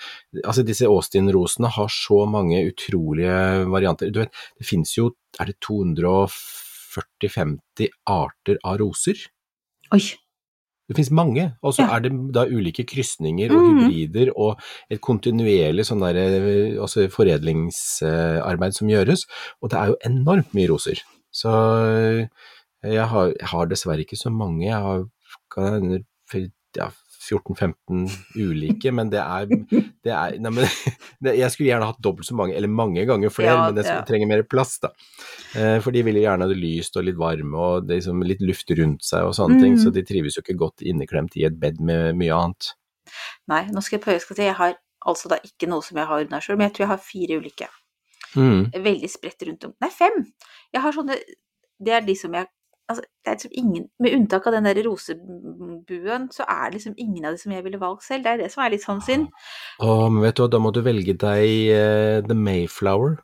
altså 0.43 0.63
disse 0.65 0.87
Austin-rosene 0.89 1.69
har 1.75 1.87
så 1.93 2.23
mange 2.25 2.63
utrolige 2.71 3.35
varianter. 3.69 4.09
Du 4.09 4.17
vet, 4.23 4.33
det 4.57 4.65
finnes 4.65 4.95
jo 4.97 5.11
er 5.39 5.45
det 5.51 5.55
240-50 5.65 7.87
arter 8.09 8.57
av 8.65 8.77
roser? 8.81 9.13
Oi. 9.93 10.01
Det 10.89 10.95
finnes 10.97 11.11
mange, 11.15 11.45
og 11.63 11.71
så 11.73 11.79
Ja. 11.87 11.95
er 11.95 11.99
det 12.01 12.11
da 12.33 12.43
ulike 12.45 12.83
krysninger 12.85 13.51
og 13.55 13.61
Mhm. 13.63 13.79
hybrider 13.87 14.31
og 14.35 14.59
et 14.91 14.99
kontinuerlig 15.01 15.85
sånn 15.87 16.01
der, 16.01 16.15
eh, 16.17 16.77
altså 16.81 17.07
foredlingsarbeid 17.09 18.73
som 18.73 18.87
gjøres, 18.89 19.25
og 19.61 19.69
det 19.69 19.79
er 19.79 19.87
jo 19.87 19.95
enormt 20.05 20.53
mye 20.53 20.67
roser. 20.69 20.99
Så 21.31 21.49
eh, 21.49 22.27
jeg 22.83 23.07
har, 23.07 23.27
jeg 23.39 23.47
har 23.47 23.65
dessverre 23.67 23.99
ikke 24.03 24.17
så 24.19 24.29
mange, 24.29 24.65
jeg 24.65 24.73
har 24.73 25.05
kan 25.53 25.77
under 25.79 26.03
ja, 26.73 26.87
14-15 27.23 28.07
ulike, 28.41 28.91
men 28.91 29.09
det 29.13 29.19
er, 29.21 29.45
det 30.03 30.11
er 30.11 30.37
nei, 30.41 30.51
men, 30.51 30.65
det, 31.23 31.35
Jeg 31.39 31.53
skulle 31.53 31.69
gjerne 31.69 31.87
hatt 31.91 32.01
dobbelt 32.03 32.27
så 32.27 32.35
mange, 32.35 32.55
eller 32.57 32.71
mange 32.71 33.05
ganger 33.07 33.31
flere, 33.31 33.53
Ja, 33.53 33.65
men 33.69 33.77
det 33.77 33.85
ja. 33.87 33.99
trenger 34.07 34.27
mer 34.31 34.41
plass, 34.49 34.73
da. 34.83 34.89
Eh, 35.55 35.77
For 35.85 35.95
de 35.95 36.01
vil 36.07 36.19
gjerne 36.23 36.43
ha 36.47 36.51
det 36.51 36.57
lyst 36.59 36.97
og 36.99 37.05
litt 37.07 37.19
varme 37.19 37.59
og 37.61 37.91
liksom 37.91 38.23
litt 38.27 38.41
luft 38.43 38.73
rundt 38.79 39.05
seg 39.07 39.29
og 39.29 39.35
sånne 39.37 39.59
ting, 39.61 39.77
Mm. 39.77 39.83
så 39.85 39.93
de 39.95 40.03
trives 40.09 40.35
jo 40.39 40.43
ikke 40.43 40.57
godt 40.59 40.81
inneklemt 40.83 41.37
i 41.39 41.45
et 41.47 41.55
bed 41.61 41.79
med 41.79 42.17
mye 42.19 42.33
annet. 42.35 42.73
Nei, 43.53 43.61
nå 43.69 43.81
skal 43.85 43.99
jeg 43.99 44.05
prøve 44.07 44.19
skal 44.23 44.35
jeg 44.35 44.41
si. 44.41 44.49
Jeg 44.49 44.57
har 44.59 44.75
altså 45.05 45.29
da 45.31 45.37
ikke 45.43 45.67
noe 45.69 45.83
som 45.85 45.97
jeg 45.99 46.07
har 46.09 46.23
ordna 46.25 46.39
sjøl, 46.41 46.57
men 46.57 46.69
jeg 46.69 46.75
tror 46.75 46.85
jeg 46.87 46.91
har 46.95 47.01
fire 47.05 47.39
ulike. 47.43 47.69
Mm. 48.33 48.61
Veldig 48.73 49.09
spredt 49.13 49.43
rundt 49.47 49.65
om. 49.69 49.73
Nei, 49.83 49.89
fem! 49.93 50.23
Jeg 50.73 50.81
har 50.81 50.95
sånne 50.95 51.19
Det 51.83 51.91
er 51.93 52.01
de 52.05 52.15
som 52.17 52.33
jeg 52.33 52.47
Altså, 52.91 53.03
det 53.23 53.31
er 53.31 53.37
liksom 53.37 53.53
ingen 53.55 53.85
Med 54.03 54.15
unntak 54.17 54.47
av 54.49 54.57
den 54.57 54.65
der 54.67 54.81
rosebuen, 54.83 56.25
så 56.35 56.43
er 56.43 56.65
det 56.67 56.79
liksom 56.79 56.97
ingen 56.99 57.25
av 57.25 57.35
de 57.35 57.39
som 57.39 57.53
jeg 57.55 57.63
ville 57.63 57.79
valgt 57.79 58.03
selv. 58.07 58.25
Det 58.25 58.33
er 58.33 58.41
det 58.43 58.49
som 58.53 58.63
er 58.63 58.73
litt 58.73 58.83
sånn 58.83 58.99
synd. 59.05 59.29
Å, 59.79 59.93
men 60.09 60.25
vet 60.25 60.35
du 60.37 60.43
hva, 60.43 60.49
da 60.51 60.59
må 60.61 60.73
du 60.75 60.81
velge 60.85 61.15
deg 61.15 61.45
uh, 61.71 62.17
The 62.27 62.35
Mayflower. 62.35 63.21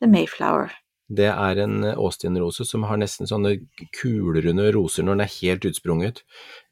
The 0.00 0.08
Mayflower. 0.10 0.72
Det 1.14 1.28
er 1.28 1.58
en 1.60 1.84
åstinrose 2.00 2.64
som 2.64 2.86
har 2.88 2.96
nesten 2.96 3.28
sånne 3.28 3.58
kulerunde 3.92 4.70
roser 4.72 5.04
når 5.04 5.18
den 5.18 5.24
er 5.26 5.34
helt 5.34 5.66
utsprunget. 5.68 6.22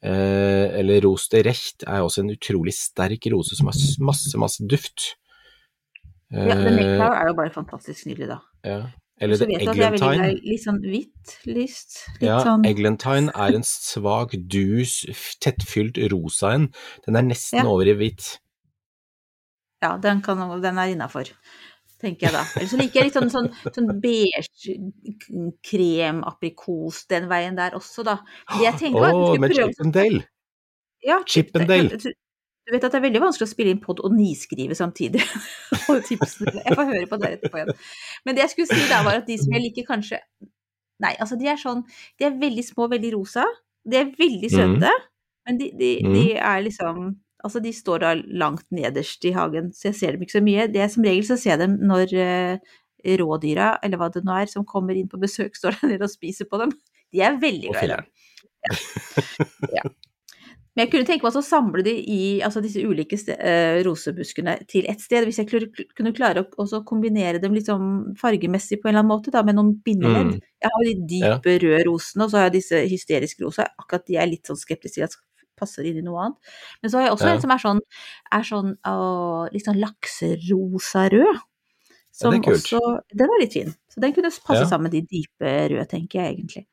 Eh, 0.01 0.73
eller 0.79 1.03
Rose 1.05 1.29
de 1.29 1.43
Recht 1.45 1.85
er 1.85 2.01
også 2.01 2.23
en 2.23 2.33
utrolig 2.33 2.73
sterk 2.73 3.29
rose 3.29 3.53
som 3.59 3.69
har 3.69 3.77
masse, 4.01 4.33
masse 4.41 4.65
duft. 4.65 5.13
Ja, 6.33 6.57
The 6.57 6.65
Eh, 6.65 6.75
Mayflower 6.79 7.13
er 7.13 7.29
jo 7.29 7.37
bare 7.37 7.53
fantastisk 7.53 8.07
nydelig, 8.09 8.31
da. 8.33 8.39
ja. 8.65 8.81
Eller 9.21 9.37
Så 9.37 9.45
vet 9.45 9.59
jeg 9.61 9.69
at 9.69 9.77
jeg 9.77 9.85
er 9.85 9.91
veldig 9.93 10.07
glad 10.17 10.31
i 10.43 10.51
litt 10.51 10.63
sånn 10.63 10.79
hvitt 10.83 11.33
lyst. 11.45 11.99
Litt 12.19 12.25
Ja, 12.27 12.39
sånn 12.43 12.63
Eglantine 12.65 13.31
er 13.45 13.55
en 13.59 13.63
svak, 13.67 14.33
dus, 14.51 14.95
tettfylt 15.43 15.99
rosa 16.11 16.53
en. 16.57 16.69
Den 17.05 17.15
er 17.19 17.27
nesten 17.27 17.61
Ja. 17.61 17.67
over 17.69 17.87
i 17.87 17.93
hvitt. 17.99 18.39
Ja, 19.83 19.97
den, 20.01 20.21
kan, 20.23 20.39
den 20.63 20.77
er 20.79 20.87
innafor. 20.95 21.29
tenker 22.03 22.27
jeg 22.27 22.33
da. 22.35 22.43
Eller 22.59 22.67
så 22.67 22.77
liker 22.81 22.99
jeg 22.99 23.05
litt 23.11 23.15
sånn, 23.15 23.29
sånn, 23.31 23.49
sånn 23.71 23.91
beige 24.03 24.43
krem, 25.63 26.19
aprikos, 26.27 27.05
den 27.07 27.29
veien 27.31 27.55
der 27.55 27.77
også, 27.77 28.03
da. 28.03 28.17
Det 28.51 28.63
jeg 28.65 28.79
tenkte 28.81 28.99
var 29.05 29.13
at 29.13 29.21
skulle 29.23 29.49
prøve 29.53 29.69
Chippendale! 29.71 30.23
ja, 31.03 31.17
Chippendale. 31.27 32.13
Du 32.63 32.71
vet 32.71 32.83
at 32.87 32.93
det 32.93 32.99
er 32.99 33.03
veldig 33.03 33.21
vanskelig 33.25 33.47
å 33.47 33.51
spille 33.51 33.73
inn 33.75 33.81
pod 33.83 33.99
og 34.05 34.13
niskrive 34.15 34.75
samtidig. 34.77 35.23
Og 35.91 35.99
tipsene- 36.07 36.61
jeg 36.61 36.77
får 36.77 36.89
høre 36.89 37.07
på 37.11 37.19
det 37.19 37.31
etterpå 37.37 37.59
igjen. 37.59 37.73
Men 38.23 38.37
det 38.37 38.45
jeg 38.45 38.53
skulle 38.53 38.71
si 38.71 38.85
da, 38.91 39.01
var 39.03 39.19
at 39.19 39.27
de 39.27 39.35
som 39.41 39.55
jeg 39.55 39.65
liker 39.67 39.87
kanskje 39.89 40.21
Nei, 41.03 41.15
altså 41.19 41.35
de 41.35 41.47
er 41.49 41.57
sånn 41.59 41.81
De 42.21 42.27
er 42.27 42.35
veldig 42.39 42.63
små, 42.63 42.85
veldig 42.91 43.09
rosa. 43.17 43.43
De 43.83 43.97
er 43.99 44.11
veldig 44.15 44.51
søte. 44.53 44.91
Mm. 44.93 45.09
men 45.49 45.57
de, 45.59 45.67
de, 45.79 45.89
de 46.13 46.23
er 46.37 46.61
liksom 46.63 47.09
Altså, 47.43 47.59
de 47.59 47.73
står 47.75 47.99
da 47.99 48.13
langt 48.39 48.63
nederst 48.71 49.25
i 49.27 49.33
hagen, 49.35 49.73
så 49.75 49.89
jeg 49.89 49.97
ser 49.99 50.15
dem 50.15 50.21
ikke 50.23 50.37
så 50.37 50.41
mye. 50.45 50.69
Det 50.71 50.79
er 50.79 50.87
Som 50.93 51.03
regel 51.03 51.25
så 51.27 51.35
ser 51.35 51.57
jeg 51.57 51.59
dem 51.65 51.73
når 51.89 52.13
uh, 52.15 52.71
rådyra, 53.19 53.73
eller 53.83 53.99
hva 53.99 54.07
det 54.13 54.23
nå 54.23 54.37
er, 54.39 54.47
som 54.47 54.63
kommer 54.63 54.95
inn 54.95 55.09
på 55.11 55.19
besøk, 55.19 55.51
står 55.59 55.75
der 55.81 55.91
nede 55.91 56.07
og 56.07 56.13
spiser 56.13 56.47
på 56.47 56.61
dem. 56.63 56.71
De 57.11 57.19
er 57.19 57.35
veldig 57.41 57.73
glad 57.73 57.83
i 57.83 57.91
dem. 57.91 58.07
filler'n. 58.63 59.75
Ja. 59.75 59.83
Men 60.73 60.87
jeg 60.87 60.91
kunne 60.91 61.05
tenke 61.05 61.27
meg 61.27 61.35
å 61.37 61.41
samle 61.45 61.83
de 61.85 61.91
i 62.09 62.21
altså 62.41 62.61
disse 62.63 62.81
ulike 62.81 63.17
eh, 63.35 63.81
rosebuskene 63.85 64.55
til 64.71 64.87
ett 64.89 65.03
sted, 65.03 65.27
hvis 65.27 65.37
jeg 65.43 65.49
kunne 65.93 66.13
klare 66.17 66.41
å 66.41 66.47
også 66.65 66.79
kombinere 66.89 67.41
dem 67.43 67.53
sånn 67.61 68.15
fargemessig 68.17 68.79
på 68.81 68.89
en 68.89 68.95
eller 68.95 69.03
annen 69.03 69.11
måte, 69.13 69.33
da, 69.35 69.43
med 69.45 69.59
noen 69.59 69.75
bindeledd. 69.85 70.31
Mm. 70.33 70.41
Jeg 70.65 70.73
har 70.73 70.87
de 70.87 70.95
dype 71.11 71.57
røde 71.61 71.83
rosene, 71.85 72.25
og 72.25 72.33
så 72.33 72.41
har 72.41 72.49
jeg 72.49 72.57
disse 72.57 72.81
hysteriske 72.89 73.45
rosa. 73.45 73.67
Akkurat 73.77 74.07
de 74.09 74.17
er 74.17 74.31
litt 74.31 74.49
sånn 74.49 74.57
skeptisk 74.57 74.97
til 74.97 75.05
at 75.05 75.19
passer 75.59 75.85
inn 75.85 76.01
i 76.01 76.05
noe 76.05 76.25
annet. 76.25 76.53
Men 76.81 76.89
så 76.91 76.97
har 76.99 77.05
jeg 77.07 77.13
også 77.15 77.27
Ja. 77.29 77.33
en 77.35 77.41
som 77.41 77.51
er 77.53 77.61
sånn, 77.61 77.81
er 78.33 78.43
sånn 78.49 78.75
å, 78.89 79.53
litt 79.53 79.65
sånn 79.65 79.79
lakserosarød. 79.79 81.41
Som 82.13 82.31
det 82.31 82.39
er 82.39 82.51
kult. 82.51 82.61
også 82.61 82.99
Den 83.09 83.29
er 83.29 83.39
litt 83.41 83.53
fin. 83.53 83.73
Så 83.89 84.01
den 84.01 84.13
kunne 84.13 84.29
passe 84.29 84.61
Ja. 84.61 84.69
sammen 84.69 84.89
med 84.89 84.91
de 84.91 85.01
dype 85.01 85.69
røde, 85.69 85.87
tenker 85.89 86.21
jeg 86.21 86.37
egentlig. 86.37 86.65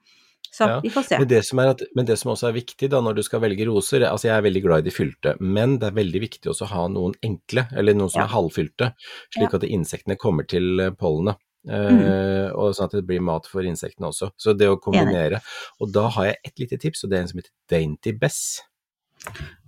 Så 0.50 0.66
Ja, 0.66 0.80
vi 0.82 0.90
får 0.90 1.02
se. 1.06 1.18
Men 1.18 1.28
det, 1.28 1.44
som 1.46 1.58
at, 1.62 1.82
men 1.94 2.06
det 2.06 2.16
som 2.18 2.32
også 2.32 2.48
er 2.48 2.56
viktig 2.56 2.88
da 2.90 3.00
når 3.00 3.14
du 3.20 3.22
skal 3.22 3.40
velge 3.44 3.66
roser, 3.68 4.02
altså 4.08 4.26
jeg 4.28 4.36
er 4.36 4.42
veldig 4.48 4.62
glad 4.64 4.82
i 4.82 4.88
de 4.88 4.94
fylte, 4.94 5.36
men 5.40 5.78
det 5.78 5.90
er 5.92 5.98
veldig 6.00 6.20
viktig 6.24 6.50
også 6.50 6.66
å 6.66 6.72
ha 6.72 6.88
noen 6.90 7.14
enkle, 7.22 7.68
eller 7.76 7.94
noen 7.94 8.10
som 8.10 8.22
Ja. 8.22 8.26
er 8.26 8.34
halvfylte, 8.34 8.92
slik 9.30 9.52
Ja. 9.52 9.56
at 9.60 9.62
insektene 9.70 10.16
kommer 10.18 10.46
til 10.48 10.80
eh, 10.80 10.90
pollenet. 10.90 11.36
Mm. 11.68 12.00
Uh, 12.00 12.48
og 12.56 12.72
sånn 12.72 12.86
at 12.86 12.92
det 12.96 13.02
blir 13.06 13.20
mat 13.20 13.44
for 13.46 13.60
insektene 13.60 14.08
også. 14.08 14.30
Så 14.40 14.54
det 14.56 14.64
å 14.66 14.78
kombinere. 14.80 15.42
Og 15.78 15.92
da 15.92 16.08
har 16.08 16.24
jeg 16.30 16.36
et 16.48 16.58
lite 16.58 16.78
tips, 16.80 17.04
og 17.04 17.10
det 17.10 17.18
er 17.18 17.20
en 17.20 17.28
som 17.28 17.38
heter 17.42 17.52
Dainty 17.68 18.12
Bess. 18.16 18.62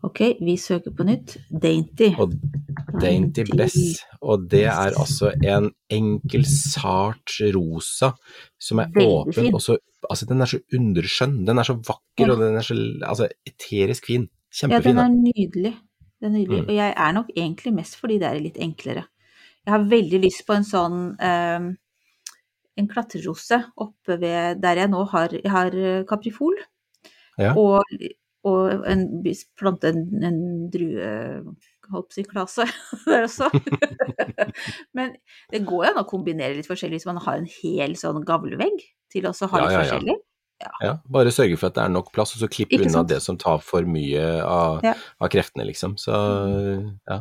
Ok, 0.03 0.23
vi 0.41 0.57
søker 0.57 0.91
på 0.97 1.05
nytt. 1.05 1.37
Dainty. 1.53 2.15
Og 2.19 2.33
Dainty 2.99 3.45
Bess, 3.53 4.01
og 4.23 4.49
det 4.49 4.65
er 4.73 4.97
altså 4.97 5.35
en 5.45 5.69
enkel, 5.93 6.47
sart 6.49 7.37
rosa 7.55 8.15
som 8.59 8.81
er 8.81 8.89
Veldig 8.97 9.13
åpen, 9.21 9.35
fin. 9.37 9.55
og 9.55 9.61
så 9.61 9.77
Altså, 10.11 10.27
den 10.27 10.41
er 10.43 10.51
så 10.51 10.59
underskjønn, 10.75 11.47
den 11.47 11.59
er 11.59 11.67
så 11.69 11.77
vakker, 11.79 12.27
Ja. 12.27 12.33
og 12.33 12.41
den 12.41 12.57
er 12.57 12.67
så 12.67 12.75
altså, 13.07 13.29
eterisk 13.47 14.07
fin. 14.07 14.23
Ja, 14.23 14.69
Kjempefin. 14.69 14.97
den 14.97 14.99
er 14.99 15.09
nydelig. 15.09 15.75
Den 16.21 16.35
er 16.35 16.39
nydelig. 16.39 16.63
Mm. 16.63 16.69
Og 16.69 16.75
jeg 16.75 16.95
er 16.97 17.13
nok 17.13 17.31
egentlig 17.37 17.75
mest 17.75 17.97
fordi 17.97 18.19
det 18.19 18.29
er 18.29 18.41
litt 18.41 18.59
enklere. 18.59 19.07
Jeg 19.67 19.73
har 19.73 19.87
veldig 19.91 20.21
lyst 20.25 20.47
på 20.47 20.57
en 20.57 20.67
sånn 20.67 20.99
um, 21.15 21.69
en 22.77 22.89
klatrerose 22.89 23.59
oppe 23.77 24.19
ved 24.21 24.61
der 24.63 24.81
jeg 24.83 24.91
nå 24.91 25.05
har, 25.13 25.35
jeg 25.37 25.51
har 25.53 25.75
eh, 25.77 26.05
kaprifol. 26.09 26.57
Ja. 27.39 27.53
Og, 27.57 27.85
og 28.49 28.87
en 28.89 29.07
plante 29.59 29.93
en, 29.93 30.07
en 30.25 30.41
drue 30.73 31.11
holdt 31.93 32.09
på 32.11 32.19
sin 32.19 32.29
klasse 32.31 32.67
der 33.07 33.27
også. 33.29 33.49
Men 34.97 35.15
det 35.53 35.63
går 35.69 35.87
jo 35.87 35.93
an 35.95 36.03
å 36.03 36.09
kombinere 36.09 36.57
litt 36.59 36.69
forskjellig 36.71 37.01
hvis 37.01 37.09
man 37.11 37.21
har 37.25 37.39
en 37.41 37.49
hel 37.61 37.97
sånn 38.01 38.23
gavlevegg 38.29 38.83
til 39.13 39.29
også 39.31 39.49
å 39.49 39.55
ha 39.55 39.63
Ja, 39.63 39.65
litt 39.65 39.73
ja, 39.73 39.81
ja. 39.81 39.89
forskjellig. 39.89 40.19
Ja, 40.83 40.93
bare 41.11 41.33
sørge 41.35 41.57
for 41.59 41.73
at 41.73 41.75
det 41.75 41.83
er 41.83 41.91
nok 41.91 42.13
plass, 42.15 42.37
og 42.37 42.43
så 42.45 42.47
klipp 42.47 42.71
unna 42.77 43.01
sant? 43.01 43.09
det 43.11 43.17
som 43.25 43.35
tar 43.41 43.59
for 43.67 43.83
mye 43.89 44.23
av, 44.47 44.79
Ja. 44.87 44.93
av 45.19 45.31
kreftene, 45.35 45.65
liksom. 45.67 45.97
Så 45.99 46.13
ja. 46.15 47.17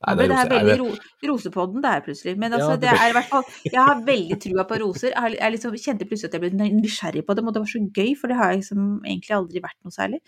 Nå 0.00 0.14
ble 0.16 0.26
det 0.32 0.36
er 0.40 0.48
veldig 0.48 0.74
ro 0.80 0.86
rosepodden 1.28 1.82
det 1.84 1.90
er 1.92 2.02
plutselig. 2.06 2.32
Men 2.40 2.54
altså, 2.56 2.70
Ja, 2.72 2.76
det 2.80 2.88
det 2.88 3.00
er 3.04 3.10
i 3.10 3.14
hvert 3.18 3.28
fall 3.28 3.44
Jeg 3.68 3.82
har 3.84 3.98
veldig 4.06 4.38
trua 4.40 4.64
på 4.64 4.78
roser. 4.80 5.12
Jeg, 5.12 5.36
jeg 5.36 5.52
liksom 5.52 5.76
kjente 5.76 6.06
plutselig 6.08 6.30
at 6.30 6.36
jeg 6.38 6.44
ble 6.46 6.70
nysgjerrig 6.80 7.24
på 7.28 7.36
dem, 7.36 7.46
og 7.50 7.54
det 7.54 7.62
var 7.62 7.70
så 7.70 7.82
gøy, 8.00 8.10
for 8.18 8.32
det 8.32 8.36
har 8.40 8.50
jeg 8.54 8.62
liksom 8.62 8.86
egentlig 9.04 9.36
aldri 9.36 9.62
vært 9.68 9.78
noe 9.84 9.92
særlig. 9.94 10.20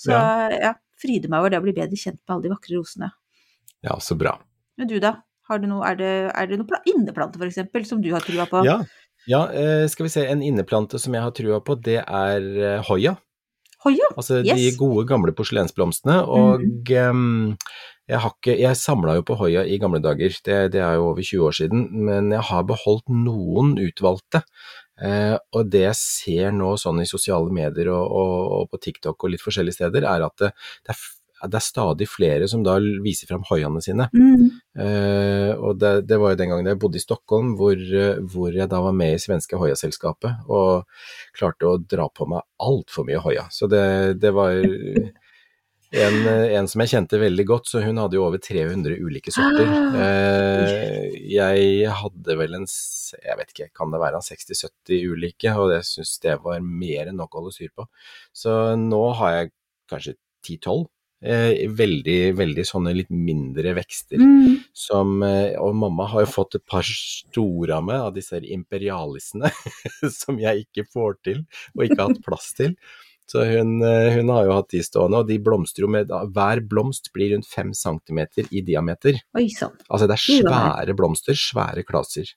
Så 0.00 0.10
Ja. 0.16 0.48
ja, 0.50 0.72
fryder 1.02 1.32
meg 1.32 1.44
over 1.44 1.54
det 1.54 1.60
å 1.60 1.64
bli 1.64 1.76
bedre 1.76 1.98
kjent 1.98 2.20
med 2.20 2.34
alle 2.34 2.46
de 2.46 2.54
vakre 2.54 2.76
rosene. 2.78 3.10
ja, 3.86 3.98
så 4.00 4.18
bra. 4.18 4.36
Men 4.78 4.90
du 4.90 4.98
da? 5.02 5.18
Har 5.48 5.62
du 5.62 5.68
noe, 5.70 5.84
er 5.88 5.96
det, 5.96 6.14
er 6.36 6.48
det 6.50 6.58
noen 6.60 6.90
inneplanter 6.90 7.46
eksempel, 7.46 7.86
som 7.88 8.02
du 8.04 8.10
har 8.12 8.24
trua 8.24 8.44
på? 8.50 8.60
Ja, 8.66 8.82
ja 9.30 9.46
eh, 9.48 9.86
skal 9.88 10.08
vi 10.08 10.12
se, 10.12 10.26
en 10.28 10.44
inneplante 10.44 11.00
som 11.00 11.16
jeg 11.16 11.24
har 11.24 11.32
trua 11.36 11.62
på, 11.64 11.78
det 11.80 12.02
er 12.02 12.48
eh, 12.58 12.82
hoia. 12.90 13.16
Hoia! 13.86 14.10
Altså 14.18 14.42
de 14.42 14.72
gode, 14.76 15.06
gamle 15.08 15.32
porselensblomstene. 15.38 16.18
Og 16.26 16.90
em, 16.92 17.54
jeg 18.10 18.22
har 18.24 18.34
ikke 18.34 18.56
Jeg 18.58 18.80
samla 18.80 19.14
jo 19.18 19.24
på 19.28 19.36
hoia 19.38 19.62
i 19.64 19.78
gamle 19.80 20.00
dager, 20.04 20.34
det, 20.44 20.58
det 20.74 20.82
er 20.82 20.98
jo 20.98 21.12
over 21.12 21.22
20 21.22 21.46
år 21.46 21.56
siden, 21.60 21.86
men 22.08 22.32
jeg 22.34 22.44
har 22.50 22.66
beholdt 22.68 23.06
noen 23.12 23.76
utvalgte. 23.80 24.42
Eh, 25.02 25.36
og 25.54 25.70
det 25.70 25.84
jeg 25.84 25.98
ser 26.00 26.56
nå 26.56 26.72
sånn 26.80 27.02
i 27.02 27.08
sosiale 27.08 27.52
medier 27.54 27.92
og, 27.94 28.02
og, 28.08 28.34
og 28.56 28.72
på 28.72 28.82
TikTok 28.88 29.22
og 29.22 29.32
litt 29.34 29.44
forskjellige 29.44 29.78
steder, 29.78 30.08
er 30.08 30.26
at 30.26 30.42
det, 30.42 30.50
det, 30.88 30.96
er, 30.96 31.04
det 31.52 31.60
er 31.60 31.66
stadig 31.66 32.08
flere 32.10 32.48
som 32.50 32.64
da 32.66 32.78
viser 33.04 33.30
fram 33.30 33.46
hoiene 33.50 33.82
sine. 33.84 34.08
Mm. 34.16 34.48
Eh, 34.78 35.52
og 35.54 35.78
det, 35.82 35.94
det 36.10 36.18
var 36.20 36.34
jo 36.34 36.40
den 36.42 36.52
gangen 36.54 36.72
jeg 36.72 36.80
bodde 36.82 37.00
i 37.00 37.04
Stockholm, 37.04 37.54
hvor, 37.60 37.78
hvor 38.32 38.58
jeg 38.58 38.70
da 38.70 38.82
var 38.84 38.96
med 38.96 39.14
i 39.14 39.22
svenske 39.22 39.60
Hoia-selskapet, 39.60 40.50
og 40.50 40.88
klarte 41.38 41.70
å 41.70 41.78
dra 41.78 42.10
på 42.10 42.26
meg 42.30 42.46
altfor 42.64 43.06
mye 43.08 43.22
Hoia. 43.22 43.48
Så 43.54 43.70
det, 43.70 43.86
det 44.22 44.34
var 44.34 44.58
en, 45.90 46.26
eh, 46.26 46.54
en 46.58 46.68
som 46.68 46.82
jeg 46.82 46.90
kjente 46.92 47.20
veldig 47.20 47.44
godt, 47.48 47.70
så 47.70 47.80
hun 47.80 47.96
hadde 48.00 48.18
jo 48.18 48.26
over 48.26 48.40
300 48.44 48.98
ulike 49.00 49.32
sorter. 49.32 49.70
Eh, 50.02 51.16
jeg 51.32 51.94
hadde 52.02 52.36
vel 52.36 52.58
en, 52.58 52.68
jeg 52.68 53.38
vet 53.40 53.54
ikke, 53.54 53.70
kan 53.80 53.94
det 53.94 54.02
være 54.02 54.20
60-70 54.26 55.08
ulike, 55.14 55.54
og 55.56 55.72
jeg 55.72 55.88
syns 55.88 56.18
det 56.24 56.36
var 56.44 56.60
mer 56.60 57.08
enn 57.08 57.16
nok 57.16 57.32
å 57.32 57.42
holde 57.42 57.56
styr 57.56 57.72
på. 57.72 57.88
Så 58.36 58.52
nå 58.76 59.02
har 59.22 59.34
jeg 59.38 59.52
kanskje 59.88 60.16
10-12. 60.44 60.86
Eh, 61.18 61.64
veldig, 61.74 62.18
veldig 62.38 62.62
sånne 62.68 62.92
litt 62.94 63.08
mindre 63.10 63.72
vekster. 63.80 64.20
Mm. 64.20 64.60
Som, 64.76 65.24
og 65.24 65.72
mamma 65.74 66.12
har 66.12 66.26
jo 66.26 66.34
fått 66.36 66.60
et 66.60 66.68
par 66.68 66.84
store 66.84 67.80
av 67.80 67.88
meg, 67.88 68.04
av 68.10 68.14
disse 68.14 68.44
imperialisene, 68.44 69.50
som 70.20 70.36
jeg 70.38 70.68
ikke 70.68 70.84
får 70.92 71.20
til, 71.24 71.46
og 71.74 71.88
ikke 71.88 72.02
har 72.02 72.12
hatt 72.12 72.26
plass 72.28 72.52
til. 72.60 72.76
Så 73.28 73.44
hun, 73.44 73.82
eh, 73.84 74.14
hun 74.16 74.32
har 74.32 74.46
jo 74.48 74.56
hatt 74.56 74.70
de 74.72 74.80
stående, 74.84 75.20
og 75.20 75.28
de 75.28 75.36
blomstrer 75.44 75.84
jo 75.84 75.92
med 75.92 76.08
Hver 76.08 76.62
blomst 76.64 77.10
blir 77.12 77.34
rundt 77.34 77.48
fem 77.48 77.74
centimeter 77.76 78.48
i 78.50 78.62
diameter. 78.64 79.20
Oi 79.36 79.48
sann. 79.52 79.76
Altså 79.88 80.08
det 80.08 80.16
er 80.16 80.24
svære 80.24 80.96
blomster, 80.96 81.36
svære 81.36 81.84
klaser. 81.84 82.32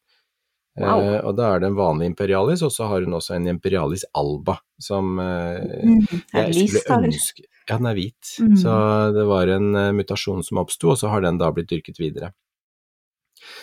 Wow. 0.79 1.03
Eh, 1.03 1.19
og 1.27 1.35
da 1.35 1.49
er 1.51 1.63
det 1.63 1.67
en 1.71 1.79
vanlig 1.79 2.11
imperialis, 2.11 2.63
og 2.63 2.71
så 2.71 2.87
har 2.87 3.03
hun 3.03 3.15
også 3.17 3.35
en 3.35 3.47
imperialis 3.51 4.05
alba, 4.15 4.57
som 4.79 5.17
eh, 5.19 5.79
Mm. 5.81 6.05
Jeg 6.33 6.67
skulle 6.69 7.07
ønske 7.07 7.43
Ja, 7.69 7.77
den 7.77 7.87
er 7.87 7.95
hvit. 7.95 8.35
Mm. 8.39 8.55
Så 8.57 8.71
det 9.15 9.23
var 9.29 9.47
en 9.47 9.75
uh, 9.75 9.91
mutasjon 9.95 10.43
som 10.43 10.59
oppsto, 10.59 10.91
og 10.91 10.97
så 10.99 11.11
har 11.11 11.21
den 11.21 11.37
da 11.39 11.51
blitt 11.55 11.69
dyrket 11.69 11.99
videre. 12.01 12.31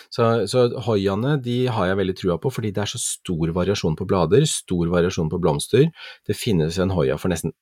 Så, 0.09 0.25
så 0.49 0.65
hoiaene 0.87 1.35
de 1.45 1.61
har 1.69 1.91
jeg 1.91 1.99
veldig 1.99 2.15
trua 2.17 2.37
på, 2.41 2.51
fordi 2.53 2.71
det 2.73 2.81
er 2.83 2.91
så 2.93 3.01
stor 3.01 3.51
variasjon 3.53 3.97
på 3.99 4.07
blader, 4.09 4.45
stor 4.49 4.89
variasjon 4.89 5.29
på 5.29 5.39
blomster. 5.41 5.89
Det 6.25 6.37
finnes 6.37 6.79
en 6.81 6.93
hoia 6.95 7.17
for 7.21 7.29
nesten 7.31 7.53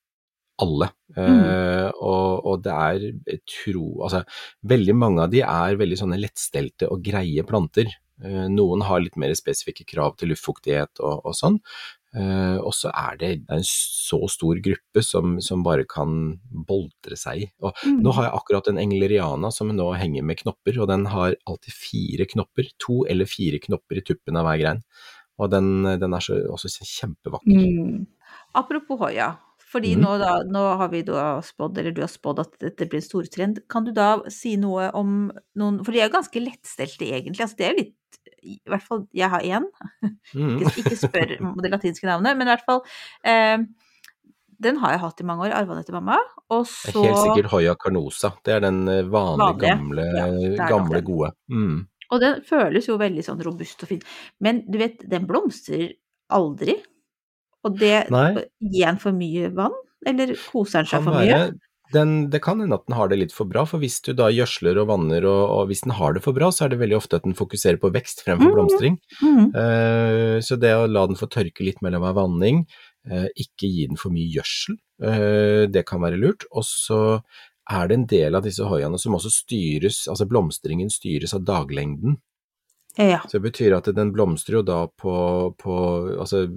alle. 0.63 0.89
Eh, 1.17 1.88
og, 2.01 2.45
og 2.49 2.63
det 2.65 2.73
er 2.73 3.39
tro 3.49 3.86
Altså, 4.05 4.23
veldig 4.69 4.95
mange 4.97 5.25
av 5.25 5.33
de 5.33 5.43
er 5.45 5.79
veldig 5.79 5.99
sånne 6.01 6.19
lettstelte 6.21 6.89
og 6.93 7.03
greie 7.05 7.45
planter. 7.47 7.91
Uh, 8.17 8.47
noen 8.49 8.81
har 8.81 9.03
litt 9.03 9.17
mer 9.21 9.29
spesifikke 9.38 9.86
krav 9.86 10.15
til 10.17 10.31
luftfuktighet 10.31 11.03
og, 11.05 11.19
og 11.21 11.36
sånn. 11.38 11.60
Eh, 12.15 12.58
og 12.58 12.72
så 12.74 12.89
er 12.96 13.17
det 13.20 13.32
en 13.52 13.63
så 13.67 14.20
stor 14.32 14.62
gruppe 14.63 15.04
som, 15.04 15.38
som 15.43 15.63
bare 15.65 15.84
kan 15.89 16.38
boltre 16.67 17.17
seg 17.20 17.43
i. 17.43 17.50
Og 17.62 17.76
Mm. 17.84 18.00
nå 18.04 18.13
har 18.15 18.28
jeg 18.28 18.38
akkurat 18.39 18.67
en 18.72 18.80
engleriana 18.82 19.52
som 19.52 19.70
nå 19.70 19.89
henger 20.00 20.24
med 20.24 20.39
knopper, 20.39 20.80
og 20.82 20.88
den 20.88 21.06
har 21.06 21.36
alltid 21.46 21.74
fire 21.74 22.26
knopper. 22.26 22.72
To 22.88 23.04
eller 23.06 23.26
fire 23.26 23.60
knopper 23.60 24.00
i 24.00 24.06
tuppen 24.08 24.38
av 24.38 24.48
hver 24.48 24.62
grein. 24.62 24.84
Og 25.38 25.52
den, 25.52 25.84
den 25.84 26.13
er 26.13 26.24
så, 26.24 26.39
også 26.50 26.72
kjempevakker. 26.82 27.54
Mm. 27.54 28.08
Apropos 28.58 28.98
Hoia, 28.98 29.36
fordi 29.67 29.93
mm. 29.96 30.02
nå, 30.02 30.15
da, 30.22 30.32
nå 30.48 30.63
har 30.80 30.89
vi 30.89 31.04
da 31.06 31.28
spådd, 31.43 31.78
eller 31.78 31.93
du 31.93 32.02
har 32.02 32.12
spådd 32.12 32.39
at 32.41 32.58
dette 32.63 32.88
blir 32.88 33.04
en 33.04 33.06
stortrend. 33.06 33.62
Kan 33.70 33.86
du 33.86 33.91
da 33.91 34.24
si 34.34 34.56
noe 34.58 34.89
om 34.96 35.28
noen 35.60 35.84
For 35.84 35.93
de 35.93 36.02
er 36.02 36.10
jo 36.10 36.15
ganske 36.17 36.41
lettstelte, 36.41 37.12
egentlig. 37.12 37.43
Altså, 37.43 37.60
det 37.60 37.67
er 37.67 37.76
jo 37.76 37.84
litt 37.84 38.27
I 38.47 38.71
hvert 38.71 38.86
fall 38.86 39.03
jeg 39.15 39.29
har 39.33 39.43
én. 39.45 39.67
Mm. 40.33 40.55
Ikke, 40.62 40.73
ikke 40.83 40.97
spør 40.99 41.36
om 41.41 41.60
det 41.63 41.73
latinske 41.73 42.07
navnet, 42.10 42.38
men 42.39 42.47
i 42.47 42.53
hvert 42.53 42.65
fall 42.67 42.81
eh, 43.27 43.60
Den 44.63 44.79
har 44.81 44.95
jeg 44.95 45.03
hatt 45.03 45.21
i 45.21 45.27
mange 45.29 45.45
år, 45.47 45.53
arva 45.57 45.75
den 45.75 45.83
etter 45.86 45.97
mamma. 45.97 46.17
Og 46.53 46.65
så 46.69 47.03
helt 47.03 47.21
sikkert 47.21 47.51
Hoia 47.53 47.75
carnosa. 47.77 48.33
Det 48.45 48.55
er 48.55 48.65
den 48.65 48.81
eh, 48.89 49.03
vanlige, 49.05 49.45
Vanlige. 49.45 49.75
gamle, 49.75 50.07
Ja, 50.15 50.27
nok 50.31 50.73
gamle 50.73 51.03
gode. 51.05 51.31
Mm. 51.53 51.77
Og 52.07 52.21
den 52.23 52.43
føles 52.47 52.88
jo 52.88 52.95
veldig 52.99 53.23
sånn 53.25 53.41
robust 53.43 53.83
og 53.83 53.91
fin. 53.91 54.03
Men 54.43 54.63
du 54.71 54.79
vet, 54.79 55.01
den 55.12 55.27
blomstrer 55.27 55.91
aldri. 56.33 56.77
Og 57.67 57.75
det 57.79 58.07
Nei. 58.13 58.29
Gir 58.63 58.86
den 58.86 58.99
for 59.01 59.15
mye 59.17 59.49
vann, 59.55 59.75
eller 60.07 60.31
koser 60.39 60.86
den 60.86 60.91
seg 60.91 61.03
for 61.03 61.17
mye? 61.19 61.39
Den, 61.93 62.30
det 62.30 62.41
kan 62.43 62.60
hende 62.60 62.76
at 62.76 62.86
den 62.88 62.95
har 62.97 63.10
det 63.12 63.19
litt 63.19 63.34
for 63.36 63.47
bra, 63.50 63.63
for 63.67 63.82
hvis 63.82 64.00
du 64.04 64.12
da 64.17 64.28
gjødsler 64.34 64.80
og 64.82 64.89
vanner, 64.91 65.26
og, 65.30 65.43
og 65.54 65.69
hvis 65.69 65.86
den 65.86 65.95
har 65.95 66.15
det 66.15 66.23
for 66.26 66.36
bra, 66.36 66.50
så 66.52 66.65
er 66.65 66.73
det 66.73 66.82
veldig 66.82 66.97
ofte 67.00 67.19
at 67.19 67.28
den 67.28 67.38
fokuserer 67.38 67.80
på 67.82 67.91
vekst 67.95 68.26
fremfor 68.26 68.54
blomstring. 68.56 69.00
blomstring. 69.21 69.23
Mhm. 69.23 69.52
Uh, 69.56 70.38
så 70.43 70.60
det 70.60 70.73
å 70.76 70.88
la 70.89 71.06
den 71.08 71.19
få 71.19 71.30
tørke 71.32 71.65
litt 71.65 71.80
mellom 71.86 72.04
hver 72.04 72.17
vanning, 72.17 72.65
uh, 73.12 73.28
ikke 73.39 73.71
gi 73.71 73.88
den 73.88 74.00
for 74.00 74.15
mye 74.15 74.28
gjødsel, 74.36 74.80
uh, 75.06 75.63
det 75.71 75.86
kan 75.88 76.04
være 76.04 76.19
lurt. 76.19 76.47
Og 76.52 76.67
så 76.67 77.02
er 77.71 77.88
det 77.88 78.00
en 78.00 78.08
del 78.12 78.39
av 78.39 78.47
disse 78.47 78.67
hoiaene 78.67 79.00
som 79.00 79.15
også 79.15 79.32
styres, 79.32 80.06
altså 80.12 80.28
blomstringen 80.28 80.91
styres 80.91 81.36
av 81.38 81.47
daglengden. 81.47 82.19
Ja. 82.97 83.21
Så 83.30 83.38
det 83.38 83.47
betyr 83.52 83.78
at 83.78 83.88
den 83.93 84.12
blomstrer 84.15 84.60
jo 84.60 84.65
da 84.65 84.86
på, 84.89 85.15
på 85.60 85.73
altså 86.17 86.47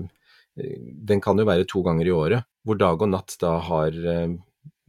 den 0.57 1.21
kan 1.23 1.38
jo 1.38 1.45
være 1.47 1.66
to 1.69 1.83
ganger 1.85 2.09
i 2.09 2.14
året, 2.14 2.47
hvor 2.66 2.79
dag 2.81 3.03
og 3.03 3.11
natt 3.12 3.37
da 3.43 3.59
har 3.64 3.95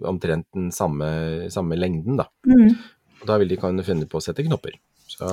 omtrent 0.07 0.47
den 0.55 0.71
samme, 0.75 1.49
samme 1.53 1.77
lengden, 1.79 2.17
da. 2.21 2.27
Mm. 2.47 2.75
Da 3.27 3.37
vil 3.37 3.51
de 3.51 3.59
kunne 3.61 3.83
finne 3.85 4.07
på 4.09 4.17
å 4.17 4.23
sette 4.23 4.45
knopper. 4.47 4.77
Så, 5.11 5.27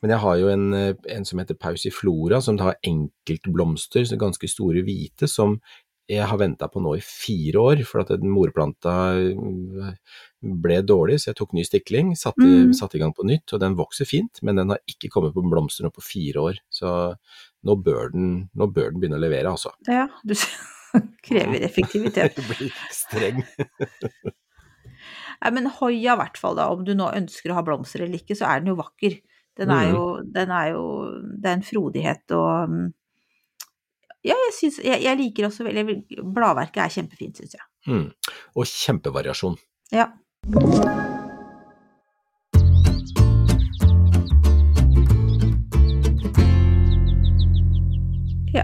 men 0.00 0.12
jeg 0.14 0.22
har 0.22 0.36
jo 0.38 0.48
en, 0.52 0.68
en 1.10 1.24
som 1.26 1.40
heter 1.42 1.58
Pausiflora, 1.58 2.38
som 2.44 2.58
har 2.62 2.78
enkeltblomster, 2.86 4.06
så 4.06 4.18
ganske 4.20 4.48
store 4.48 4.84
hvite, 4.86 5.26
som 5.28 5.58
jeg 6.06 6.22
har 6.30 6.38
venta 6.38 6.68
på 6.70 6.78
nå 6.78 6.92
i 6.94 7.02
fire 7.02 7.58
år, 7.58 7.80
for 7.82 8.04
at 8.04 8.12
den 8.14 8.30
morplanta 8.30 8.92
eh, 9.18 9.96
ble 10.62 10.76
dårlig, 10.86 11.16
så 11.18 11.32
jeg 11.32 11.38
tok 11.40 11.56
ny 11.56 11.64
stikling, 11.66 12.12
satte, 12.14 12.46
Mm. 12.46 12.70
satte 12.78 12.94
i 12.94 13.00
gang 13.02 13.10
på 13.12 13.26
nytt, 13.26 13.50
og 13.56 13.60
den 13.64 13.74
vokser 13.74 14.06
fint, 14.06 14.38
men 14.46 14.60
den 14.60 14.70
har 14.70 14.78
ikke 14.86 15.10
kommet 15.10 15.34
på 15.34 15.42
blomster 15.42 15.82
nå 15.82 15.90
på 15.90 16.04
fire 16.06 16.44
år. 16.52 16.62
Så 16.70 16.92
nå 17.66 17.76
bør 17.82 18.12
den, 18.14 18.48
nå 18.54 18.70
bør 18.70 18.92
den 18.92 19.02
begynne 19.02 19.18
å 19.18 19.24
levere, 19.26 19.50
altså. 19.50 19.74
ja. 19.90 20.06
Du 20.22 20.36
krever 21.26 21.64
effektivitet. 21.66 22.36
Du 22.38 22.42
blir 22.50 22.72
streng. 22.94 23.42
Nei, 25.42 25.50
men 25.52 25.66
Hoia 25.78 26.14
i 26.14 26.18
hvert 26.18 26.38
fall, 26.40 26.56
da, 26.56 26.70
om 26.72 26.84
du 26.86 26.94
nå 26.96 27.10
ønsker 27.12 27.52
å 27.52 27.58
ha 27.58 27.62
blomster 27.66 28.02
eller 28.06 28.16
ikke, 28.20 28.36
så 28.38 28.46
er 28.48 28.62
den 28.62 28.72
jo 28.72 28.78
vakker. 28.78 29.18
Den 29.56 29.70
er 29.72 29.86
Mhm. 29.88 29.94
jo, 29.94 30.04
den 30.36 30.50
er 30.52 30.66
jo 30.74 30.82
Det 31.40 31.48
er 31.48 31.54
en 31.56 31.62
frodighet 31.64 32.32
og 32.36 32.68
mm, 32.68 32.92
Ja, 34.26 34.34
jeg 34.34 34.52
syns 34.52 34.78
jeg, 34.84 35.00
jeg 35.06 35.16
liker 35.16 35.46
også 35.48 35.64
veldig 35.64 35.84
Bladverket 36.34 36.82
er 36.84 36.92
kjempefint, 36.92 37.36
syns 37.40 37.54
jeg. 37.56 37.64
Mm. 37.86 38.10
Og 38.56 38.66
kjempevariasjon. 38.68 39.56
Ja. 39.94 40.10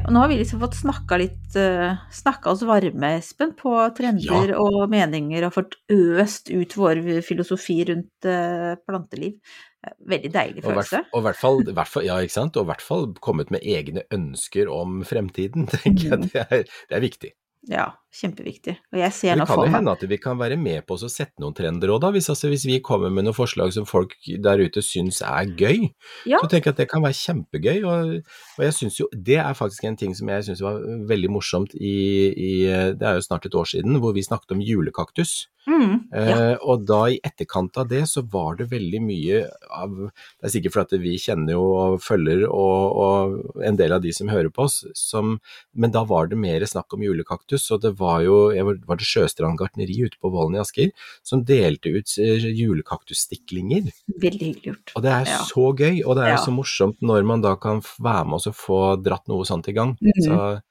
Og 0.07 0.13
nå 0.15 0.23
har 0.23 0.31
vi 0.31 0.39
liksom 0.41 0.61
fått 0.63 0.79
snakka 0.81 1.19
litt 1.21 1.57
uh, 1.59 1.99
Snakka 2.13 2.53
oss 2.53 2.65
varme, 2.67 3.13
Espen, 3.19 3.55
på 3.59 3.75
trender 3.97 4.55
og 4.59 4.85
meninger, 4.93 5.47
og 5.47 5.55
fått 5.57 5.77
øst 5.93 6.53
ut 6.53 6.77
vår 6.79 7.03
filosofi 7.27 7.79
rundt 7.91 8.29
eh, 8.29 8.73
planteliv. 8.87 9.39
Eh, 9.83 9.95
Veldig 10.13 10.33
deilig 10.35 10.65
følelse. 10.67 11.05
og 11.13 11.27
hvert 11.27 11.41
fall, 11.41 11.63
hvert 11.71 11.91
fall, 11.91 12.07
ja, 12.07 12.19
ikke 12.23 12.37
sant? 12.37 12.59
Og 12.59 12.67
i 12.67 12.73
hvert 12.73 12.85
fall 12.85 13.09
kommet 13.25 13.53
med 13.55 13.65
egne 13.65 14.05
ønsker 14.15 14.71
om 14.73 15.03
fremtiden, 15.07 15.69
tenker 15.77 16.09
jeg. 16.09 16.19
Mhm. 16.19 16.31
Det 16.33 16.47
er, 16.49 16.79
det 16.91 16.99
er 16.99 17.05
viktig. 17.07 17.35
Ja, 17.71 17.89
kjempeviktig. 18.13 18.75
Og 18.93 18.99
jeg 19.01 19.15
ser 19.17 19.37
Det 19.41 19.47
kan 19.49 19.63
jo 19.63 19.73
hende 19.73 19.93
at 19.97 20.03
vi 20.09 20.19
kan 20.21 20.39
være 20.41 20.59
med 20.61 20.85
på 20.87 20.99
å 20.99 21.09
sette 21.11 21.41
noen 21.41 21.55
trender 21.57 21.93
òg, 21.95 22.01
da. 22.05 22.11
Hvis, 22.13 22.29
altså, 22.33 22.51
hvis 22.53 22.67
vi 22.69 22.81
kommer 22.85 23.13
med 23.13 23.25
noen 23.25 23.37
forslag 23.37 23.73
som 23.73 23.87
folk 23.89 24.15
der 24.45 24.61
ute 24.61 24.83
syns 24.85 25.23
er 25.25 25.49
gøy, 25.57 25.89
Ja. 26.29 26.39
så 26.43 26.49
tenker 26.51 26.71
jeg 26.71 26.77
at 26.77 26.83
det 26.85 26.89
kan 26.91 27.03
være 27.03 27.17
kjempegøy. 27.17 27.79
Og, 27.89 28.35
og 28.59 28.65
jeg 28.67 28.77
syns 28.77 29.01
jo 29.01 29.09
Det 29.13 29.39
er 29.41 29.55
faktisk 29.57 29.85
en 29.89 29.97
ting 29.97 30.15
som 30.15 30.29
jeg 30.29 30.45
syns 30.45 30.61
var 30.65 30.81
veldig 31.09 31.31
morsomt 31.33 31.75
i, 31.75 31.97
i 32.37 32.53
Det 32.99 33.03
er 33.09 33.17
jo 33.17 33.25
snart 33.25 33.47
et 33.47 33.55
år 33.57 33.69
siden, 33.73 33.99
hvor 34.03 34.13
vi 34.13 34.23
snakket 34.27 34.53
om 34.53 34.61
julekaktus. 34.61 35.49
Mm, 35.63 36.09
ja. 36.11 36.23
Eh, 36.51 36.57
og 36.67 36.83
da 36.91 37.05
i 37.13 37.21
etterkant 37.23 37.77
av 37.79 37.87
det 37.87 38.01
så 38.11 38.25
var 38.27 38.57
det 38.59 38.65
veldig 38.73 38.99
mye 39.05 39.45
av 39.71 39.93
Det 40.11 40.49
er 40.49 40.53
sikkert 40.57 40.75
fordi 40.75 40.99
vi 41.05 41.13
kjenner 41.23 41.55
jo 41.55 41.69
og 41.79 42.01
følger 42.03 42.49
og, 42.49 42.97
og 42.99 43.63
en 43.63 43.79
del 43.79 43.95
av 43.95 44.03
de 44.03 44.11
som 44.11 44.27
hører 44.33 44.51
på 44.51 44.65
oss, 44.67 44.81
som, 44.99 45.37
men 45.79 45.95
da 45.95 46.03
var 46.09 46.27
det 46.33 46.41
mer 46.43 46.67
snakk 46.67 46.91
om 46.97 47.05
julekaktus. 47.07 47.69
Og 47.71 47.79
det 47.85 47.93
var 47.95 48.02
jo 48.25 48.37
jeg 48.55 48.65
var, 48.69 48.79
var 48.89 48.97
det 49.01 49.07
Sjøstrand 49.09 49.59
gartneri 49.61 49.97
ute 50.05 50.19
på 50.21 50.31
Vollen 50.33 50.57
i 50.59 50.63
Asker 50.63 50.91
som 51.27 51.45
delte 51.49 51.93
ut 51.95 52.15
eh, 52.23 52.47
julekaktusstiklinger. 52.59 53.91
Veldig 54.23 54.47
hyggelig 54.49 54.69
gjort. 54.73 54.95
Og 54.97 55.03
det 55.07 55.13
er 55.13 55.25
Ja. 55.31 55.39
så 55.49 55.67
gøy, 55.77 56.03
og 56.07 56.17
det 56.17 56.25
er 56.25 56.31
jo 56.35 56.39
Ja. 56.39 56.45
så 56.47 56.53
morsomt 56.57 56.99
når 57.03 57.25
man 57.27 57.41
da 57.45 57.55
kan 57.57 57.81
være 57.81 58.25
med 58.27 58.35
oss 58.41 58.47
og 58.51 58.55
få 58.59 58.81
dratt 59.03 59.29
noe 59.29 59.45
sånt 59.49 59.69
i 59.69 59.73
gang. 59.77 59.97
Mhm. 60.01 60.23
Så 60.27 60.63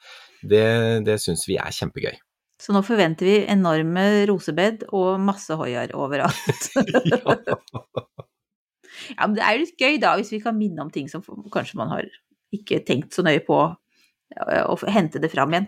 det, 0.44 1.06
det 1.06 1.20
syns 1.22 1.48
vi 1.48 1.58
er 1.58 1.72
kjempegøy. 1.72 2.18
Så 2.62 2.74
nå 2.76 2.84
forventer 2.86 3.26
vi 3.26 3.40
enorme 3.50 4.26
rosebed 4.30 4.84
og 4.94 5.20
masse 5.20 5.50
hoier 5.58 5.90
overalt. 5.98 6.36
ja, 9.18 9.26
men 9.26 9.36
det 9.38 9.44
er 9.46 9.56
jo 9.56 9.64
litt 9.64 9.80
gøy 9.82 9.98
da, 10.02 10.16
hvis 10.20 10.32
vi 10.36 10.40
kan 10.44 10.58
minne 10.58 10.84
om 10.84 10.92
ting 10.94 11.08
som 11.10 11.24
kanskje 11.54 11.80
man 11.80 11.90
har 11.90 12.06
ikke 12.54 12.82
tenkt 12.86 13.16
så 13.16 13.24
nøye 13.26 13.42
på, 13.48 13.58
og 14.40 14.84
hente 14.88 15.20
det 15.22 15.32
fram 15.34 15.54
igjen. 15.54 15.68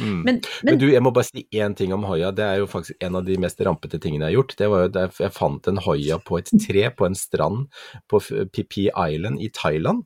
Mm. 0.00 0.20
Men, 0.26 0.40
Men 0.62 0.72
men 0.72 0.80
du, 0.82 0.86
jeg 0.92 1.02
må 1.04 1.12
bare 1.14 1.28
si 1.28 1.44
én 1.54 1.76
ting 1.78 1.94
om 1.94 2.04
hoia. 2.08 2.32
Det 2.34 2.44
er 2.46 2.60
jo 2.62 2.68
faktisk 2.70 3.02
en 3.06 3.18
av 3.20 3.26
de 3.26 3.36
mest 3.40 3.60
rampete 3.66 4.00
tingene 4.02 4.26
jeg 4.26 4.34
har 4.34 4.38
gjort. 4.40 4.56
Det 4.58 4.70
var 4.72 4.84
jo 4.84 4.92
der 4.96 5.20
jeg 5.24 5.36
fant 5.36 5.70
en 5.70 5.82
hoia 5.86 6.20
på 6.22 6.40
et 6.40 6.52
tre 6.66 6.86
på 6.94 7.08
en 7.08 7.18
strand 7.18 7.66
på 8.10 8.22
Pipi 8.52 8.88
Island 8.90 9.42
i 9.42 9.50
Thailand 9.54 10.04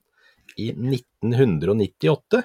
i 0.60 0.70
1998. 0.70 2.44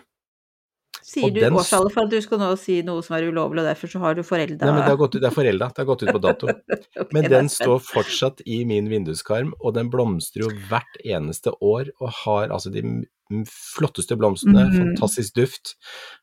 sier 1.10 1.32
du 1.34 1.40
den- 1.42 1.56
årstallet 1.58 1.94
for 1.96 2.06
at 2.06 2.12
du 2.14 2.20
skal 2.22 2.38
nå 2.42 2.50
si 2.62 2.76
noe 2.86 3.02
som 3.06 3.16
er 3.18 3.26
ulovlig, 3.32 3.64
og 3.64 3.70
derfor 3.72 3.90
så 3.90 4.00
har 4.04 4.14
du 4.18 4.22
forelda 4.28 4.66
Nei, 4.68 4.74
men 4.76 4.84
det, 4.84 4.92
har 4.92 5.00
gått, 5.02 5.16
ut- 5.18 5.22
det 5.24 5.30
er 5.32 5.36
forelda, 5.36 5.70
det 5.74 5.82
har 5.82 5.88
gått 5.90 6.04
ut 6.06 6.12
på 6.14 6.22
dato. 6.22 6.48
okay, 7.02 7.08
Men 7.18 7.30
den 7.34 7.50
står 7.50 7.80
fortsatt 7.82 8.44
i 8.46 8.60
min 8.70 8.90
vinduskarm, 8.92 9.54
og 9.60 9.74
den 9.80 9.90
blomstrer 9.90 10.46
jo 10.46 10.54
hvert 10.70 11.00
eneste 11.04 11.54
år 11.66 11.90
og 12.00 12.14
har 12.24 12.54
altså 12.54 12.72
de 12.74 12.84
flotteste 13.50 14.16
blomstene, 14.18 14.64
Mhm. 14.70 14.78
fantastisk 14.96 15.36
duft. 15.38 15.76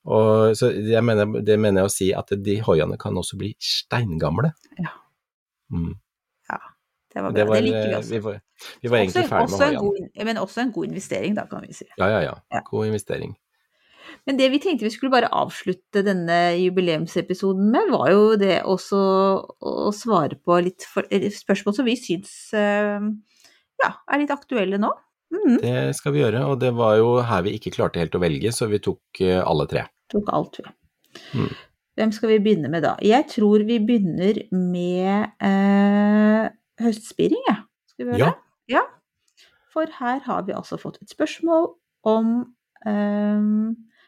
Og, 0.04 0.54
så 0.58 0.72
jeg 0.74 1.02
mener, 1.06 1.40
det 1.42 1.58
mener 1.58 1.82
jeg 1.84 1.90
å 1.90 1.94
si 1.94 2.08
at 2.14 2.32
de 2.42 2.56
hoiaene 2.66 2.98
kan 2.98 3.14
også 3.14 3.38
bli 3.38 3.52
steingamle. 3.62 4.52
Ja. 4.78 4.90
Mm. 5.72 5.94
Det 7.16 7.22
var 7.22 7.32
bra. 7.32 7.44
Det 7.44 7.46
Det, 7.48 7.62
liker 7.64 7.86
vi 7.86 7.92
eh, 7.92 7.98
også. 7.98 8.10
vi 8.10 8.18
var, 8.20 8.40
vi 8.82 8.88
var 8.92 8.98
egentlig 8.98 9.28
ferdig 9.30 9.58
med 9.58 10.10
en 10.20 10.26
men 10.26 10.36
også 10.36 10.60
en 10.60 10.72
god 10.72 10.84
investering, 10.90 11.34
da, 11.34 11.46
kan 11.48 11.62
vi 11.64 11.72
si. 11.72 11.86
Ja, 11.96 12.08
ja, 12.12 12.18
ja. 12.20 12.34
Ja. 12.52 12.60
God 12.68 12.86
investering. 12.90 13.36
Men 14.26 14.38
det 14.38 14.48
vi 14.52 14.58
tenkte 14.62 14.86
vi 14.86 14.90
skulle 14.94 15.12
bare 15.12 15.30
avslutte 15.34 16.02
denne 16.06 16.36
jubileumsepisoden 16.58 17.68
med, 17.72 17.90
var 17.94 18.10
jo 18.12 18.22
det 18.40 18.60
også 18.66 19.00
å 19.62 19.92
svare 19.94 20.38
på 20.42 20.58
litt 20.66 20.86
spørsmål 21.36 21.76
som 21.76 21.86
vi 21.86 21.94
syns 22.00 22.32
eh, 22.58 23.06
ja, 23.82 23.90
er 24.10 24.22
litt 24.22 24.32
aktuelle 24.34 24.80
nå. 24.82 24.90
Mm. 25.34 25.56
Det 25.62 25.76
skal 25.98 26.14
vi 26.14 26.20
gjøre, 26.22 26.42
og 26.46 26.58
det 26.62 26.72
var 26.78 26.98
jo 27.00 27.08
her 27.26 27.42
vi 27.46 27.54
ikke 27.58 27.72
klarte 27.74 27.98
helt 28.02 28.14
å 28.14 28.22
velge, 28.22 28.52
så 28.54 28.68
vi 28.70 28.78
tok 28.82 29.22
eh, 29.26 29.40
alle 29.42 29.66
tre. 29.70 29.86
tok 30.12 30.28
alt, 30.34 30.60
vi. 30.62 30.74
Mm. 31.38 31.48
Hvem 31.96 32.10
skal 32.12 32.28
vi 32.34 32.40
begynne 32.44 32.68
med 32.70 32.84
da? 32.84 32.92
Jeg 33.02 33.24
tror 33.32 33.62
vi 33.66 33.78
begynner 33.82 34.42
med 34.52 35.32
eh, 35.48 36.50
høstspiring, 36.82 37.42
jeg. 37.48 37.62
Skal 37.94 38.04
vi 38.06 38.12
gjøre 38.12 38.26
Ja. 38.26 38.34
det? 38.34 38.76
Ja. 38.76 38.82
For 39.72 39.88
her 39.98 40.20
har 40.26 40.44
vi 40.46 40.54
altså 40.56 40.78
fått 40.80 40.98
et 41.02 41.10
spørsmål 41.12 41.70
om 42.08 42.30
eh, 42.86 43.48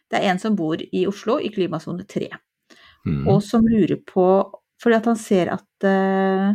Det 0.09 0.18
er 0.21 0.31
en 0.33 0.40
som 0.40 0.57
bor 0.57 0.81
i 0.81 1.05
Oslo, 1.09 1.38
i 1.40 1.51
klimasone 1.53 2.07
3. 2.09 2.31
Mm. 3.07 3.29
og 3.31 3.38
som 3.47 3.62
lurer 3.62 4.01
på 4.03 4.25
Fordi 4.83 4.97
at 4.97 5.07
han 5.07 5.16
ser 5.18 5.49
at 5.53 5.87
uh, 5.87 6.55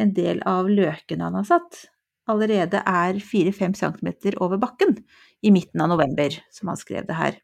en 0.00 0.12
del 0.16 0.38
av 0.48 0.68
løkene 0.70 1.26
han 1.26 1.34
har 1.36 1.44
satt, 1.44 1.82
allerede 2.30 2.80
er 2.88 3.18
4-5 3.20 3.74
cm 3.76 4.08
over 4.40 4.56
bakken 4.56 4.94
i 5.44 5.52
midten 5.52 5.82
av 5.84 5.90
november, 5.92 6.32
som 6.48 6.70
han 6.72 6.78
skrev 6.80 7.04
det 7.08 7.18
her. 7.18 7.36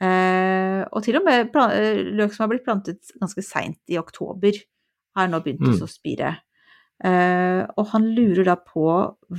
Uh, 0.00 0.88
og 0.88 1.04
til 1.04 1.18
og 1.20 1.26
med 1.26 1.52
eh, 1.52 2.00
løk 2.16 2.32
som 2.32 2.46
har 2.46 2.52
blitt 2.54 2.64
plantet 2.64 3.12
ganske 3.20 3.44
seint 3.44 3.92
i 3.92 4.00
oktober, 4.00 4.56
har 5.18 5.28
nå 5.28 5.42
begynt 5.44 5.68
Mm. 5.68 5.84
å 5.84 5.90
spire. 5.90 6.32
Uh, 7.04 7.68
og 7.76 7.92
han 7.92 8.08
lurer 8.16 8.48
da 8.48 8.56
på 8.56 8.88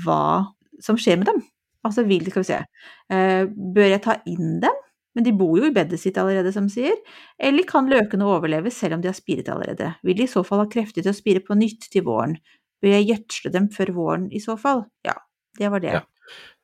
hva 0.04 0.46
som 0.78 1.00
skjer 1.00 1.18
med 1.18 1.32
dem. 1.32 1.42
Altså 1.84 2.06
vil, 2.06 2.30
skal 2.30 2.44
vi 2.46 2.52
se, 2.54 2.62
uh, 3.10 3.50
bør 3.50 3.90
jeg 3.96 4.06
ta 4.06 4.20
inn 4.30 4.60
dem? 4.62 4.78
Men 5.14 5.28
de 5.28 5.34
bor 5.38 5.58
jo 5.60 5.68
i 5.68 5.74
bedet 5.74 6.00
sitt 6.02 6.18
allerede, 6.18 6.54
som 6.56 6.70
sier. 6.72 6.96
Eller 7.38 7.68
kan 7.70 7.90
løkene 7.92 8.26
overleve 8.26 8.72
selv 8.74 8.98
om 8.98 9.04
de 9.04 9.12
har 9.12 9.18
spiret 9.18 9.52
allerede? 9.54 9.94
Vil 10.04 10.18
de 10.18 10.26
i 10.26 10.32
så 10.32 10.42
fall 10.48 10.64
ha 10.64 10.70
krefter 10.72 11.04
til 11.04 11.14
å 11.14 11.18
spire 11.18 11.44
på 11.46 11.58
nytt 11.60 11.90
til 11.94 12.06
våren? 12.08 12.40
Bør 12.84 12.98
jeg 12.98 13.12
gjødsle 13.12 13.54
dem 13.54 13.70
før 13.74 13.94
våren 13.96 14.26
i 14.34 14.42
så 14.44 14.58
fall? 14.60 14.88
Ja, 15.06 15.20
det 15.60 15.70
var 15.72 15.84
det. 15.84 15.94
Ja. 16.00 16.04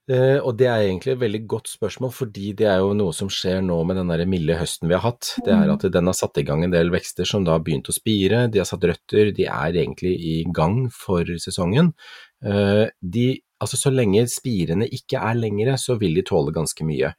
Uh, 0.09 0.39
og 0.41 0.55
det 0.57 0.65
er 0.65 0.87
egentlig 0.87 1.11
et 1.13 1.21
veldig 1.21 1.43
godt 1.51 1.67
spørsmål, 1.69 2.09
fordi 2.15 2.55
det 2.57 2.65
er 2.65 2.79
jo 2.81 2.95
noe 2.97 3.13
som 3.13 3.29
skjer 3.29 3.59
nå 3.61 3.75
med 3.85 3.99
den 3.99 4.09
der 4.09 4.23
milde 4.25 4.55
høsten 4.57 4.89
vi 4.89 4.95
har 4.97 5.03
hatt. 5.05 5.35
Det 5.45 5.53
er 5.53 5.67
Mm. 5.67 5.73
at 5.75 5.85
den 5.93 6.09
har 6.09 6.17
satt 6.17 6.39
i 6.41 6.43
gang 6.47 6.63
en 6.65 6.73
del 6.73 6.89
vekster 6.89 7.29
som 7.29 7.45
da 7.45 7.51
har 7.51 7.61
begynt 7.61 7.91
å 7.91 7.93
spire, 7.93 8.47
de 8.49 8.57
har 8.57 8.65
satt 8.65 8.87
røtter, 8.89 9.29
de 9.35 9.45
er 9.45 9.77
egentlig 9.77 10.15
i 10.17 10.43
gang 10.49 10.89
for 10.89 11.23
sesongen. 11.37 11.93
Uh, 12.41 12.89
de 13.05 13.37
altså 13.61 13.77
så 13.77 13.93
lenge 13.93 14.25
spirene 14.31 14.89
ikke 14.89 15.21
er 15.21 15.37
lengre, 15.37 15.77
så 15.77 15.99
vil 15.99 16.15
de 16.15 16.25
tåle 16.25 16.55
ganske 16.55 16.81
mye. 16.87 17.13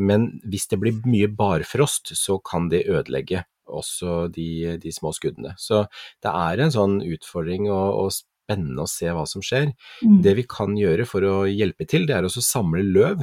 Men 0.00 0.28
hvis 0.48 0.68
det 0.70 0.80
blir 0.82 1.00
mye 1.08 1.30
barfrost, 1.36 2.14
så 2.16 2.38
kan 2.44 2.68
det 2.72 2.86
ødelegge 2.88 3.44
også 3.70 4.24
de, 4.34 4.78
de 4.82 4.92
små 4.92 5.12
skuddene. 5.14 5.54
Så 5.60 5.84
det 6.24 6.32
er 6.32 6.64
en 6.64 6.74
sånn 6.74 6.98
utfordring 7.06 7.68
og, 7.70 8.00
og 8.00 8.14
spennende 8.50 8.84
å 8.84 8.90
se 8.90 9.10
hva 9.14 9.26
som 9.30 9.44
skjer. 9.44 9.70
Mm. 10.02 10.20
Det 10.24 10.36
vi 10.40 10.46
kan 10.50 10.74
gjøre 10.78 11.06
for 11.08 11.26
å 11.26 11.36
hjelpe 11.48 11.86
til, 11.90 12.08
det 12.08 12.16
er 12.16 12.26
også 12.26 12.42
å 12.42 12.48
samle 12.48 12.86
løv. 12.86 13.22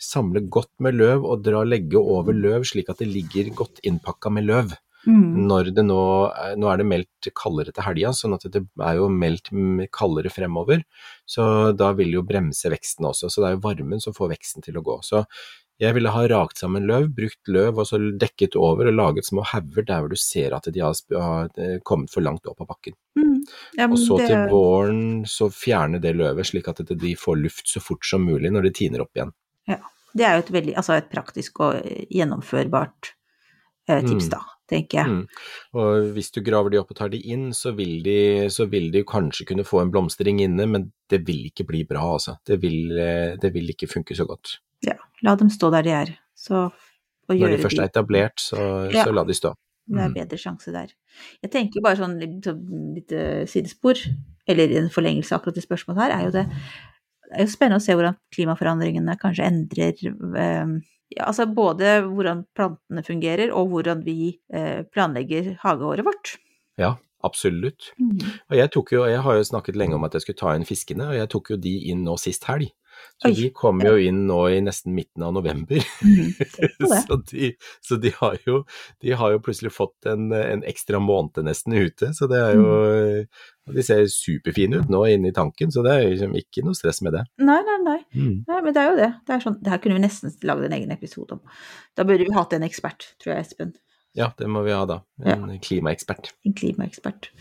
Samle 0.00 0.44
godt 0.52 0.72
med 0.82 0.96
løv 0.98 1.26
og 1.28 1.44
dra 1.44 1.62
legge 1.66 2.00
over 2.00 2.34
løv 2.34 2.64
slik 2.68 2.90
at 2.90 3.02
det 3.02 3.10
ligger 3.10 3.52
godt 3.58 3.82
innpakka 3.86 4.32
med 4.34 4.48
løv. 4.48 4.74
Mm. 5.04 5.44
Når 5.50 5.68
det 5.76 5.84
nå, 5.84 6.00
nå 6.56 6.68
er 6.70 6.80
det 6.80 6.86
meldt 6.88 7.28
kaldere 7.36 7.74
til 7.74 7.84
helga, 7.84 8.12
sånn 8.16 8.36
at 8.38 8.46
det 8.52 8.62
er 8.80 8.96
jo 8.96 9.10
meldt 9.12 9.50
kaldere 9.92 10.32
fremover. 10.32 10.84
Så 11.28 11.74
da 11.76 11.90
vil 11.96 12.12
det 12.12 12.18
jo 12.18 12.26
bremse 12.28 12.72
veksten 12.72 13.10
også. 13.10 13.28
Så 13.28 13.42
det 13.42 13.50
er 13.50 13.58
jo 13.58 13.64
varmen 13.66 14.00
som 14.02 14.16
får 14.16 14.32
veksten 14.32 14.64
til 14.64 14.80
å 14.80 14.84
gå. 14.86 14.98
Så 15.04 15.24
jeg 15.80 15.94
ville 15.96 16.10
ha 16.14 16.22
rakt 16.30 16.58
sammen 16.60 16.86
løv, 16.86 17.08
brukt 17.16 17.48
løv 17.50 17.78
og 17.82 17.86
så 17.88 17.98
dekket 18.18 18.54
over 18.56 18.86
og 18.86 18.94
laget 18.94 19.26
små 19.26 19.42
hauger 19.50 19.84
der 19.88 20.00
hvor 20.04 20.08
du 20.12 20.16
ser 20.16 20.54
at 20.54 20.68
de 20.72 20.80
har 20.80 21.48
eh, 21.58 21.78
kommet 21.84 22.10
for 22.14 22.22
langt 22.22 22.46
opp 22.46 22.60
av 22.62 22.68
bakken. 22.70 22.94
Mm. 23.18 23.40
Ja, 23.76 23.88
Og 23.88 23.98
så 23.98 24.16
det- 24.18 24.28
til 24.28 24.46
våren 24.52 25.24
så 25.26 25.50
fjerne 25.50 26.00
det 26.00 26.14
løvet 26.16 26.46
slik 26.46 26.68
at 26.68 26.80
de 26.86 27.14
får 27.18 27.36
luft 27.42 27.66
så 27.68 27.80
fort 27.82 28.04
som 28.06 28.24
mulig 28.24 28.52
når 28.52 28.62
de 28.68 28.70
tiner 28.70 29.00
opp 29.02 29.10
igjen. 29.16 29.32
Ja. 29.68 29.80
Det 30.14 30.22
er 30.24 30.36
jo 30.38 30.44
et 30.44 30.52
veldig, 30.54 30.74
altså 30.78 30.94
et 30.96 31.10
praktisk 31.10 31.58
og 31.60 31.82
gjennomførbart 32.08 33.12
eh, 33.88 34.00
tips, 34.00 34.28
Mm. 34.28 34.30
da, 34.30 34.40
tenker 34.70 34.98
jeg. 35.02 35.06
Mm. 35.10 35.26
Og 35.74 36.12
hvis 36.14 36.30
du 36.32 36.40
graver 36.40 36.70
de 36.70 36.78
opp 36.78 36.90
og 36.90 36.96
tar 36.96 37.08
de 37.12 37.18
inn, 37.20 37.50
så 37.52 37.74
vil 37.76 38.02
de, 38.02 38.46
så 38.48 38.64
vil 38.70 38.90
de 38.94 39.02
kanskje 39.04 39.44
kunne 39.50 39.64
få 39.66 39.82
en 39.82 39.90
blomstring 39.90 40.40
inne, 40.40 40.66
men 40.70 40.92
det 41.10 41.24
vil 41.26 41.50
ikke 41.50 41.66
bli 41.66 41.82
bra, 41.84 42.00
altså. 42.14 42.38
Det 42.46 42.60
vil, 42.62 42.96
eh, 42.98 43.36
det 43.36 43.52
vil 43.52 43.68
ikke 43.74 43.90
funke 43.90 44.16
så 44.16 44.24
godt. 44.26 44.58
La 45.24 45.34
dem 45.40 45.50
stå 45.52 45.70
der 45.72 45.82
de 45.86 45.90
er. 45.96 46.14
Så, 46.36 46.66
Når 47.30 47.54
de 47.56 47.62
først 47.62 47.78
er 47.80 47.88
etablert, 47.88 48.36
så, 48.42 48.58
Ja. 48.92 49.04
så 49.06 49.14
la 49.14 49.24
de 49.24 49.32
stå. 49.32 49.54
Det 49.88 50.00
er 50.00 50.08
Mm. 50.08 50.14
bedre 50.14 50.36
sjanse 50.40 50.72
der. 50.72 50.88
Jeg 51.42 51.50
tenker 51.52 51.82
bare 51.82 51.96
sånn 51.96 52.18
litt, 52.20 52.46
litt 52.94 53.12
eh, 53.12 53.44
sidespor, 53.46 53.94
eller 54.48 54.76
en 54.78 54.88
forlengelse 54.90 55.32
av 55.32 55.40
akkurat 55.40 55.54
det 55.54 55.64
spørsmålet 55.66 56.00
her, 56.02 56.10
er 56.18 56.24
jo 56.24 56.30
det 56.30 56.46
Det 57.24 57.40
er 57.40 57.46
jo 57.46 57.50
spennende 57.56 57.80
å 57.80 57.82
se 57.82 57.92
hvordan 57.96 58.16
klimaforandringene 58.36 59.16
kanskje 59.18 59.44
endrer 59.48 59.94
eh, 60.36 60.80
ja, 61.16 61.24
altså 61.26 61.46
både 61.52 62.02
hvordan 62.04 62.44
plantene 62.54 63.02
fungerer, 63.02 63.50
og 63.52 63.70
hvordan 63.70 64.04
vi 64.04 64.38
eh, 64.52 64.82
planlegger 64.84 65.56
hageåret 65.64 66.04
vårt. 66.04 66.36
Ja, 66.78 66.96
absolutt. 67.24 67.90
Og 68.50 68.56
jeg 68.56 68.70
tok 68.70 68.92
jo, 68.92 69.04
jeg 69.08 69.20
har 69.20 69.34
jo 69.34 69.42
snakket 69.42 69.74
lenge 69.76 69.94
om 69.94 70.04
at 70.04 70.12
jeg 70.12 70.22
skulle 70.22 70.36
ta 70.38 70.54
inn 70.54 70.64
fiskene, 70.68 71.08
og 71.08 71.14
jeg 71.14 71.28
tok 71.30 71.50
jo 71.50 71.56
de 71.56 71.74
inn 71.90 72.04
nå 72.04 72.16
sist 72.18 72.44
helg. 72.44 72.70
Så 73.22 73.30
Oi. 73.30 73.34
de 73.38 73.48
kom 73.54 73.80
jo 73.84 73.94
inn 74.00 74.24
nå 74.28 74.40
i 74.50 74.60
nesten 74.64 74.94
midten 74.96 75.22
av 75.24 75.32
november. 75.36 75.80
Mm, 76.02 76.32
så 77.06 77.18
de, 77.30 77.52
så 77.84 77.98
de, 78.02 78.10
har 78.18 78.36
jo, 78.46 78.62
de 79.04 79.14
har 79.16 79.34
jo 79.34 79.42
plutselig 79.44 79.72
fått 79.74 80.08
en, 80.10 80.32
en 80.34 80.64
ekstra 80.66 81.00
måned 81.02 81.46
nesten 81.46 81.76
ute, 81.78 82.10
så 82.16 82.28
det 82.30 82.40
er 82.42 82.56
jo 82.58 82.70
og 83.64 83.76
De 83.78 83.80
ser 83.80 84.02
superfine 84.12 84.82
ut 84.82 84.90
nå 84.92 84.98
inne 85.08 85.30
i 85.30 85.34
tanken, 85.36 85.70
så 85.72 85.80
det 85.86 85.94
er 85.94 86.10
liksom 86.10 86.34
ikke 86.36 86.64
noe 86.66 86.76
stress 86.76 87.00
med 87.04 87.14
det. 87.16 87.22
Nei, 87.40 87.60
nei, 87.64 87.78
nei. 87.80 87.96
Mm. 88.12 88.34
Nei, 88.50 88.58
men 88.58 88.74
det 88.76 88.82
er 88.82 88.90
jo 88.90 88.98
det. 88.98 89.08
Det, 89.24 89.38
sånn, 89.40 89.56
det 89.64 89.72
her 89.72 89.80
kunne 89.80 89.96
vi 89.96 90.02
nesten 90.04 90.34
laget 90.44 90.68
en 90.68 90.76
egen 90.76 90.92
episode 90.92 91.38
om. 91.38 91.54
Da 91.96 92.04
burde 92.04 92.26
vi 92.28 92.36
hatt 92.36 92.52
en 92.52 92.66
ekspert, 92.66 93.14
tror 93.22 93.32
jeg, 93.32 93.46
Espen. 93.46 93.72
Ja, 94.14 94.28
det 94.36 94.50
må 94.52 94.62
vi 94.66 94.74
ha 94.76 94.84
da. 94.86 95.00
En 95.24 95.48
klimaekspert. 95.64 96.34
En 96.44 96.54
klimaekspert. 96.60 97.32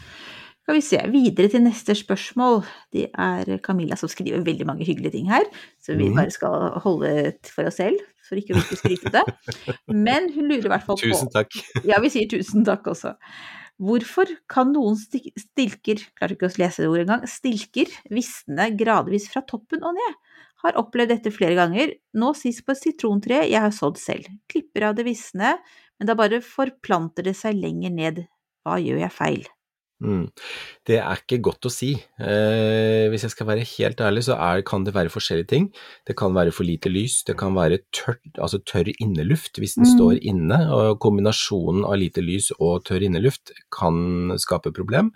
Skal 0.63 0.77
vi 0.77 0.81
se, 0.85 0.99
videre 1.11 1.49
til 1.51 1.63
neste 1.65 1.91
spørsmål. 1.99 2.61
Det 2.95 3.09
er 3.19 3.57
Camilla 3.65 3.97
som 3.99 4.07
skriver 4.11 4.45
veldig 4.45 4.65
mange 4.69 4.85
hyggelige 4.87 5.11
ting 5.17 5.27
her, 5.27 5.43
så 5.83 5.91
vi 5.97 6.07
Mhm. 6.07 6.15
bare 6.15 6.31
skal 6.31 6.79
holde 6.85 7.33
for 7.43 7.67
oss 7.67 7.75
selv, 7.81 7.99
for 8.23 8.35
ikke 8.39 8.55
å 8.55 8.61
virke 8.61 8.77
skrytete. 8.79 9.23
Men 9.91 10.31
hun 10.31 10.47
lurer 10.47 10.65
i 10.65 10.71
hvert 10.71 10.85
fall 10.85 10.95
på 10.95 11.11
Tusen 11.11 11.27
takk. 11.33 11.51
Ja, 11.89 11.99
vi 11.99 12.07
sier 12.09 12.29
tusen 12.31 12.63
takk 12.63 12.83
også. 12.87 13.15
Hvorfor 13.81 14.29
kan 14.47 14.71
noen 14.71 14.95
stilker, 14.95 15.99
klarte 16.15 16.37
ikke 16.37 16.47
å 16.47 16.57
lese 16.61 16.83
det 16.85 16.87
ordet 16.87 17.09
engang, 17.09 17.27
stilker 17.27 17.89
visne 18.09 18.69
gradvis 18.77 19.27
fra 19.33 19.41
toppen 19.41 19.83
og 19.83 19.95
ned? 19.97 20.15
Har 20.63 20.77
opplevd 20.79 21.09
dette 21.09 21.33
flere 21.35 21.55
ganger, 21.59 21.91
nå 22.15 22.29
sist 22.39 22.63
på 22.65 22.71
et 22.71 22.79
sitrontre 22.79 23.41
jeg 23.49 23.59
har 23.59 23.73
sådd 23.75 23.97
selv. 23.99 24.29
Klipper 24.47 24.83
av 24.87 24.95
det 24.95 25.03
visne, 25.09 25.57
men 25.99 26.07
da 26.07 26.15
bare 26.15 26.39
forplanter 26.39 27.21
det 27.27 27.35
seg 27.35 27.59
lenger 27.59 27.91
ned. 27.91 28.23
Hva 28.63 28.77
gjør 28.79 29.01
jeg 29.03 29.11
feil? 29.11 29.43
Mm. 30.01 30.25
Det 30.87 30.97
er 30.99 31.19
ikke 31.21 31.37
godt 31.45 31.67
å 31.67 31.71
si. 31.71 31.93
Eh, 32.19 33.05
hvis 33.11 33.23
jeg 33.23 33.31
skal 33.31 33.47
være 33.47 33.63
helt 33.77 34.01
ærlig, 34.03 34.23
så 34.27 34.35
er, 34.35 34.61
kan 34.67 34.83
det 34.83 34.93
være 34.95 35.11
forskjellige 35.13 35.47
ting. 35.47 35.69
Det 36.07 36.15
kan 36.19 36.33
være 36.35 36.51
for 36.51 36.67
lite 36.67 36.89
lys, 36.91 37.21
det 37.23 37.37
kan 37.39 37.53
være 37.55 37.79
tørr, 37.95 38.17
altså 38.37 38.59
tørr 38.67 38.91
inneluft 38.99 39.59
hvis 39.61 39.75
den 39.77 39.85
Mm. 39.85 39.93
står 39.95 40.19
inne. 40.23 40.59
og 40.73 40.99
Kombinasjonen 40.99 41.85
av 41.85 41.95
lite 41.97 42.21
lys 42.21 42.51
og 42.59 42.83
tørr 42.83 43.03
inneluft 43.03 43.51
kan 43.71 44.33
skape 44.37 44.73
problem. 44.73 45.11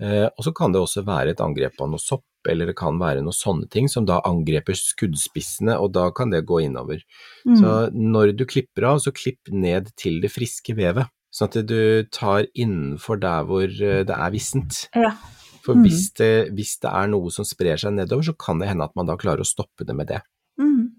Eh, 0.00 0.28
og 0.28 0.44
så 0.44 0.54
kan 0.54 0.72
det 0.72 0.80
også 0.80 1.04
være 1.04 1.30
et 1.30 1.40
angrep 1.40 1.80
av 1.80 1.90
noe 1.90 1.98
sopp, 2.00 2.24
eller 2.48 2.66
det 2.66 2.76
kan 2.76 2.98
være 2.98 3.20
noen 3.22 3.36
sånne 3.36 3.68
ting 3.70 3.86
som 3.88 4.04
da 4.06 4.20
angreper 4.24 4.74
skuddspissene, 4.74 5.76
og 5.78 5.92
da 5.92 6.10
kan 6.10 6.30
det 6.30 6.46
gå 6.46 6.62
innover. 6.64 7.02
Mm. 7.46 7.56
Så 7.60 7.92
når 7.92 8.36
du 8.36 8.44
klipper 8.46 8.84
av, 8.94 8.98
så 8.98 9.12
klipp 9.12 9.52
ned 9.52 9.92
til 9.96 10.20
det 10.20 10.32
friske 10.32 10.74
vevet. 10.74 11.06
Sånn 11.32 11.48
at 11.48 11.60
du 11.66 12.04
tar 12.12 12.44
innenfor 12.52 13.20
der 13.22 13.46
hvor 13.48 13.64
eh, 13.64 14.02
det 14.04 14.16
er 14.16 14.34
vissent. 14.34 14.86
Ja. 14.94 15.14
For 15.62 15.78
Mhm. 15.78 15.84
hvis, 15.86 16.08
det, 16.18 16.32
hvis 16.56 16.74
det 16.82 16.90
er 16.90 17.06
noe 17.08 17.30
som 17.30 17.46
sprer 17.46 17.78
seg 17.78 17.94
nedover, 17.94 18.26
så 18.26 18.34
kan 18.36 18.58
det 18.58 18.68
hende 18.68 18.84
at 18.84 18.96
man 18.98 19.06
da 19.06 19.14
klarer 19.16 19.44
å 19.44 19.46
stoppe 19.46 19.86
det 19.86 19.94
med 19.94 20.08
det. 20.10 20.18
Mm. 20.58 20.90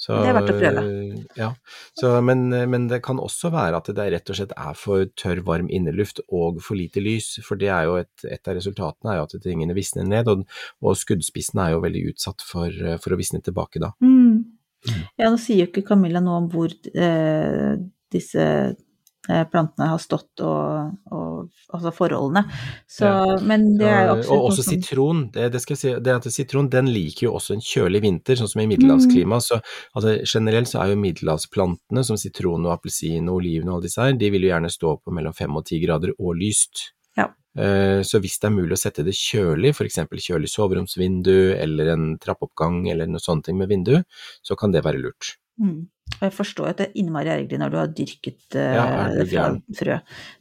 Så, 0.00 0.16
Det 0.16 0.30
er 0.30 0.34
verdt 0.34 0.50
å 0.50 0.56
prøve. 0.58 0.82
Ja. 1.36 1.48
Så, 1.94 2.10
men, 2.24 2.48
men 2.48 2.88
det 2.88 3.02
kan 3.04 3.18
også 3.20 3.50
være 3.52 3.76
at 3.76 3.90
det 3.94 4.06
rett 4.14 4.30
og 4.32 4.36
slett 4.38 4.54
er 4.56 4.74
for 4.74 5.04
tørr, 5.14 5.42
varm 5.44 5.68
inneluft 5.70 6.22
og 6.32 6.62
for 6.64 6.74
lite 6.74 7.02
lys. 7.04 7.34
For 7.44 7.60
et, 7.60 8.24
et 8.24 8.48
av 8.48 8.56
resultatene 8.56 9.12
er 9.12 9.18
jo 9.20 9.26
at 9.28 9.36
tingene 9.44 9.76
visner 9.76 10.08
ned, 10.08 10.26
og, 10.32 10.46
og 10.80 10.96
skuddspissen 10.96 11.60
er 11.60 11.74
jo 11.74 11.82
veldig 11.84 12.04
utsatt 12.14 12.40
for, 12.40 12.72
for 12.98 13.12
å 13.12 13.20
visne 13.20 13.42
tilbake 13.44 13.78
da. 13.78 13.92
Mm. 14.00 14.40
Ja, 15.20 15.28
nå 15.28 15.36
sier 15.36 15.66
jo 15.66 15.68
ikke 15.68 15.84
Camilla 15.92 16.22
noe 16.24 16.40
om 16.40 16.48
hvor 16.50 16.72
eh, 16.72 17.76
disse 18.10 18.46
plantene 19.50 19.88
har 19.92 19.98
stått 20.02 20.40
og, 20.44 20.90
og 21.14 21.50
altså 21.74 21.92
forholdene. 21.94 22.42
Så, 22.90 23.06
Ja. 23.08 23.38
Men 23.46 23.76
det 23.78 23.86
er 23.88 24.06
jo 24.06 24.12
Og- 24.12 24.18
absolutt 24.18 24.40
og 24.40 24.50
også 24.50 24.64
som- 24.64 24.74
sitron. 24.82 25.20
Det, 25.32 25.52
det 25.52 25.60
skal 25.62 25.74
jeg 25.76 25.80
si, 25.82 25.94
det 26.00 26.14
at 26.16 26.28
sitron 26.32 26.68
den 26.70 26.86
liker 26.92 27.26
jo 27.28 27.32
også 27.38 27.54
en 27.56 27.60
kjølig 27.64 28.02
vinter, 28.02 28.34
sånn 28.36 28.48
som 28.48 28.60
i 28.62 28.66
Mm. 28.66 29.40
Så 29.40 29.60
altså, 29.96 30.16
generelt 30.24 30.68
så 30.68 30.80
er 30.82 30.94
jo 30.94 31.00
middelhavsplantene, 31.00 32.04
som 32.04 32.16
sitron 32.16 32.66
og 32.66 32.72
appelsin 32.78 33.28
og 33.28 33.36
oliven 33.40 33.68
og 33.68 33.74
alle 33.80 33.82
disse 33.88 34.00
her, 34.02 34.12
de 34.12 34.30
vil 34.30 34.42
jo 34.42 34.48
gjerne 34.50 34.70
stå 34.70 34.96
på 35.02 35.12
mellom 35.12 35.32
fem 35.34 35.54
og 35.56 35.64
ti 35.64 35.80
grader 35.80 36.12
og 36.18 36.34
lyst. 36.36 36.92
Ja. 37.16 37.28
Eh, 37.56 38.02
Så 38.02 38.20
hvis 38.20 38.38
det 38.40 38.44
er 38.50 38.54
mulig 38.56 38.72
å 38.72 38.78
sette 38.78 39.04
det 39.04 39.14
kjølig, 39.14 39.70
f.eks. 39.74 39.96
kjølig 39.96 40.48
soveromsvindu 40.48 41.56
eller 41.60 41.92
en 41.92 42.18
trappeoppgang 42.18 42.88
eller 42.90 43.06
noe 43.06 43.18
sånt 43.20 43.48
med 43.54 43.68
vindu, 43.68 44.02
så 44.42 44.56
kan 44.56 44.72
det 44.72 44.84
være 44.84 45.00
lurt. 45.02 45.36
Mm. 45.60 45.88
Og 46.18 46.26
jeg 46.26 46.34
forstår 46.36 46.72
at 46.72 46.80
det 46.80 46.86
er 46.88 46.98
innmari 47.00 47.30
ergerlig 47.32 47.60
når 47.62 47.72
du 47.72 47.78
har 47.80 47.92
dyrket 47.96 48.56
uh, 48.58 48.74
Ja, 48.76 48.84
det 49.14 49.28
frø. 49.78 49.96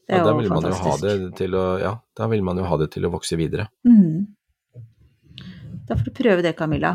Det 0.10 0.18
er 0.18 0.26
da 0.26 0.34
jo 0.34 0.50
fantastisk. 0.50 1.46
å, 1.56 1.64
ja, 1.80 1.94
da 2.18 2.28
vil 2.32 2.44
man 2.44 2.60
jo 2.60 2.66
ha 2.68 2.80
det 2.82 2.90
til 2.96 3.08
å 3.08 3.12
vokse 3.14 3.38
videre. 3.40 3.70
Mm. 3.88 4.28
Da 5.90 5.98
får 5.98 6.10
du 6.10 6.12
prøve 6.20 6.44
det, 6.46 6.56
Camilla. 6.58 6.92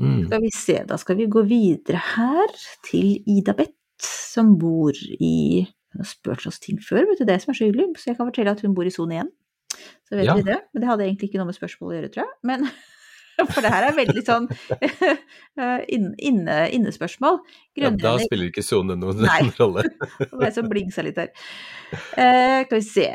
Mm. 0.00 0.26
Skal 0.26 0.42
vi 0.42 0.50
se, 0.54 0.76
da 0.88 0.98
skal 1.00 1.16
vi 1.20 1.28
gå 1.32 1.42
videre 1.48 2.00
her 2.16 2.52
til 2.88 3.16
Ida 3.30 3.54
Bett, 3.56 3.76
som 4.02 4.56
bor 4.60 4.92
i 4.92 5.64
Hun 5.96 6.02
har 6.02 6.08
spurt 6.10 6.44
oss 6.50 6.58
ting 6.60 6.76
før, 6.84 7.06
vet 7.08 7.22
du, 7.22 7.24
det 7.24 7.38
som 7.40 7.54
er 7.54 7.56
så 7.56 7.64
hyggelig, 7.70 7.94
så 7.96 8.10
jeg 8.10 8.18
kan 8.18 8.28
fortelle 8.28 8.52
at 8.52 8.60
hun 8.60 8.74
bor 8.76 8.84
i 8.84 8.92
sone 8.92 9.22
1. 9.22 9.30
Så 10.10 10.18
vet 10.18 10.26
Ja. 10.28 10.34
vi 10.36 10.44
det. 10.44 10.58
Men 10.74 10.82
det 10.82 10.88
hadde 10.90 11.06
egentlig 11.06 11.30
ikke 11.30 11.40
noe 11.40 11.48
med 11.48 11.56
spørsmålet 11.56 11.94
å 11.94 11.96
gjøre, 12.00 12.10
tror 12.12 12.24
jeg. 12.26 12.34
Men 12.50 12.66
For 13.52 13.60
det 13.64 13.70
her 13.72 13.84
er 13.90 13.96
veldig 13.96 14.22
sånn 14.24 14.46
eh, 15.60 15.80
inne, 15.92 16.56
innespørsmål. 16.72 17.38
Ja, 17.76 17.90
da 17.92 18.14
spiller 18.22 18.48
ikke 18.50 18.64
sone 18.64 18.96
noen 18.98 19.20
Nei. 19.26 19.42
rolle. 19.58 19.84
Nei. 20.20 20.50
bling 20.50 20.70
blingsa 20.72 21.04
litt 21.04 21.18
her. 21.20 21.30
Eh, 22.16 22.64
skal 22.66 22.80
vi 22.80 22.84
se. 22.86 23.06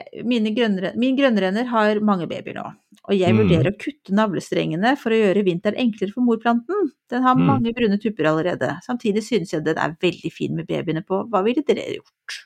Grønnre, 0.55 0.93
min 0.99 1.17
grønnrenner 1.17 1.65
har 1.71 1.99
mange 2.05 2.27
babyer 2.29 2.57
nå. 2.59 2.67
Og 3.09 3.15
jeg 3.17 3.33
Mm. 3.33 3.39
vurderer 3.41 3.71
å 3.71 3.77
kutte 3.81 4.13
navlestrengene 4.13 4.93
for 4.99 5.09
å 5.11 5.17
gjøre 5.17 5.41
vinteren 5.47 5.79
enklere 5.81 6.13
for 6.13 6.21
morplanten. 6.21 6.91
Den 7.09 7.23
har 7.25 7.35
Mm. 7.35 7.45
mange 7.47 7.73
brune 7.73 7.97
tupper 7.97 8.25
allerede. 8.29 8.77
Samtidig 8.85 9.23
synes 9.25 9.51
jeg 9.51 9.63
den 9.65 9.77
er 9.77 9.97
veldig 9.99 10.31
fin 10.31 10.55
med 10.55 10.67
babyene 10.67 11.01
på. 11.03 11.23
Hva 11.29 11.43
ville 11.43 11.63
dere 11.65 11.95
gjort? 11.97 12.45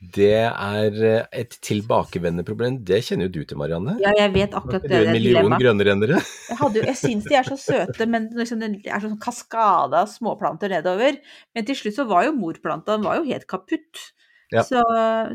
Det 0.00 0.32
er 0.32 0.94
eh, 1.04 1.26
et 1.42 1.56
tilbakevendende 1.60 2.44
problem. 2.48 2.78
Det 2.88 3.02
kjenner 3.04 3.28
jo 3.28 3.34
du 3.34 3.42
til, 3.44 3.58
Marianne. 3.60 3.98
Ja, 4.00 4.14
jeg 4.16 4.32
vet 4.32 4.56
akkurat 4.56 4.86
det. 4.86 4.88
du 4.88 4.96
er 4.96 5.10
en 5.10 5.16
million 5.18 5.56
grønnrennere? 5.60 6.20
Jeg, 6.48 6.56
hadde 6.56 6.84
jeg 6.86 6.96
syns 7.02 7.28
de 7.28 7.36
er 7.36 7.50
så 7.50 7.58
søte, 7.60 8.06
men 8.08 8.30
liksom 8.36 8.62
det 8.62 8.70
er 8.88 9.04
sånn 9.04 9.18
kaskade 9.20 10.00
av 10.00 10.08
småplanter 10.08 10.72
nedover. 10.72 11.20
Men 11.52 11.68
til 11.68 11.76
slutt 11.76 11.98
så 11.98 12.08
var 12.08 12.24
jo 12.26 12.38
morplanta 12.38 12.96
den 12.96 13.04
var 13.04 13.20
jo 13.20 13.28
helt 13.28 13.44
kaputt. 13.50 14.06
Ja. 14.50 14.64
Så, 14.66 14.80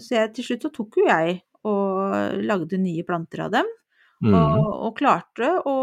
så 0.02 0.18
jeg, 0.18 0.34
til 0.36 0.50
slutt 0.50 0.66
så 0.66 0.74
tok 0.74 0.98
jo 1.00 1.06
jeg 1.08 1.40
og 1.66 2.42
lagde 2.46 2.82
nye 2.82 3.06
planter 3.06 3.46
av 3.46 3.54
dem. 3.60 3.70
Mm. 4.24 4.32
og, 4.34 4.68
og 4.88 4.94
klarte 4.98 5.50
å 5.68 5.74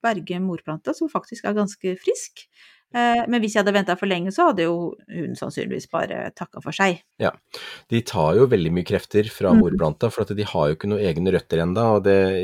berge 0.00 0.38
morplanta, 0.40 0.94
som 0.96 1.10
faktisk 1.12 1.44
er 1.44 1.56
ganske 1.58 1.96
frisk. 2.00 2.46
Eh, 2.94 3.24
Men 3.28 3.42
hvis 3.42 3.52
jeg 3.54 3.60
hadde 3.64 3.74
venta 3.76 3.96
for 3.98 4.06
lenge, 4.08 4.30
så 4.32 4.46
hadde 4.48 4.64
jo 4.64 4.94
hun 5.12 5.34
sannsynligvis 5.36 5.90
bare 5.92 6.30
takka 6.34 6.62
for 6.64 6.72
seg. 6.72 7.02
Ja, 7.20 7.32
De 7.90 8.00
tar 8.00 8.34
jo 8.36 8.46
veldig 8.46 8.72
mye 8.72 8.84
krefter 8.88 9.28
fra 9.28 9.52
Mm. 9.52 9.60
morplanta, 9.60 10.10
for 10.10 10.24
de 10.24 10.42
har 10.42 10.68
jo 10.68 10.74
ikke 10.76 10.88
noen 10.88 11.04
egne 11.04 11.32
røtter 11.32 11.58
ennå. 11.60 12.00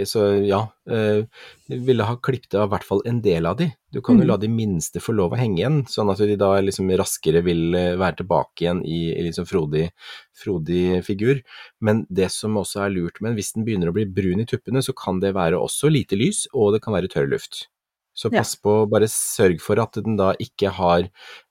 Så 0.07 0.45
ja, 0.47 0.69
eh, 0.89 1.25
de 1.69 1.79
ville 1.79 2.05
ha 2.05 2.17
klippet 2.17 2.55
av 2.55 2.69
i 2.69 2.73
hvert 2.77 2.85
fall 2.85 3.01
en 3.07 3.21
del 3.23 3.47
av 3.47 3.57
de. 3.57 3.73
Du 3.91 4.01
kan 4.03 4.17
jo 4.19 4.25
Mm. 4.25 4.29
la 4.29 4.37
de 4.37 4.49
minste 4.49 5.01
få 5.01 5.15
lov 5.15 5.33
å 5.33 5.39
henge 5.39 5.59
igjen, 5.61 5.85
sånn 5.87 6.11
at 6.11 6.19
de 6.19 6.37
da 6.37 6.61
liksom 6.61 6.91
raskere 6.91 7.43
vil 7.43 7.75
eh, 7.75 7.97
være 7.97 8.17
tilbake 8.19 8.61
igjen 8.67 8.83
i, 8.85 9.15
i 9.17 9.23
liksom 9.31 9.47
frodig, 9.47 9.91
frodig 10.35 11.03
figur. 11.05 11.41
Men 11.81 12.07
det 12.13 12.31
som 12.31 12.55
også 12.57 12.85
er 12.85 12.91
lurt 12.91 13.21
men 13.23 13.35
hvis 13.35 13.55
den 13.55 13.65
begynner 13.65 13.89
å 13.89 13.95
bli 13.95 14.05
brun 14.05 14.41
i 14.41 14.45
tuppene, 14.45 14.83
så 14.83 14.93
kan 14.95 15.21
det 15.21 15.33
være 15.35 15.57
også 15.59 15.91
lite 15.91 16.17
lys, 16.19 16.47
og 16.53 16.75
det 16.75 16.83
kan 16.83 16.93
være 16.93 17.09
tørr 17.09 17.31
luft. 17.31 17.69
Så 18.15 18.31
Ja. 18.31 18.39
pass 18.39 18.55
på, 18.57 18.87
bare 18.89 19.09
sørg 19.11 19.61
for 19.61 19.81
at 19.83 19.99
den 19.99 20.17
da 20.17 20.33
ikke 20.39 20.71
har, 20.71 21.09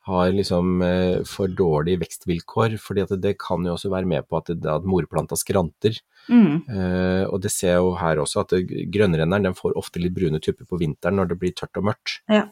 har 0.08 0.32
liksom 0.32 0.82
eh, 0.82 1.24
for 1.28 1.52
dårlige 1.52 2.00
vekstvilkår, 2.00 2.78
fordi 2.80 3.04
at 3.04 3.12
det 3.22 3.34
kan 3.38 3.66
jo 3.68 3.74
også 3.76 3.92
være 3.92 4.08
med 4.08 4.28
på 4.30 4.38
at, 4.40 4.48
det, 4.56 4.70
at 4.72 4.88
morplanta 4.88 5.36
skranter. 5.36 6.00
Mm. 6.30 6.64
Eh, 6.72 7.26
og 7.28 7.42
det 7.44 7.52
ser 7.52 7.74
jeg 7.76 7.82
jo 7.84 7.92
her 8.00 8.22
også, 8.24 8.46
at 8.46 8.56
grønnrenneren 8.96 9.50
den 9.50 9.58
får 9.60 9.76
ofte 9.76 10.00
litt 10.00 10.16
brune 10.16 10.40
tupper 10.40 10.66
på 10.70 10.80
vinteren 10.80 11.20
når 11.20 11.34
det 11.34 11.40
blir 11.42 11.52
tørt 11.52 11.76
og 11.82 11.90
mørkt. 11.92 12.22
Ja. 12.32 12.48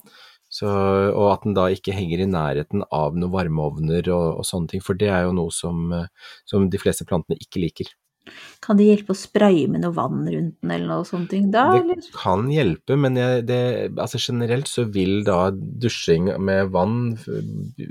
Så, 0.51 0.67
og 0.67 1.29
at 1.31 1.45
den 1.47 1.55
da 1.55 1.69
ikke 1.71 1.95
henger 1.95 2.25
i 2.25 2.27
nærheten 2.27 2.83
av 2.91 3.15
noen 3.15 3.31
varmeovner 3.31 4.11
og, 4.11 4.41
og 4.41 4.47
sånne 4.47 4.73
ting, 4.73 4.83
for 4.83 4.99
det 4.99 5.07
er 5.07 5.23
jo 5.29 5.35
noe 5.37 5.55
som, 5.55 5.85
eh, 5.95 6.33
som 6.43 6.67
de 6.67 6.81
fleste 6.81 7.07
plantene 7.07 7.39
ikke 7.39 7.63
liker. 7.63 7.93
Kan 8.61 8.77
det 8.77 8.85
hjelpe 8.85 9.15
å 9.15 9.17
spraye 9.17 9.65
med 9.71 9.81
noe 9.81 9.93
vann 9.95 10.19
rundt 10.29 10.55
den, 10.61 10.69
eller 10.71 10.85
noe 10.85 11.05
sånt 11.07 11.31
da? 11.51 11.63
eller? 11.79 11.97
Det 11.97 12.11
kan 12.13 12.43
hjelpe, 12.53 12.93
men 12.99 13.15
jeg, 13.17 13.45
det, 13.49 13.57
altså 13.97 14.19
generelt 14.21 14.69
så 14.69 14.83
vil 14.85 15.23
da 15.25 15.49
dusjing 15.51 16.29
med 16.37 16.69
vann 16.69 17.17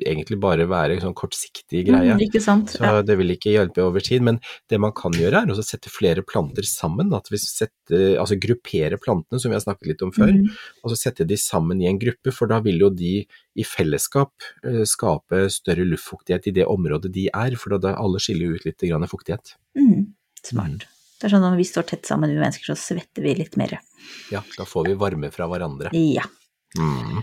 egentlig 0.07 0.39
bare 0.43 0.69
være 0.71 0.95
en 0.95 1.03
sånn 1.09 1.17
kortsiktig 1.19 1.83
greie. 1.89 2.15
Mm, 2.15 2.23
ikke 2.29 2.43
sant? 2.45 2.71
Så 2.77 2.85
Ja. 2.85 3.03
det 3.03 3.17
vil 3.19 3.35
ikke 3.35 3.51
hjelpe 3.55 3.83
over 3.83 3.99
tid, 4.01 4.23
men 4.23 4.39
det 4.71 4.79
man 4.79 4.93
kan 4.93 5.11
gjøre 5.13 5.43
er 5.43 5.51
å 5.51 5.59
sette 5.65 5.91
flere 5.91 6.23
planter 6.23 6.63
sammen. 6.63 7.11
At 7.19 7.27
vi 7.31 7.37
setter, 7.43 8.15
altså 8.23 8.39
gruppere 8.39 8.99
plantene, 9.03 9.41
som 9.41 9.51
vi 9.51 9.59
har 9.59 9.65
snakket 9.67 9.87
litt 9.91 10.03
om 10.07 10.13
før, 10.15 10.31
Mm. 10.31 10.49
og 10.85 10.91
så 10.93 10.97
sette 11.11 11.27
de 11.27 11.35
sammen 11.37 11.83
i 11.83 11.87
en 11.91 11.99
gruppe, 11.99 12.33
for 12.33 12.47
da 12.47 12.61
vil 12.61 12.79
jo 12.79 12.91
de 12.91 13.27
i 13.57 13.65
fellesskap 13.67 14.31
eh, 14.65 14.85
skape 14.87 15.51
større 15.51 15.85
luftfuktighet 15.85 16.47
i 16.47 16.53
det 16.53 16.67
området 16.67 17.11
de 17.13 17.29
er, 17.35 17.57
for 17.57 17.77
da 17.77 17.97
alle 17.99 18.19
skiller 18.23 18.55
ut 18.55 18.65
litt 18.65 18.79
grann 18.79 19.03
fuktighet. 19.11 19.57
Mm. 19.77 20.15
Smart. 20.47 20.87
Det 21.21 21.29
er 21.29 21.35
sånn 21.35 21.45
at 21.45 21.53
når 21.53 21.61
vi 21.61 21.69
står 21.69 21.89
tett 21.91 22.09
sammen, 22.09 22.33
vi 22.33 22.41
mennesker, 22.41 22.73
så 22.73 22.79
svetter 22.79 23.25
vi 23.25 23.35
litt 23.37 23.59
mer. 23.61 23.77
Ja, 24.33 24.41
da 24.57 24.65
får 24.69 24.89
vi 24.89 24.97
varme 25.01 25.29
fra 25.35 25.49
hverandre. 25.51 25.93
Ja. 25.93 26.25
Mm. 26.79 27.21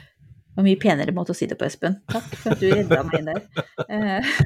Og 0.57 0.65
mye 0.65 0.77
penere 0.81 1.13
måte 1.15 1.33
å 1.33 1.37
si 1.37 1.47
det 1.49 1.57
på, 1.57 1.65
Espen. 1.65 1.99
Takk 2.09 2.29
for 2.37 2.53
at 2.53 2.61
du 2.61 2.69
redda 2.69 3.03
meg 3.07 3.19
inn 3.21 3.31
der. 3.31 3.67
Eh, 3.87 4.33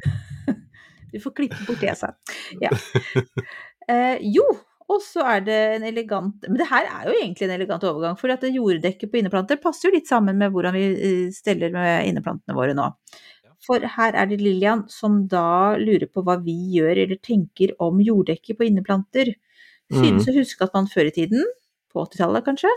Du 1.12 1.20
får 1.20 1.34
klippe 1.36 1.64
bort 1.66 1.82
det 1.82 1.90
jeg 1.90 2.00
sa. 2.00 2.12
Ja. 2.62 2.72
Eh, 3.90 4.20
jo, 4.30 4.44
og 4.86 5.00
så 5.04 5.24
er 5.26 5.40
det 5.42 5.56
en 5.74 5.84
elegant 5.88 6.44
Men 6.46 6.60
det 6.60 6.68
her 6.70 6.86
er 6.86 7.08
jo 7.08 7.16
egentlig 7.16 7.48
en 7.48 7.54
elegant 7.56 7.82
overgang, 7.88 8.14
for 8.20 8.30
at 8.30 8.44
jorddekket 8.46 9.10
på 9.10 9.18
inneplanter 9.18 9.58
passer 9.60 9.88
jo 9.88 9.96
litt 9.96 10.06
sammen 10.06 10.38
med 10.38 10.54
hvordan 10.54 10.76
vi 10.76 10.84
eh, 10.92 11.24
steller 11.34 11.74
med 11.74 12.06
inneplantene 12.06 12.56
våre 12.56 12.76
nå. 12.78 12.86
For 13.62 13.84
her 13.96 14.16
er 14.18 14.26
det 14.26 14.40
Lillian 14.42 14.84
som 14.90 15.22
da 15.30 15.76
lurer 15.78 16.08
på 16.10 16.24
hva 16.26 16.38
vi 16.42 16.56
gjør 16.76 17.04
eller 17.04 17.20
tenker 17.22 17.74
om 17.82 18.00
jorddekket 18.02 18.58
på 18.58 18.66
inneplanter. 18.66 19.34
Synes 19.92 20.26
å 20.30 20.34
huske 20.34 20.64
at 20.66 20.74
man 20.74 20.88
før 20.90 21.10
i 21.10 21.14
tiden, 21.14 21.44
på 21.92 22.00
80-tallet 22.06 22.46
kanskje, 22.46 22.70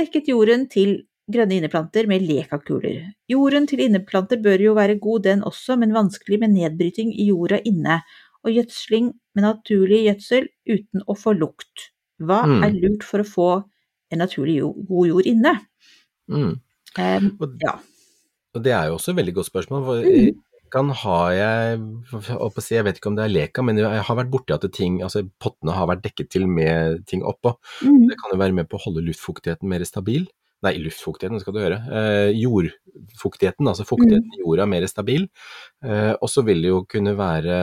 dekket 0.00 0.30
jorden 0.32 0.66
til 0.72 1.02
grønne 1.32 1.58
inneplanter 1.60 2.08
med 2.10 2.24
lekakuler. 2.26 3.12
Jorden 3.30 3.68
til 3.68 3.82
inneplanter 3.84 4.40
bør 4.42 4.64
jo 4.64 4.72
være 4.78 4.98
god 5.00 5.26
den 5.28 5.44
også, 5.46 5.76
men 5.78 5.94
vanskelig 5.94 6.40
med 6.42 6.54
nedbryting 6.56 7.12
i 7.12 7.28
jorda 7.28 7.60
inne, 7.68 8.00
og 8.42 8.56
gjødsling 8.56 9.12
med 9.36 9.44
naturlig 9.46 10.00
gjødsel 10.08 10.48
uten 10.72 11.04
å 11.06 11.14
få 11.14 11.36
lukt. 11.38 11.92
Hva 12.18 12.42
Mm. 12.46 12.64
er 12.64 12.72
lurt 12.72 13.04
for 13.04 13.20
å 13.22 13.28
få 13.28 13.50
en 14.10 14.18
naturlig 14.18 14.60
god 14.88 15.06
jord 15.08 15.26
inne? 15.26 15.54
Mm. 16.28 16.60
Um, 16.98 17.38
ja. 17.62 17.78
Og 18.52 18.64
det 18.64 18.72
er 18.76 18.88
jo 18.88 18.96
også 18.98 19.12
et 19.12 19.20
veldig 19.20 19.36
godt 19.38 19.48
spørsmål. 19.48 19.84
For 19.86 20.04
mm. 20.04 20.40
kan 20.72 20.92
ha 21.02 21.18
jeg 21.36 21.80
Jeg 22.72 22.84
vet 22.86 23.00
ikke 23.00 23.10
om 23.12 23.16
det 23.16 23.24
er 23.24 23.32
leka, 23.32 23.64
men 23.64 23.80
jeg 23.80 24.04
har 24.08 24.18
vært 24.18 24.32
borti 24.32 24.54
at 24.54 24.66
ting, 24.72 25.00
altså 25.02 25.24
pottene 25.40 25.76
har 25.76 25.88
vært 25.90 26.04
dekket 26.04 26.30
til 26.32 26.46
med 26.48 27.04
ting 27.06 27.24
oppå. 27.24 27.56
Mm. 27.82 28.06
Det 28.10 28.20
kan 28.20 28.34
jo 28.34 28.40
være 28.44 28.56
med 28.60 28.68
på 28.68 28.78
å 28.78 28.84
holde 28.86 29.04
luftfuktigheten 29.08 29.68
mer 29.68 29.84
stabil. 29.88 30.28
Nei, 30.62 30.76
luftfuktigheten 30.78 31.40
skal 31.42 31.56
du 31.56 31.58
høre. 31.58 31.78
Eh, 31.90 32.30
jordfuktigheten, 32.38 33.66
altså 33.66 33.86
fuktigheten 33.86 34.30
i 34.36 34.42
jorda, 34.44 34.66
mer 34.70 34.86
stabil. 34.86 35.26
Eh, 35.82 36.12
og 36.14 36.28
så 36.30 36.44
vil 36.46 36.62
det 36.62 36.70
jo 36.70 36.84
kunne 36.86 37.16
være, 37.18 37.56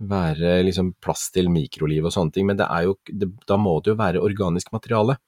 være 0.00 0.54
liksom 0.64 0.94
plass 1.04 1.26
til 1.34 1.50
mikroliv 1.52 2.08
og 2.08 2.14
sånne 2.14 2.32
ting, 2.32 2.48
men 2.48 2.56
det 2.56 2.70
er 2.72 2.88
jo, 2.88 2.96
det, 3.04 3.28
da 3.44 3.60
må 3.60 3.76
det 3.84 3.92
jo 3.92 3.98
være 4.00 4.22
organisk 4.24 4.72
materiale. 4.72 5.18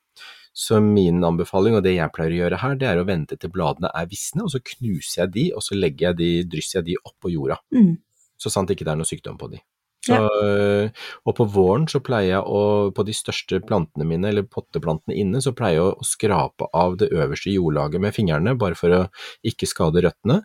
Så 0.52 0.82
min 0.84 1.24
anbefaling, 1.24 1.78
og 1.78 1.84
det 1.86 1.94
jeg 1.96 2.12
pleier 2.12 2.34
å 2.34 2.40
gjøre 2.42 2.60
her, 2.60 2.78
det 2.80 2.88
er 2.90 3.00
å 3.00 3.08
vente 3.08 3.38
til 3.40 3.52
bladene 3.52 3.88
er 3.96 4.08
visne, 4.10 4.44
og 4.44 4.52
så 4.52 4.60
knuser 4.60 5.22
jeg 5.22 5.34
de, 5.36 5.44
og 5.56 5.64
så 5.64 5.78
legger 5.78 6.10
jeg 6.10 6.18
de, 6.18 6.32
drysser 6.54 6.80
jeg 6.80 6.90
de 6.90 6.98
oppå 7.08 7.32
jorda. 7.32 7.56
Mm. 7.72 7.94
Så 8.36 8.52
sant 8.52 8.72
ikke 8.72 8.84
det 8.84 8.92
er 8.92 9.00
noe 9.00 9.08
sykdom 9.08 9.38
på 9.40 9.48
de. 9.54 9.62
Så, 10.02 10.16
ja. 10.18 10.90
Og 11.30 11.34
på 11.38 11.46
våren 11.54 11.84
så 11.88 12.00
pleier 12.02 12.34
jeg 12.34 12.42
å, 12.50 12.90
på 12.94 13.04
de 13.06 13.14
største 13.14 13.60
plantene 13.64 14.06
mine, 14.08 14.28
eller 14.32 14.48
potteplantene 14.50 15.16
inne, 15.22 15.40
så 15.44 15.54
pleier 15.56 15.78
jeg 15.78 15.88
å, 15.92 16.06
skrape 16.06 16.68
av 16.74 16.98
det 17.00 17.12
øverste 17.14 17.54
jordlaget 17.54 18.02
med 18.02 18.16
fingrene, 18.16 18.56
bare 18.58 18.78
for 18.78 18.96
å 18.96 19.02
ikke 19.46 19.70
skade 19.70 20.02
røttene. 20.04 20.42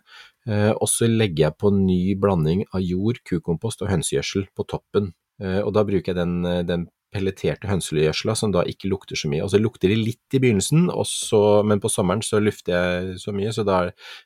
Eh, 0.48 0.70
og 0.70 0.86
så 0.88 1.10
legger 1.10 1.48
jeg 1.48 1.58
på 1.60 1.72
ny 1.74 2.02
blanding 2.20 2.64
av 2.70 2.84
jord, 2.86 3.18
kukompost 3.28 3.82
og 3.84 3.90
hønsegjødsel 3.92 4.46
på 4.56 4.68
toppen. 4.70 5.10
Eh, 5.42 5.60
og 5.64 5.74
da 5.76 5.84
bruker 5.88 6.14
jeg 6.14 6.20
den, 6.22 6.38
den 6.70 6.86
pelleterte 7.14 7.68
hønsegjødsla 7.70 8.34
som 8.36 8.52
da 8.52 8.62
ikke 8.68 8.90
lukter 8.92 9.16
så 9.16 9.30
mye. 9.32 9.44
Og 9.46 9.50
så 9.54 9.60
lukter 9.62 9.88
det 9.92 9.96
litt 10.00 10.36
i 10.36 10.40
begynnelsen, 10.42 10.88
så, 11.08 11.40
men 11.64 11.80
på 11.80 11.88
sommeren 11.92 12.20
så 12.26 12.40
lufter 12.42 12.74
jeg 12.74 13.16
så 13.22 13.32
mye, 13.36 13.52
så 13.56 13.64
da 13.64 13.78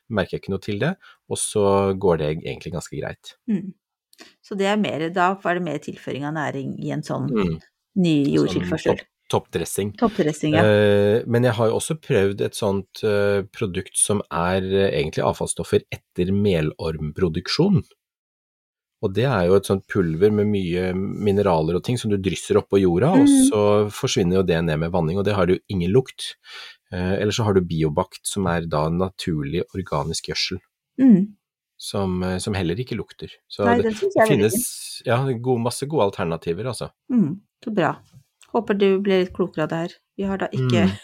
merker 0.09 0.37
jeg 0.37 0.43
ikke 0.43 0.53
noe 0.55 0.63
til 0.65 0.81
det. 0.83 0.93
Og 1.31 1.39
så 1.39 1.63
går 1.95 2.19
det 2.23 2.29
egentlig 2.43 2.73
ganske 2.75 2.99
greit. 2.99 3.35
Mm. 3.47 3.71
Så 4.45 4.55
det 4.59 4.67
er 4.69 4.77
mer, 4.77 5.07
da 5.15 5.31
er 5.33 5.57
det 5.57 5.63
mer 5.65 5.79
tilføring 5.81 6.27
av 6.27 6.35
næring 6.35 6.75
i 6.83 6.91
en 6.93 7.01
sånn 7.03 7.31
Mm. 7.31 7.57
ny 7.95 8.13
Sånn 8.25 8.33
jordtilførsel. 8.35 8.97
topp- 8.99 9.09
Toppdressing. 9.33 9.93
Toppdressing, 9.97 10.53
ja. 10.53 10.61
Uh, 10.61 11.23
men 11.25 11.43
jeg 11.47 11.55
har 11.57 11.69
jo 11.71 11.77
også 11.79 11.95
prøvd 12.03 12.41
et 12.45 12.53
sånt 12.53 13.01
uh, 13.07 13.41
produkt 13.55 13.95
som 13.97 14.19
er 14.29 14.61
uh, 14.61 14.89
egentlig 14.91 15.23
avfallsstoffer 15.25 15.81
etter 15.89 16.29
melormproduksjon. 16.35 17.79
Og 19.03 19.11
det 19.13 19.25
er 19.27 19.47
jo 19.49 19.57
et 19.59 19.67
sånt 19.67 19.83
pulver 19.91 20.31
med 20.31 20.47
mye 20.47 20.93
mineraler 20.95 21.75
og 21.75 21.83
ting 21.83 21.97
som 21.99 22.09
du 22.13 22.15
drysser 22.17 22.55
oppå 22.61 22.79
jorda, 22.79 23.09
og 23.11 23.25
Mhm. 23.27 23.49
så 23.49 23.63
forsvinner 23.91 24.37
jo 24.39 24.43
det 24.47 24.61
ned 24.63 24.79
med 24.79 24.91
vanning, 24.93 25.17
og 25.19 25.25
det 25.25 25.35
har 25.35 25.45
jo 25.51 25.57
ingen 25.69 25.91
lukt. 25.91 26.35
Eh, 26.93 27.19
eller 27.19 27.31
så 27.35 27.43
har 27.43 27.53
du 27.53 27.61
biobakt, 27.61 28.21
som 28.23 28.47
er 28.47 28.61
da 28.65 28.87
naturlig 28.89 29.63
organisk 29.75 30.29
gjødsel, 30.31 30.59
Mm. 30.99 31.33
som, 31.77 32.23
eh, 32.23 32.37
som 32.37 32.53
heller 32.53 32.75
ikke 32.75 32.95
lukter. 32.95 33.27
Så 33.51 33.65
Nei, 33.65 33.81
det, 33.81 33.93
det 33.99 34.27
finnes 34.29 35.01
ja, 35.05 35.17
gode, 35.33 35.59
masse 35.63 35.83
gode 35.85 36.11
alternativer, 36.11 36.63
altså. 36.65 36.89
Mm, 37.11 37.41
så 37.65 37.73
bra. 37.73 37.97
Håper 38.53 38.77
du 38.77 38.99
ble 39.01 39.23
litt 39.25 39.33
klokere 39.33 39.63
av 39.63 39.69
det 39.69 39.75
her. 39.81 39.89
Vi 40.17 40.23
har 40.23 40.37
da 40.37 40.47
ikke 40.47 40.85
Mm. 40.87 40.97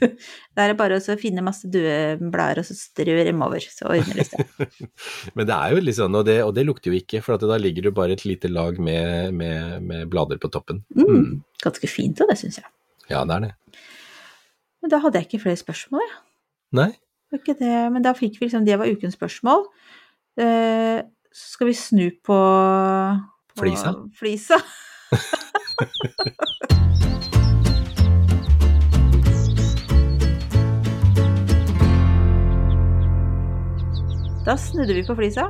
Da 0.54 0.64
er 0.64 0.72
det 0.72 0.78
bare 0.78 0.98
å 0.98 1.16
finne 1.20 1.44
masse 1.44 1.68
døde 1.70 2.30
blader 2.32 2.62
og 2.62 2.66
så 2.68 2.74
strø 2.76 3.16
dem 3.26 3.42
over, 3.44 3.62
så 3.62 3.88
ordner 3.92 4.20
det 4.20 4.26
seg. 4.30 4.70
Men 5.36 5.48
det 5.48 5.56
er 5.56 5.74
jo 5.74 5.84
litt 5.84 5.98
sånn, 5.98 6.16
og 6.16 6.26
det, 6.28 6.38
og 6.46 6.54
det 6.56 6.64
lukter 6.68 6.92
jo 6.92 7.00
ikke, 7.00 7.22
for 7.24 7.36
at 7.36 7.44
da 7.46 7.58
ligger 7.60 7.88
det 7.88 7.94
bare 7.96 8.16
et 8.16 8.24
lite 8.28 8.50
lag 8.52 8.80
med, 8.82 9.36
med, 9.36 9.76
med 9.86 10.08
blader 10.12 10.40
på 10.42 10.50
toppen. 10.52 10.82
Mm. 10.96 11.40
Ganske 11.64 11.90
fint, 11.90 12.20
og 12.22 12.32
det 12.32 12.38
syns 12.40 12.60
jeg. 12.62 12.68
Ja, 13.10 13.22
det 13.28 13.36
er 13.36 13.46
det. 13.48 13.54
Men 14.80 14.92
da 14.94 15.00
hadde 15.04 15.20
jeg 15.20 15.28
ikke 15.28 15.44
flere 15.44 15.60
spørsmål, 15.60 16.04
jeg. 16.06 16.20
Nei? 16.80 16.90
Det 17.30 17.42
ikke 17.42 17.58
det. 17.60 17.78
Men 17.94 18.02
da 18.02 18.12
fikk 18.16 18.40
vi 18.40 18.48
liksom 18.48 18.64
Det 18.66 18.78
var 18.78 18.90
ukens 18.90 19.14
spørsmål. 19.18 19.66
Så 20.38 21.52
skal 21.54 21.70
vi 21.70 21.74
snu 21.78 22.10
på, 22.26 22.40
på 23.54 23.62
Flisa? 23.62 23.94
Flisa. 24.18 24.60
Da 34.46 34.56
snudde 34.58 34.94
vi 34.96 35.02
på 35.06 35.14
flisa. 35.18 35.48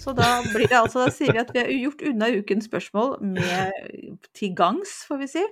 Så 0.00 0.14
da 0.16 0.40
blir 0.46 0.64
det 0.70 0.78
altså, 0.78 1.04
da 1.04 1.12
sier 1.12 1.34
vi 1.36 1.42
at 1.42 1.50
vi 1.52 1.60
har 1.60 1.70
gjort 1.74 2.02
unna 2.08 2.28
ukens 2.38 2.66
spørsmål 2.70 3.18
med 3.36 4.20
til 4.36 4.54
gangs, 4.56 4.92
får 5.08 5.18
vi 5.20 5.28
si. 5.28 5.42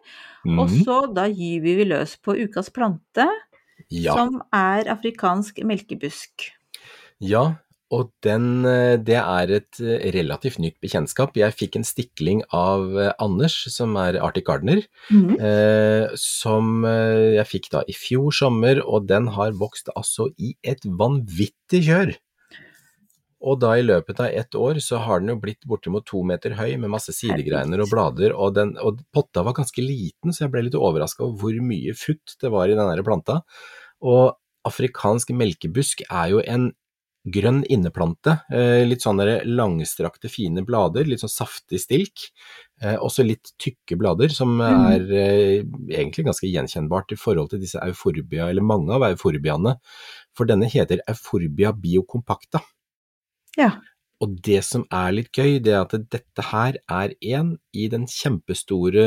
Og 0.47 0.71
Mhm. 0.71 0.85
så 0.87 0.99
da 1.15 1.27
gyver 1.29 1.77
vi 1.83 1.85
løs 1.85 2.17
på 2.17 2.33
ukas 2.45 2.71
plante, 2.71 3.29
Ja. 3.91 4.15
som 4.15 4.43
er 4.53 4.85
afrikansk 4.89 5.59
melkebusk. 5.65 6.51
ja. 7.21 7.57
Og 7.91 8.11
den, 8.23 8.67
eh, 8.67 8.99
det 8.99 9.17
er 9.17 9.49
et 9.51 9.81
eh, 9.81 10.13
relativt 10.13 10.59
nytt 10.59 10.79
bekjentskap. 10.79 11.33
Jeg 11.35 11.55
fikk 11.55 11.77
en 11.77 11.85
stikling 11.85 12.43
av 12.53 12.99
eh, 12.99 13.13
Anders, 13.19 13.55
som 13.75 13.97
er 13.97 14.21
Arctic 14.21 14.45
Gardener, 14.45 14.83
Mhm. 15.11 15.41
eh, 15.41 16.09
som 16.15 16.85
jeg 16.85 17.47
fikk 17.47 17.71
da 17.71 17.83
i 17.89 17.93
fjor 17.95 18.31
sommer, 18.31 18.83
og 18.87 19.07
den 19.07 19.29
har 19.29 19.53
vokst 19.53 19.89
altså 19.97 20.29
i 20.39 20.55
et 20.63 20.81
vanvittig 20.85 21.81
kjør. 21.89 22.15
Og 23.41 23.61
da 23.63 23.75
i 23.79 23.85
løpet 23.85 24.19
av 24.21 24.27
ett 24.35 24.55
år 24.59 24.81
så 24.83 24.99
har 25.05 25.21
den 25.21 25.29
jo 25.31 25.37
blitt 25.43 25.63
bortimot 25.69 26.05
to 26.07 26.25
meter 26.27 26.57
høy 26.59 26.77
med 26.77 26.91
masse 26.91 27.13
sidegreiner 27.15 27.85
og 27.85 27.91
blader, 27.93 28.33
og, 28.35 28.55
den, 28.57 28.73
og 28.83 28.99
potta 29.15 29.45
var 29.47 29.55
ganske 29.55 29.79
liten, 29.85 30.33
så 30.35 30.45
jeg 30.47 30.51
ble 30.55 30.65
litt 30.67 30.75
overraska 30.79 31.23
over 31.23 31.39
hvor 31.39 31.61
mye 31.63 31.95
futt 31.95 32.35
det 32.43 32.51
var 32.51 32.67
i 32.67 32.75
den 32.75 32.91
der 32.91 33.05
planta. 33.07 33.43
Og 34.03 34.35
afrikansk 34.67 35.31
melkebusk 35.31 36.03
er 36.11 36.33
jo 36.35 36.43
en 36.43 36.73
grønn 37.29 37.61
inneplante, 37.69 38.39
eh, 38.55 38.87
litt 38.89 39.03
sånne 39.05 39.43
langstrakte, 39.45 40.31
fine 40.33 40.63
blader, 40.65 41.05
litt 41.05 41.21
sånn 41.21 41.33
saftig 41.33 41.81
stilk, 41.83 42.31
eh, 42.81 42.97
også 42.97 43.27
litt 43.27 43.53
tykke 43.61 43.99
blader, 44.01 44.31
som 44.33 44.57
Mhm. 44.57 44.87
er 44.95 45.13
eh, 45.13 45.63
egentlig 45.91 46.25
ganske 46.25 46.49
gjenkjennbart 46.49 47.13
i 47.13 47.17
forhold 47.17 47.51
til 47.51 47.61
disse 47.61 47.79
euforbia, 47.83 48.49
eller 48.49 48.63
mange 48.63 48.91
av 48.95 49.03
euforbiaene, 49.03 49.77
for 50.35 50.47
denne 50.47 50.71
heter 50.71 51.01
euforbia 51.07 51.73
biocompacta. 51.73 52.63
Ja. 53.59 53.73
Og 54.23 54.35
det 54.43 54.65
som 54.67 54.83
er 54.95 55.13
litt 55.15 55.31
gøy, 55.31 55.61
det 55.63 55.75
er 55.77 55.85
at 55.85 55.95
dette 56.11 56.45
her 56.51 56.79
er 56.91 57.15
en 57.37 57.53
i 57.71 57.87
den 57.91 58.09
kjempestore 58.11 59.05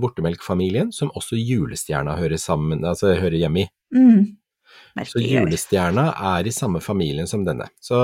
vortemelkfamilien 0.00 0.94
som 0.96 1.12
også 1.12 1.36
julestjerna 1.36 2.16
hører, 2.16 2.40
sammen, 2.40 2.84
altså 2.88 3.12
hører 3.20 3.36
hjemme 3.42 3.66
i. 3.66 3.70
Mm. 3.96 4.22
Så 5.04 5.20
julestjerna 5.20 6.08
er 6.32 6.48
i 6.48 6.54
samme 6.56 6.80
familien 6.80 7.28
som 7.28 7.44
denne. 7.44 7.68
Så 7.84 7.98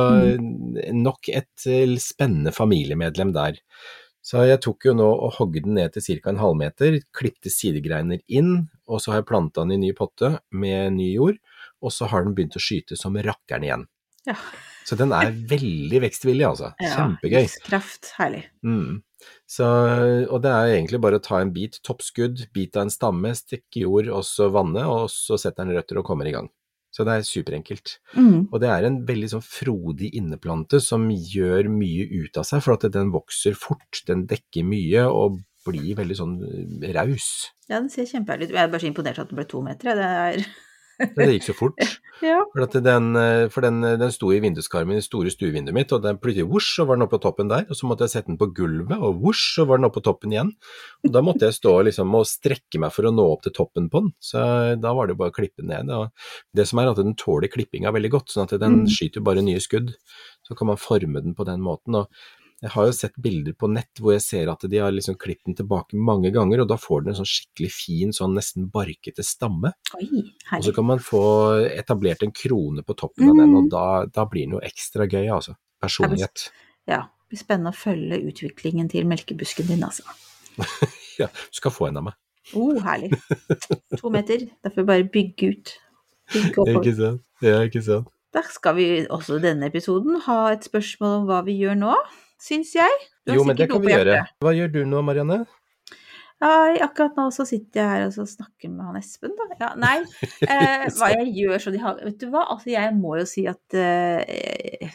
nok 0.93 1.31
et 1.33 1.67
eh, 1.69 1.97
spennende 2.01 2.53
familiemedlem 2.53 3.33
der. 3.33 3.57
Så 4.23 4.45
jeg 4.47 4.61
tok 4.63 4.87
jo 4.87 4.95
nå 4.95 5.09
og 5.09 5.39
hogde 5.39 5.65
den 5.65 5.75
ned 5.81 5.97
til 5.97 6.21
ca. 6.21 6.31
en 6.31 6.43
halvmeter, 6.43 7.01
klippte 7.17 7.51
sidegreiner 7.51 8.21
inn, 8.31 8.69
og 8.87 9.01
så 9.03 9.13
har 9.13 9.23
jeg 9.23 9.31
planta 9.33 9.65
den 9.65 9.75
i 9.79 9.81
ny 9.89 9.97
potte 9.99 10.37
med 10.55 10.95
ny 11.01 11.09
jord, 11.17 11.41
og 11.83 11.91
så 11.97 12.07
har 12.13 12.23
den 12.23 12.37
begynt 12.37 12.61
å 12.61 12.63
skyte 12.63 12.99
som 13.01 13.17
rakkeren 13.17 13.67
igjen. 13.67 13.89
Ja. 14.29 14.37
Så 14.87 14.99
den 14.99 15.13
er 15.15 15.31
veldig 15.31 16.03
vekstvillig, 16.07 16.47
altså. 16.47 16.73
Ja, 16.83 16.95
Kjempegøy. 16.97 17.43
Livskraft. 17.45 18.13
Herlig. 18.19 18.45
Mm. 18.67 19.03
Så, 19.47 19.67
og 20.27 20.41
det 20.43 20.51
er 20.51 20.73
egentlig 20.77 20.99
bare 21.03 21.21
å 21.21 21.23
ta 21.23 21.39
en 21.43 21.53
bit 21.55 21.79
toppskudd, 21.87 22.49
bit 22.55 22.77
av 22.79 22.87
en 22.87 22.93
stamme, 22.95 23.35
stikke 23.39 23.85
jord, 23.85 24.11
og 24.11 24.27
så 24.27 24.51
vanne, 24.55 24.83
og 24.91 25.07
så 25.13 25.39
setter 25.39 25.65
den 25.65 25.79
røtter 25.79 26.01
og 26.01 26.09
kommer 26.09 26.29
i 26.29 26.35
gang. 26.35 26.51
Så 26.93 27.07
det 27.09 27.15
er 27.15 27.25
superenkelt. 27.25 27.95
Mm. 28.19 28.51
Og 28.51 28.59
det 28.61 28.69
er 28.69 28.85
en 28.85 28.99
veldig 29.09 29.31
sånn 29.33 29.45
frodig 29.47 30.11
inneplante 30.19 30.83
som 30.85 31.07
gjør 31.09 31.71
mye 31.73 32.05
ut 32.27 32.37
av 32.37 32.45
seg, 32.45 32.61
for 32.65 32.77
at 32.77 32.85
den 32.93 33.15
vokser 33.15 33.57
fort, 33.57 34.03
den 34.09 34.27
dekker 34.29 34.67
mye 34.69 35.07
og 35.09 35.41
blir 35.63 35.95
veldig 35.97 36.19
sånn 36.19 36.35
eh, 36.43 36.91
raus. 36.97 37.31
Ja, 37.69 37.79
den 37.79 37.89
ser 37.93 38.09
kjempeherlig 38.11 38.51
ut. 38.51 38.57
Jeg 38.59 38.67
er 38.67 38.75
bare 38.75 38.83
så 38.83 38.91
imponert 38.91 39.23
at 39.23 39.31
den 39.31 39.39
ble 39.39 39.47
to 39.49 39.63
meter. 39.65 39.95
Det 39.95 40.11
er 40.11 40.45
det 41.17 41.29
gikk 41.37 41.49
så 41.49 41.55
fort. 41.57 41.81
Ja. 42.21 42.43
For, 42.53 42.63
at 42.67 42.75
den, 42.85 43.17
eh, 43.17 43.49
for 43.49 43.65
den, 43.65 43.81
den 43.81 44.13
sto 44.13 44.29
i 44.35 44.41
vinduskarmen 44.43 44.93
i 44.95 45.01
det 45.01 45.07
store 45.07 45.31
stuevinduet 45.33 45.75
mitt, 45.75 45.93
og 45.97 46.03
den 46.05 46.19
plutselig 46.23 46.49
vosj, 46.51 46.69
så 46.77 46.87
var 46.87 46.99
den 46.99 47.07
oppe 47.07 47.17
på 47.17 47.23
toppen 47.25 47.49
der. 47.49 47.65
Og 47.71 47.79
så 47.79 47.89
måtte 47.89 48.05
jeg 48.05 48.13
sette 48.15 48.29
den 48.31 48.39
på 48.39 48.51
gulvet, 48.55 48.99
og 48.99 49.23
vosj, 49.23 49.45
så 49.57 49.67
var 49.67 49.79
den 49.81 49.89
oppe 49.89 50.01
på 50.01 50.05
toppen 50.11 50.35
igjen. 50.35 50.53
Og 51.07 51.15
da 51.15 51.23
måtte 51.25 51.49
jeg 51.49 51.57
stå 51.57 51.73
liksom 51.89 52.15
og 52.19 52.27
strekke 52.29 52.79
meg 52.83 52.93
for 52.93 53.09
å 53.09 53.15
nå 53.15 53.25
opp 53.33 53.43
til 53.47 53.57
toppen 53.57 53.89
på 53.93 54.05
den. 54.05 54.13
Så 54.21 54.43
da 54.83 54.93
var 54.95 55.09
det 55.09 55.17
bare 55.17 55.33
å 55.33 55.39
klippe 55.39 55.65
den 55.65 55.73
ned. 55.73 55.91
Og 55.97 56.11
det 56.55 56.69
som 56.69 56.79
er 56.83 56.93
at 56.93 57.01
den 57.01 57.17
tåler 57.19 57.49
klippinga 57.53 57.95
veldig 57.95 58.13
godt, 58.19 58.29
sånn 58.35 58.45
at 58.45 58.59
den 58.61 58.83
Mm. 58.83 58.87
skyter 58.89 59.23
bare 59.25 59.43
nye 59.43 59.61
skudd. 59.61 59.95
Så 60.47 60.57
kan 60.57 60.67
man 60.67 60.77
forme 60.77 61.23
den 61.23 61.35
på 61.35 61.45
den 61.45 61.61
måten. 61.61 61.95
og 61.95 62.09
jeg 62.63 62.71
har 62.71 62.87
jo 62.87 62.93
sett 62.95 63.17
bilder 63.23 63.55
på 63.59 63.69
nett 63.73 63.99
hvor 64.01 64.15
jeg 64.15 64.23
ser 64.23 64.51
at 64.53 64.63
de 64.71 64.79
har 64.79 64.93
liksom 64.95 65.17
klippet 65.21 65.49
den 65.51 65.57
tilbake 65.59 65.99
mange 65.99 66.31
ganger, 66.35 66.63
og 66.63 66.69
da 66.71 66.77
får 66.79 67.03
den 67.03 67.13
en 67.13 67.19
sånn 67.21 67.29
skikkelig 67.29 67.71
fin, 67.75 68.13
sånn 68.15 68.37
nesten 68.39 68.69
barkete 68.71 69.25
stamme. 69.27 69.73
Oi, 69.99 70.07
Og 70.59 70.63
så 70.69 70.75
kan 70.77 70.87
man 70.87 71.03
få 71.03 71.23
etablert 71.73 72.23
en 72.23 72.31
krone 72.33 72.85
på 72.87 72.95
toppen 72.95 73.29
av 73.33 73.37
den, 73.41 73.51
Mm. 73.51 73.57
og 73.65 73.71
da, 73.75 73.85
da 74.07 74.25
blir 74.31 74.47
den 74.47 74.55
jo 74.59 74.63
ekstra 74.63 75.09
gøy, 75.11 75.27
altså. 75.35 75.57
Personlighet. 75.83 76.51
Ja. 76.87 77.03
Det 77.27 77.35
blir 77.35 77.41
spennende 77.43 77.73
å 77.73 77.81
følge 77.81 78.19
utviklingen 78.29 78.89
til 78.93 79.07
melkebusken 79.11 79.67
din, 79.67 79.83
altså. 79.83 80.05
Ja, 81.19 81.27
du 81.29 81.57
skal 81.59 81.71
få 81.75 81.89
en 81.91 81.99
av 82.01 82.05
meg. 82.07 82.15
Oh, 82.57 82.79
herlig. 82.83 83.13
To 84.01 84.11
meter. 84.11 84.47
Derfor 84.65 84.85
bare 84.89 85.05
bygge 85.05 85.51
ut. 85.53 85.73
Bygge 86.33 86.59
oppover. 86.63 86.81
Ikke 86.81 86.95
sant? 86.97 87.23
Ja, 87.45 87.59
ikke 87.67 87.83
sant. 87.85 88.09
Da 88.33 88.41
skal 88.49 88.75
vi 88.79 88.87
også 89.13 89.37
denne 89.43 89.69
episoden 89.69 90.17
ha 90.25 90.39
et 90.55 90.65
spørsmål 90.65 91.19
om 91.21 91.27
hva 91.29 91.43
vi 91.45 91.59
gjør 91.61 91.77
nå, 91.83 91.93
syns 92.43 92.75
jeg. 92.77 93.03
Du 93.23 93.33
har 93.33 93.41
Jo, 93.41 93.49
men 93.49 93.59
det 93.59 93.69
kan 93.71 93.83
vi 93.83 93.93
gjøre. 93.95 94.23
Hva 94.43 94.55
gjør 94.57 94.73
du 94.75 94.81
nå, 94.89 95.03
Marianne? 95.07 95.43
Ja, 96.43 96.87
akkurat 96.89 97.15
nå 97.15 97.29
så 97.31 97.45
sitter 97.47 97.79
jeg 97.85 97.91
her 97.93 98.09
og 98.09 98.15
så 98.17 98.25
snakker 98.27 98.73
med 98.73 98.89
han 98.89 98.99
Espen, 98.99 99.35
da. 99.39 99.47
Ja, 99.61 99.69
nei, 99.79 99.99
eh, 100.51 100.89
hva 100.99 101.13
jeg 101.15 101.31
gjør 101.37 101.63
så 101.63 101.73
de 101.75 101.83
har 101.83 102.01
Vet 102.03 102.19
du 102.19 102.27
hva, 102.33 102.49
altså 102.51 102.73
jeg 102.73 102.97
må 102.99 103.15
jo 103.21 103.29
si 103.31 103.47
at 103.51 103.79
eh, 103.79 104.91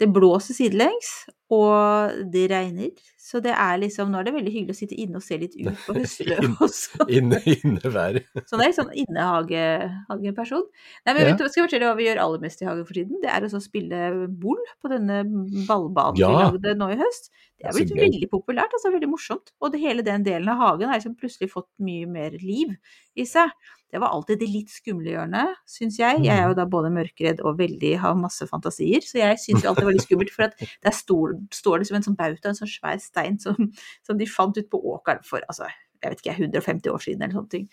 det 0.00 0.08
blåser 0.10 0.56
sidelengs, 0.56 1.10
og 1.54 2.14
det 2.32 2.48
regner. 2.50 2.90
Så 3.24 3.38
det 3.40 3.52
er 3.56 3.78
liksom 3.80 4.10
Nå 4.12 4.18
er 4.20 4.26
det 4.26 4.32
veldig 4.34 4.50
hyggelig 4.52 4.74
å 4.74 4.78
sitte 4.78 4.96
inne 5.00 5.16
og 5.20 5.22
se 5.24 5.36
litt 5.40 5.54
ut 5.56 5.78
på 5.86 5.94
høstløv 5.98 6.58
også. 6.66 7.06
Inne, 7.14 7.38
innevær. 7.48 8.18
Så 8.48 8.58
det 8.58 8.64
er 8.64 8.68
litt 8.72 8.78
sånn 8.80 8.90
innehageperson. 9.04 10.64
Nei, 11.06 11.14
men 11.14 11.20
Ja. 11.22 11.28
vet 11.30 11.38
du, 11.40 11.46
skal 11.48 11.62
jeg 11.62 11.68
fortelle 11.68 11.88
hva 11.88 11.96
vi 11.98 12.08
gjør 12.08 12.20
aller 12.24 12.42
mest 12.44 12.62
i 12.62 12.68
hagen 12.68 12.84
for 12.88 12.98
tiden? 12.98 13.20
Det 13.22 13.30
er 13.32 13.46
å 13.48 13.62
spille 13.62 14.02
boll 14.28 14.60
på 14.82 14.90
denne 14.92 15.22
ballbanen 15.68 16.20
Ja. 16.20 16.28
vi 16.32 16.42
lagde 16.58 16.74
nå 16.80 16.90
i 16.92 16.98
høst. 17.00 17.30
Det 17.60 17.70
er 17.70 17.76
blitt 17.78 17.94
veldig 17.96 18.28
populært, 18.34 18.74
altså 18.76 18.92
veldig 18.92 19.08
morsomt. 19.08 19.54
Og 19.62 19.72
det, 19.72 19.80
hele 19.80 20.02
den 20.04 20.24
delen 20.26 20.48
av 20.52 20.58
hagen 20.60 20.90
har 20.90 20.98
liksom 21.00 21.16
plutselig 21.16 21.50
fått 21.54 21.70
mye 21.80 22.06
mer 22.10 22.34
liv 22.42 22.74
i 23.16 23.24
seg. 23.24 23.48
Det 23.94 24.00
var 24.02 24.10
alltid 24.10 24.40
det 24.42 24.48
litt 24.50 24.72
skumle 24.74 25.12
hjørnet, 25.12 25.60
syns 25.70 26.00
jeg. 26.00 26.24
Jeg 26.26 26.34
er 26.34 26.48
jo 26.50 26.56
da 26.58 26.64
både 26.66 26.90
mørkredd 26.90 27.44
og 27.46 27.60
veldig 27.60 27.92
har 28.02 28.16
masse 28.18 28.48
fantasier, 28.50 29.04
så 29.06 29.20
jeg 29.20 29.38
syns 29.38 29.62
jo 29.62 29.70
alltid 29.70 29.84
det 29.84 29.88
var 29.88 29.94
litt 29.94 30.06
skummelt. 30.08 30.32
For 30.34 30.48
at 30.48 30.64
der 30.82 30.96
står, 30.98 31.36
står 31.54 31.78
det 31.78 31.86
som 31.86 32.00
en 32.00 32.06
sånn 32.08 32.18
bauta, 32.18 32.50
en 32.50 32.58
sånn 32.58 32.72
svær 32.72 32.98
stein 32.98 33.38
som, 33.38 33.70
som 34.02 34.18
de 34.18 34.26
fant 34.26 34.58
ut 34.58 34.70
på 34.72 34.80
åkeren 34.96 35.22
for 35.28 35.46
altså, 35.46 35.70
jeg 36.02 36.10
vet 36.10 36.24
ikke, 36.24 36.36
150 36.42 36.90
år 36.90 37.04
siden 37.06 37.22
eller 37.22 37.38
sånne 37.38 37.52
ting. 37.54 37.68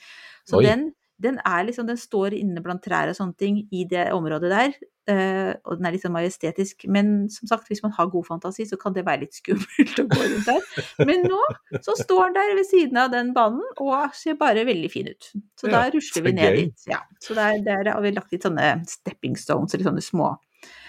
Så 0.47 0.61
Oi. 0.61 0.65
den, 0.69 0.91
den 1.21 1.39
liksom, 1.67 1.87
den 1.89 1.99
står 1.99 2.35
inne 2.37 2.63
blant 2.63 2.83
trær 2.85 3.11
og 3.11 3.17
sånne 3.17 3.37
ting 3.37 3.61
i 3.71 3.85
det 3.89 4.09
området 4.15 4.51
der. 4.51 4.75
Uh, 5.09 5.55
og 5.65 5.79
den 5.79 5.87
er 5.87 5.95
litt 5.95 6.03
sånn 6.03 6.13
majestetisk. 6.13 6.85
Men 6.93 7.25
som 7.33 7.49
sagt, 7.49 7.65
hvis 7.71 7.81
man 7.83 7.93
har 7.95 8.11
god 8.13 8.27
fantasi, 8.27 8.67
så 8.69 8.77
kan 8.79 8.93
det 8.93 9.03
være 9.07 9.23
litt 9.23 9.37
skummelt 9.37 9.97
å 10.03 10.05
gå 10.11 10.19
rundt 10.19 10.47
der. 10.47 10.83
Men 11.09 11.25
nå 11.25 11.39
så 11.81 11.95
står 11.97 12.29
den 12.29 12.37
der 12.37 12.53
ved 12.59 12.69
siden 12.69 13.01
av 13.01 13.09
den 13.13 13.33
banen 13.35 13.65
og 13.81 14.13
ser 14.17 14.37
bare 14.39 14.65
veldig 14.67 14.91
fin 14.93 15.09
ut. 15.09 15.31
Så 15.59 15.71
da 15.73 15.87
rusler 15.93 16.27
vi 16.27 16.35
ned 16.37 16.47
gøy. 16.53 16.61
dit. 16.61 16.87
Ja. 16.91 17.01
Så 17.23 17.37
der, 17.37 17.57
der 17.65 17.91
har 17.95 18.05
vi 18.05 18.13
lagt 18.13 18.33
litt 18.35 18.45
sånne 18.45 18.75
stepping 18.89 19.35
stones, 19.39 19.73
eller 19.73 19.89
sånne 19.91 20.05
små 20.05 20.31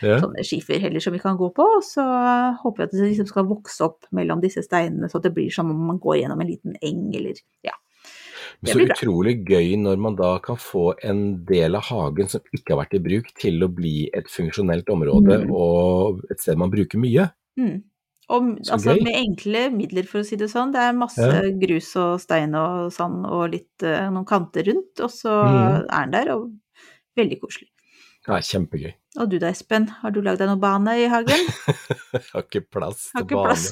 Ja. 0.04 0.18
sånne 0.20 0.42
skiferheller 0.44 1.00
som 1.00 1.14
vi 1.16 1.22
kan 1.22 1.38
gå 1.40 1.48
på. 1.56 1.64
Og 1.78 1.84
så 1.86 2.04
håper 2.60 2.82
vi 2.82 2.88
at 2.90 2.92
det 2.92 3.06
liksom 3.14 3.30
skal 3.30 3.48
vokse 3.48 3.86
opp 3.86 4.10
mellom 4.12 4.42
disse 4.44 4.60
steinene, 4.66 5.08
så 5.08 5.22
det 5.24 5.32
blir 5.32 5.48
som 5.54 5.72
om 5.72 5.86
man 5.88 6.02
går 6.02 6.20
gjennom 6.20 6.44
en 6.44 6.52
liten 6.52 6.76
eng, 6.84 7.08
eller 7.16 7.40
ja. 7.64 7.72
Men 8.62 8.72
så 8.72 8.84
utrolig 8.86 9.34
gøy 9.48 9.72
når 9.82 9.98
man 9.98 10.16
da 10.18 10.36
kan 10.42 10.58
få 10.60 10.92
en 11.02 11.22
del 11.48 11.74
av 11.74 11.88
hagen 11.88 12.28
som 12.30 12.44
ikke 12.54 12.74
har 12.74 12.84
vært 12.84 12.94
i 12.94 13.02
bruk, 13.02 13.32
til 13.38 13.64
å 13.66 13.68
bli 13.68 14.08
et 14.14 14.28
funksjonelt 14.30 14.90
område 14.92 15.40
Mm. 15.42 15.50
og 15.50 16.22
et 16.30 16.40
sted 16.40 16.56
man 16.60 16.70
bruker 16.70 16.98
mye. 17.02 17.32
Mm. 17.58 17.82
Og 18.30 18.56
Så 18.62 18.72
altså 18.76 18.94
med 19.02 19.18
enkle 19.18 19.64
midler, 19.74 20.06
for 20.06 20.22
å 20.22 20.24
si 20.24 20.36
det 20.36 20.48
sånn. 20.48 20.72
Det 20.72 20.80
er 20.80 20.92
masse 20.96 21.18
Ja. 21.18 21.50
grus 21.50 21.90
og 21.96 22.20
stein 22.20 22.54
og 22.54 22.92
sand 22.92 23.26
og 23.26 23.50
litt 23.50 23.82
eh, 23.82 24.08
noen 24.08 24.24
kanter 24.24 24.64
rundt, 24.70 25.00
og 25.00 25.10
så 25.10 25.42
mm. 25.42 25.90
er 25.90 26.06
den 26.06 26.10
der, 26.12 26.34
og 26.36 26.52
veldig 27.18 27.40
koselig. 27.42 27.68
Ja, 28.28 28.38
kjempegøy. 28.38 28.94
Og 29.20 29.28
du 29.28 29.34
da, 29.36 29.50
Espen, 29.52 29.90
har 30.00 30.12
du 30.14 30.22
lagd 30.24 30.38
deg 30.40 30.48
noen 30.48 30.60
bane 30.62 30.94
i 30.96 31.04
hagen? 31.12 31.42
Jeg 31.68 32.22
har 32.32 32.44
ikke 32.46 32.62
plass 32.72 33.10
til 33.12 33.26
ikke 33.26 33.36
bane. 33.36 33.50
plass. 33.50 33.66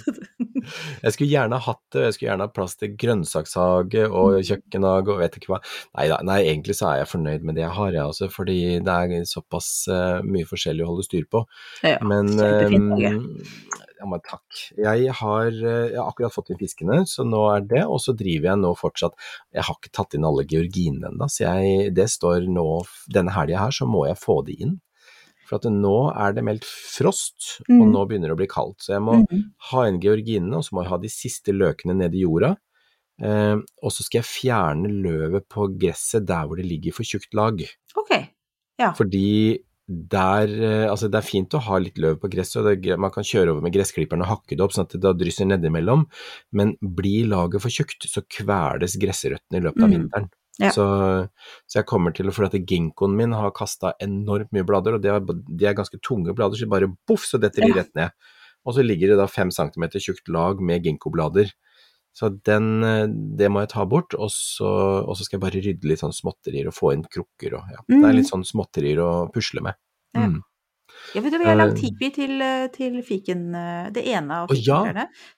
Jeg 1.00 1.14
skulle 1.14 1.30
gjerne 1.32 1.60
hatt 1.64 1.80
det, 1.94 2.00
og 2.02 2.04
jeg 2.04 2.16
skulle 2.16 2.28
gjerne 2.28 2.44
hatt 2.44 2.56
plass 2.58 2.74
til 2.76 2.90
grønnsakshage 3.00 4.02
og 4.10 4.34
Mm. 4.36 4.42
kjøkkenhage 4.50 5.14
og 5.14 5.22
vet 5.22 5.38
ikke 5.40 5.50
hva. 5.54 5.60
Nei 5.96 6.04
nei, 6.28 6.36
egentlig 6.50 6.76
så 6.76 6.90
er 6.90 6.98
jeg 7.00 7.08
fornøyd 7.14 7.46
med 7.48 7.56
det 7.56 7.64
jeg 7.64 7.72
har, 7.78 7.92
jeg 7.96 8.04
også, 8.12 8.28
fordi 8.34 8.58
det 8.84 8.96
er 8.98 9.24
såpass 9.30 9.70
uh, 9.88 10.20
mye 10.28 10.44
forskjellig 10.50 10.84
å 10.84 10.90
holde 10.92 11.06
styr 11.08 11.24
på. 11.32 11.42
Ja, 11.88 11.96
Men 12.04 12.34
eh, 12.36 12.76
Ja, 14.00 14.06
men 14.08 14.20
takk. 14.24 14.44
Jeg 14.80 15.12
har, 15.18 15.48
eh, 15.48 15.88
jeg 15.92 15.98
har 16.00 16.06
akkurat 16.12 16.32
fått 16.36 16.52
inn 16.52 16.60
fiskene, 16.60 17.00
så 17.08 17.24
nå 17.28 17.40
er 17.54 17.64
det, 17.68 17.82
og 17.84 18.00
så 18.00 18.14
driver 18.16 18.48
jeg 18.52 18.60
nå 18.62 18.70
fortsatt 18.80 19.16
Jeg 19.56 19.64
har 19.66 19.76
ikke 19.76 19.92
tatt 19.92 20.16
inn 20.16 20.24
alle 20.28 20.44
georginene 20.48 21.10
ennå, 21.14 21.28
så 21.32 21.48
jeg, 21.48 21.90
det 21.96 22.06
står 22.12 22.46
nå 22.48 22.68
Denne 23.12 23.32
helga 23.34 23.64
her 23.66 23.74
så 23.76 23.88
må 23.88 24.06
jeg 24.08 24.20
få 24.20 24.38
de 24.46 24.56
inn. 24.68 24.78
For 25.50 25.58
at 25.58 25.66
nå 25.74 25.94
er 26.14 26.34
det 26.36 26.44
meldt 26.46 26.64
frost, 26.64 27.56
og 27.66 27.74
Mm. 27.74 27.92
nå 27.92 28.04
begynner 28.06 28.30
det 28.30 28.36
å 28.36 28.40
bli 28.40 28.46
kaldt. 28.50 28.84
Så 28.86 28.94
jeg 28.94 29.02
må 29.02 29.16
mm. 29.26 29.40
ha 29.72 29.86
inn 29.90 29.98
georginene, 30.00 30.60
og 30.60 30.62
så 30.62 30.76
må 30.76 30.84
jeg 30.84 30.92
ha 30.92 30.98
de 31.02 31.10
siste 31.10 31.52
løkene 31.56 31.96
nedi 31.98 32.20
i 32.22 32.26
jorda. 32.28 32.52
Eh, 33.20 33.56
og 33.82 33.90
så 33.92 34.04
skal 34.06 34.22
jeg 34.22 34.30
fjerne 34.30 34.88
løvet 35.02 35.48
på 35.50 35.66
gresset 35.76 36.24
der 36.30 36.46
hvor 36.46 36.56
det 36.56 36.64
ligger 36.70 36.94
for 36.96 37.04
tjukt 37.04 37.34
lag. 37.36 37.58
Ok. 37.98 38.14
Ja. 38.80 38.92
Fordi 38.96 39.58
der 39.90 40.46
eh, 40.48 40.86
Altså, 40.88 41.10
det 41.10 41.18
er 41.18 41.26
fint 41.26 41.52
å 41.58 41.60
ha 41.66 41.76
litt 41.82 41.98
løv 41.98 42.20
på 42.22 42.30
gresset, 42.30 42.60
og 42.62 42.80
det, 42.80 42.94
man 42.96 43.10
kan 43.10 43.26
kjøre 43.26 43.50
over 43.50 43.64
med 43.66 43.74
gressklipperen 43.74 44.22
og 44.22 44.30
hakke 44.30 44.54
det 44.56 44.62
opp 44.62 44.72
sånn 44.72 44.86
at 44.86 44.94
det 44.94 45.00
da 45.02 45.12
drysser 45.18 45.50
nedimellom, 45.50 46.06
men 46.54 46.76
blir 46.80 47.26
laget 47.26 47.60
for 47.64 47.74
tjukt, 47.74 48.06
så 48.06 48.22
kveles 48.22 48.94
gressrøttene 49.02 49.58
i 49.58 49.64
løpet 49.66 49.82
av 49.82 49.90
Mm. 49.90 49.96
vinteren. 49.98 50.30
Ja. 50.58 50.70
Så, 50.74 50.84
så 51.70 51.78
jeg 51.78 51.86
kommer 51.86 52.12
til 52.12 52.28
å 52.28 52.32
For 52.34 52.44
at 52.44 52.52
ginkgoen 52.52 53.14
min 53.16 53.32
har 53.32 53.50
kasta 53.56 53.94
enormt 54.02 54.50
mye 54.52 54.66
blader, 54.66 54.94
og 54.98 55.02
de 55.02 55.08
er, 55.08 55.20
de 55.22 55.64
er 55.66 55.74
ganske 55.78 56.00
tunge 56.04 56.34
blader, 56.36 56.58
så 56.58 56.68
bare 56.68 56.90
boff, 57.08 57.24
så 57.24 57.38
detter 57.40 57.64
de 57.64 57.72
rett 57.78 57.94
ned. 57.94 58.10
Og 58.66 58.74
så 58.76 58.82
ligger 58.84 59.08
det 59.14 59.16
da 59.22 59.26
fem 59.30 59.50
centimeter 59.50 60.00
tjukt 60.02 60.28
lag 60.28 60.60
med 60.60 60.84
ginkgoblader. 60.84 61.48
Så 62.12 62.28
den, 62.44 62.82
det 63.38 63.48
må 63.48 63.60
jeg 63.62 63.70
ta 63.70 63.84
bort, 63.86 64.12
og 64.18 64.28
så, 64.34 64.68
og 65.06 65.14
så 65.16 65.24
skal 65.24 65.38
jeg 65.38 65.44
bare 65.46 65.62
rydde 65.64 65.88
litt 65.88 66.00
sånn 66.02 66.12
småtterier 66.12 66.66
og 66.68 66.74
få 66.76 66.90
inn 66.92 67.04
krukker 67.06 67.54
og 67.56 67.70
ja. 67.70 67.80
Det 67.86 67.96
Mm. 67.96 68.04
er 68.10 68.12
litt 68.18 68.28
sånn 68.28 68.44
småtterier 68.44 68.98
å 68.98 69.10
pusle 69.32 69.62
med. 69.62 69.74
Ja. 70.14 70.26
Mm. 70.26 70.40
Ja, 71.14 71.20
vet 71.22 71.32
du, 71.32 71.38
vi 71.38 71.44
har 71.46 71.56
lagd 71.56 71.78
Eh. 71.78 71.80
tipi 71.86 72.10
til, 72.12 72.42
til 72.74 73.00
fiken, 73.06 73.54
eh, 73.54 73.90
det 73.94 74.04
ene 74.10 74.42
av 74.42 74.48
Å, 74.50 74.56
ja. 74.58 74.82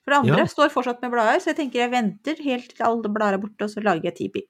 For 0.02 0.10
det 0.10 0.18
andre 0.24 0.38
Ja. 0.42 0.46
står 0.48 0.72
fortsatt 0.72 1.02
med 1.02 1.12
blader, 1.12 1.38
så 1.38 1.52
jeg 1.52 1.56
tenker 1.60 1.84
jeg 1.84 1.90
venter 1.92 2.42
helt 2.42 2.74
til 2.74 2.86
alle 2.86 3.02
blader 3.12 3.34
er 3.34 3.38
borte, 3.38 3.62
og 3.62 3.70
så 3.70 3.84
lager 3.84 4.08
jeg 4.10 4.16
tipi. 4.16 4.42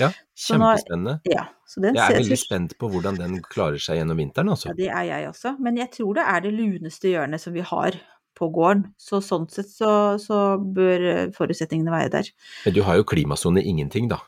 Ja, 0.00 0.10
Så 0.34 0.58
nå 0.58 0.72
kjempespennende. 0.72 1.18
Ja, 1.30 1.46
så 1.68 1.82
Jeg 1.84 2.00
er 2.00 2.18
veldig 2.18 2.40
spent 2.40 2.74
på 2.80 2.90
hvordan 2.92 3.18
den 3.20 3.38
klarer 3.44 3.78
seg 3.82 4.00
gjennom 4.00 4.18
vinteren, 4.20 4.50
altså. 4.54 4.72
Ja, 4.72 4.78
det 4.80 4.90
er 4.90 5.06
jeg 5.10 5.30
også. 5.30 5.54
Men 5.62 5.78
jeg 5.80 5.92
tror 5.94 6.18
det 6.18 6.26
er 6.34 6.44
det 6.44 6.52
luneste 6.56 7.12
hjørnet 7.12 7.42
som 7.44 7.54
vi 7.56 7.64
har 7.64 7.98
på 8.38 8.50
gården. 8.54 8.88
Så 8.98 9.22
sånn 9.22 9.48
sett 9.52 9.70
så, 9.70 9.90
så 10.20 10.44
bør 10.58 11.08
eh, 11.10 11.26
forutsetningene 11.34 11.94
være 11.94 12.12
der. 12.18 12.30
Men 12.66 12.76
du 12.76 12.82
har 12.86 12.98
jo 12.98 13.06
klimasone 13.06 13.62
ingenting, 13.62 14.10
da. 14.10 14.20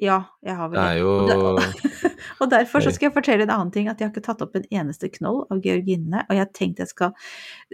Ja, 0.00 0.24
jeg 0.42 0.56
har 0.58 0.70
vel 0.72 0.80
Det 0.80 0.98
jo 0.98 1.52
Og, 2.40 2.48
derfor 2.50 2.82
så 2.82 2.90
skal 2.90 3.08
jeg 3.08 3.14
fortelle 3.14 3.44
en 3.46 3.52
annen 3.54 3.70
ting, 3.70 3.86
at 3.88 4.00
jeg 4.00 4.08
har 4.08 4.12
ikke 4.12 4.24
tatt 4.26 4.42
opp 4.42 4.56
en 4.58 4.66
eneste 4.74 5.08
knoll 5.12 5.44
av 5.54 5.60
georginene, 5.62 6.24
og 6.26 6.34
jeg 6.34 6.42
har 6.42 6.50
tenkt 6.56 6.82
jeg 6.82 6.90
skal 6.90 7.12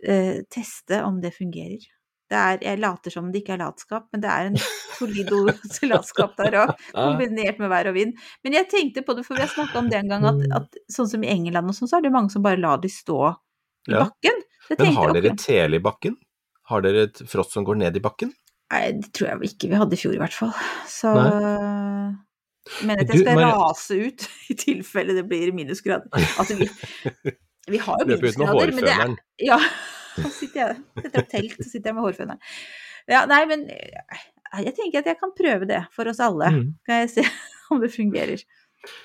eh, 0.04 0.42
teste 0.52 1.00
om 1.06 1.22
det 1.22 1.32
fungerer. 1.32 1.86
Det 2.30 2.38
er, 2.38 2.60
jeg 2.62 2.78
later 2.78 3.10
som 3.10 3.32
det 3.34 3.40
ikke 3.42 3.56
er 3.56 3.62
latskap, 3.64 4.04
men 4.14 4.22
det 4.22 4.30
er 4.30 4.48
en 4.52 4.58
solid 4.96 5.26
dose 5.32 5.86
latskap 5.90 6.36
der 6.38 6.54
òg, 6.60 6.70
kombinert 6.94 7.58
med 7.58 7.72
vær 7.72 7.88
og 7.90 7.96
vind. 7.96 8.12
Men 8.46 8.54
jeg 8.54 8.68
tenkte 8.70 9.02
på 9.06 9.16
det, 9.18 9.24
for 9.26 9.34
vi 9.34 9.42
har 9.42 9.50
snakka 9.50 9.80
om 9.82 9.88
det 9.90 9.98
en 9.98 10.12
gang, 10.14 10.26
at, 10.30 10.44
at 10.60 10.78
sånn 10.94 11.08
som 11.10 11.24
i 11.26 11.30
England 11.32 11.72
og 11.72 11.74
sånn, 11.74 11.90
så 11.90 11.98
er 11.98 12.06
det 12.06 12.12
mange 12.14 12.30
som 12.30 12.44
bare 12.46 12.60
lar 12.62 12.78
de 12.84 12.90
stå 12.92 13.18
i 13.88 13.96
Ja. 13.96 14.04
bakken. 14.06 14.38
Så 14.68 14.76
Men 14.78 14.94
har 14.94 15.12
dere 15.16 15.32
okay. 15.32 15.42
tele 15.42 15.80
i 15.80 15.82
bakken? 15.82 16.14
Har 16.70 16.82
dere 16.86 17.08
et 17.08 17.18
frost 17.26 17.56
som 17.56 17.64
går 17.66 17.80
ned 17.82 17.96
i 17.98 18.02
bakken? 18.04 18.30
Nei, 18.70 18.84
det 19.02 19.08
tror 19.16 19.32
jeg 19.32 19.50
ikke 19.50 19.70
vi 19.72 19.78
hadde 19.80 19.96
i 19.96 19.98
fjor, 19.98 20.14
i 20.14 20.20
hvert 20.22 20.36
fall. 20.36 20.52
Så 20.86 21.10
Men 22.86 23.00
at 23.02 23.08
jeg 23.10 23.24
skal 23.24 23.34
Maria- 23.40 23.56
rase 23.58 23.96
ut 23.98 24.26
i 24.52 24.54
tilfelle 24.60 25.16
det 25.18 25.24
blir 25.26 25.50
minusgrad. 25.56 26.06
Altså, 26.14 26.54
vi, 26.60 26.68
vi 27.74 27.80
har 27.82 27.98
jo 28.04 28.06
minusgrader, 28.12 28.70
men 28.76 28.86
det 28.86 28.94
er. 28.94 29.16
Ja. 29.42 29.58
Så 30.16 30.30
sitter 30.40 30.60
jeg 30.60 30.76
setter 31.04 31.22
opp 31.24 31.28
telt, 31.32 31.56
så 31.60 31.68
sitter 31.70 31.90
jeg 31.92 31.98
med 31.98 32.04
hårføneren. 32.08 32.40
Ja, 33.10 33.24
nei, 33.30 33.42
men 33.50 33.66
eh, 33.70 34.24
jeg 34.64 34.74
tenker 34.76 35.00
at 35.02 35.06
jeg 35.12 35.18
kan 35.20 35.32
prøve 35.36 35.66
det 35.70 35.84
for 35.94 36.08
oss 36.10 36.20
alle. 36.22 36.50
Mm. 36.54 36.66
Kan 36.86 37.04
jeg 37.04 37.10
se 37.16 37.24
om 37.70 37.80
det 37.82 37.92
fungerer. 37.94 38.42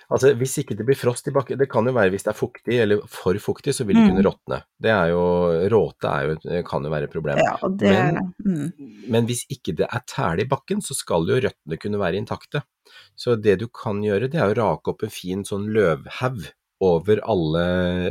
Altså, 0.08 0.30
Hvis 0.40 0.54
ikke 0.62 0.76
det 0.80 0.86
blir 0.88 0.96
frost 0.96 1.28
i 1.28 1.34
bakken, 1.36 1.58
det 1.60 1.66
kan 1.68 1.84
jo 1.84 1.92
være 1.92 2.14
hvis 2.14 2.24
det 2.24 2.30
er 2.32 2.38
fuktig 2.40 2.78
eller 2.80 3.02
for 3.12 3.36
fuktig, 3.44 3.74
så 3.76 3.84
vil 3.84 3.98
det 3.98 4.06
Mm. 4.06 4.12
kunne 4.14 4.24
råtne. 4.24 4.60
Det 4.80 4.92
er 4.94 5.10
jo, 5.12 5.24
Råte 5.74 6.08
er 6.08 6.30
jo, 6.30 6.62
kan 6.64 6.86
jo 6.88 6.92
være 6.94 7.10
et 7.10 7.12
problem. 7.12 7.42
Ja, 7.44 7.58
det 7.68 7.92
Men- 7.92 8.34
mm. 8.40 9.10
Men 9.12 9.28
hvis 9.28 9.44
ikke 9.52 9.76
det 9.76 9.90
er 9.92 10.06
tæle 10.08 10.46
i 10.46 10.48
bakken, 10.48 10.80
så 10.82 10.96
skal 10.96 11.28
jo 11.28 11.42
røttene 11.44 11.78
kunne 11.82 12.00
være 12.00 12.16
intakte. 12.22 12.64
Så 13.20 13.36
det 13.36 13.60
du 13.60 13.68
kan 13.68 14.00
gjøre, 14.02 14.30
det 14.32 14.40
er 14.40 14.54
å 14.54 14.56
rake 14.56 14.88
opp 14.94 15.04
en 15.04 15.10
fin 15.12 15.44
sånn 15.44 15.68
løvhaug 15.76 16.46
over 16.82 17.20
alle, 17.28 17.66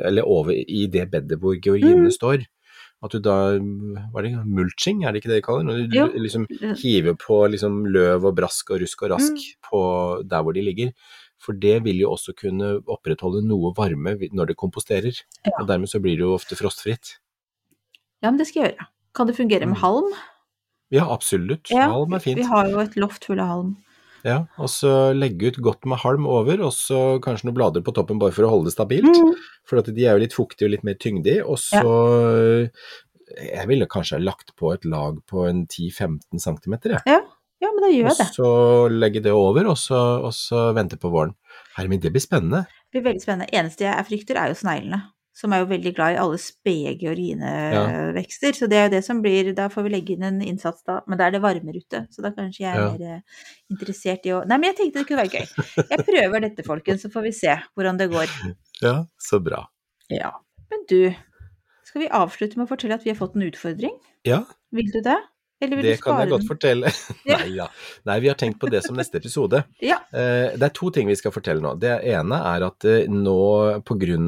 eller 0.05 0.23
over 0.29 0.53
i 0.53 0.85
det 0.87 1.11
bedet 1.13 1.41
hvor 1.41 1.57
georginene 1.57 2.11
Mm. 2.13 2.17
står. 2.19 2.45
At 3.05 3.13
du 3.13 3.19
da, 3.21 3.35
hva 3.61 4.19
er 4.23 4.23
det, 4.25 4.33
mulching, 4.49 5.03
er 5.05 5.13
det 5.13 5.21
ikke 5.23 5.29
det 5.35 5.43
de 5.43 5.45
kaller? 5.45 5.67
Når 5.69 5.83
du 5.93 5.97
Jo. 5.99 6.07
liksom 6.17 6.47
hiver 6.81 7.15
på 7.21 7.43
liksom 7.53 7.83
løv 7.93 8.25
og 8.25 8.35
brask 8.39 8.71
og 8.73 8.81
rusk 8.81 9.03
og 9.05 9.11
rask 9.13 9.33
Mm. 9.33 9.69
på 9.69 9.83
der 10.29 10.43
hvor 10.43 10.55
de 10.55 10.63
ligger. 10.65 10.93
For 11.39 11.53
det 11.53 11.83
vil 11.85 11.99
jo 12.01 12.11
også 12.15 12.33
kunne 12.35 12.81
opprettholde 12.89 13.45
noe 13.47 13.75
varme 13.77 14.17
når 14.33 14.47
det 14.49 14.57
komposterer. 14.57 15.13
Ja. 15.45 15.53
Og 15.61 15.67
dermed 15.69 15.89
så 15.93 16.01
blir 16.01 16.17
det 16.17 16.25
jo 16.25 16.33
ofte 16.35 16.57
frostfritt. 16.57 17.19
Ja, 18.23 18.31
men 18.31 18.39
det 18.39 18.47
skal 18.49 18.63
jeg 18.65 18.77
gjøre. 18.79 18.87
Kan 19.15 19.27
det 19.27 19.37
fungere 19.37 19.67
med 19.69 19.77
Mm. 19.77 19.83
halm? 19.83 20.13
Ja, 20.91 21.05
absolutt. 21.13 21.69
Ja, 21.71 21.89
Halm 21.91 22.13
er 22.15 22.19
fint. 22.21 22.37
Vi 22.39 22.43
har 22.45 22.69
jo 22.71 22.79
et 22.79 22.95
loft 22.97 23.25
fullt 23.27 23.41
av 23.41 23.49
halm. 23.49 23.77
Ja, 24.25 24.39
og 24.57 24.71
så 24.73 25.13
legge 25.13 25.51
ut 25.53 25.61
godt 25.61 25.85
med 25.89 26.01
halm 26.01 26.25
over, 26.31 26.63
og 26.65 26.73
så 26.73 27.19
kanskje 27.25 27.51
noen 27.51 27.59
blader 27.59 27.85
på 27.85 27.93
toppen 27.97 28.21
bare 28.23 28.33
for 28.33 28.47
å 28.47 28.53
holde 28.55 28.71
det 28.71 28.77
stabilt. 28.77 29.11
Mm. 29.13 29.35
For 29.69 29.83
at 29.83 29.91
de 29.93 30.07
er 30.07 30.17
jo 30.17 30.23
litt 30.23 30.37
fuktige 30.37 30.71
og 30.71 30.73
litt 30.73 30.87
mer 30.87 30.97
tyngdige. 31.01 31.45
Og 31.45 31.61
så 31.61 32.71
Jeg 33.35 33.67
ville 33.67 33.89
kanskje 33.91 34.21
lagt 34.23 34.53
på 34.57 34.73
et 34.75 34.85
lag 34.85 35.17
på 35.29 35.47
en 35.49 35.65
10-15 35.67 36.41
cm, 36.41 36.75
jeg. 36.93 37.01
Ja, 37.09 37.21
ja. 37.61 37.69
men 37.71 37.81
da 37.83 37.91
gjør 37.91 38.11
jeg 38.11 38.19
det. 38.21 38.29
så 38.37 38.51
legge 38.93 39.23
det 39.25 39.33
over, 39.33 39.69
og 39.73 39.79
så, 39.81 40.01
og 40.29 40.33
så 40.37 40.71
vente 40.77 41.01
på 41.01 41.13
våren. 41.13 41.35
Herre 41.77 41.91
min, 41.91 42.01
det 42.01 42.13
blir 42.15 42.23
spennende. 42.23 42.65
Det 42.93 43.01
blir 43.01 43.11
veldig 43.11 43.25
spennende. 43.25 43.51
Eneste 43.53 43.89
jeg 43.89 44.09
frykter, 44.09 44.39
er 44.41 44.53
jo 44.53 44.61
sneglene. 44.61 45.01
Som 45.35 45.51
er 45.51 45.65
jo 45.65 45.67
veldig 45.73 45.91
glad 45.97 46.15
i 46.15 46.19
alle 46.23 46.37
spede 46.39 46.93
georginevekster. 47.01 48.55
Så 48.55 48.69
det 48.71 48.77
er 48.79 48.85
jo 48.87 48.93
det 48.93 49.01
som 49.07 49.19
blir 49.25 49.49
Da 49.57 49.67
får 49.73 49.83
vi 49.89 49.91
legge 49.97 50.15
inn 50.15 50.23
en 50.29 50.39
innsats 50.45 50.85
da. 50.87 51.01
Men 51.11 51.19
da 51.19 51.27
er 51.27 51.35
det 51.35 51.41
varmere 51.43 51.81
ute, 51.83 52.05
så 52.15 52.23
da 52.23 52.31
kanskje 52.37 52.63
jeg 52.63 52.71
er 52.71 52.81
Ja. 52.81 52.93
mer 52.93 53.17
eh, 53.17 53.43
interessert 53.75 54.27
i 54.31 54.35
å 54.37 54.45
Nei, 54.47 54.59
men 54.63 54.71
jeg 54.71 54.79
tenkte 54.79 55.03
det 55.03 55.09
kunne 55.09 55.25
være 55.25 55.41
gøy. 55.41 55.47
Jeg 55.91 56.07
prøver 56.07 56.41
dette, 56.47 56.63
folkens, 56.67 57.03
så 57.03 57.11
får 57.11 57.27
vi 57.27 57.33
se 57.33 57.57
hvordan 57.75 57.99
det 57.99 58.11
går. 58.15 58.31
Ja, 58.83 58.97
så 59.19 59.41
bra. 59.43 59.65
Ja. 60.13 60.31
Men 60.71 60.87
du, 60.91 61.11
skal 61.85 62.05
vi 62.05 62.09
avslutte 62.09 62.59
med 62.59 62.67
å 62.67 62.71
fortelle 62.71 62.95
at 62.95 63.05
vi 63.05 63.11
har 63.11 63.19
fått 63.19 63.35
en 63.37 63.47
utfordring? 63.49 63.99
Ja, 64.27 64.45
Vil 64.75 64.91
du 64.95 65.01
det? 65.05 65.19
Eller 65.65 65.81
vil 65.81 65.87
det 65.89 65.97
du 65.99 66.03
kan 66.05 66.21
jeg 66.23 66.31
godt 66.33 66.45
den? 66.45 66.49
fortelle. 66.53 66.93
Ja. 67.25 67.39
Nei 67.41 67.55
ja. 67.57 67.67
Nei, 68.09 68.19
vi 68.21 68.29
har 68.31 68.37
tenkt 68.41 68.59
på 68.61 68.69
det 68.73 68.83
som 68.85 68.97
neste 68.99 69.17
episode. 69.21 69.63
Ja. 69.83 69.99
Eh, 70.13 70.53
Det 70.55 70.69
er 70.69 70.75
to 70.77 70.91
ting 70.95 71.09
vi 71.09 71.17
skal 71.19 71.33
fortelle 71.35 71.65
nå. 71.65 71.75
Det 71.81 71.95
ene 72.15 72.39
er 72.53 72.67
at 72.69 72.85
eh, 72.91 73.07
nå 73.09 73.37
pga. 73.89 74.19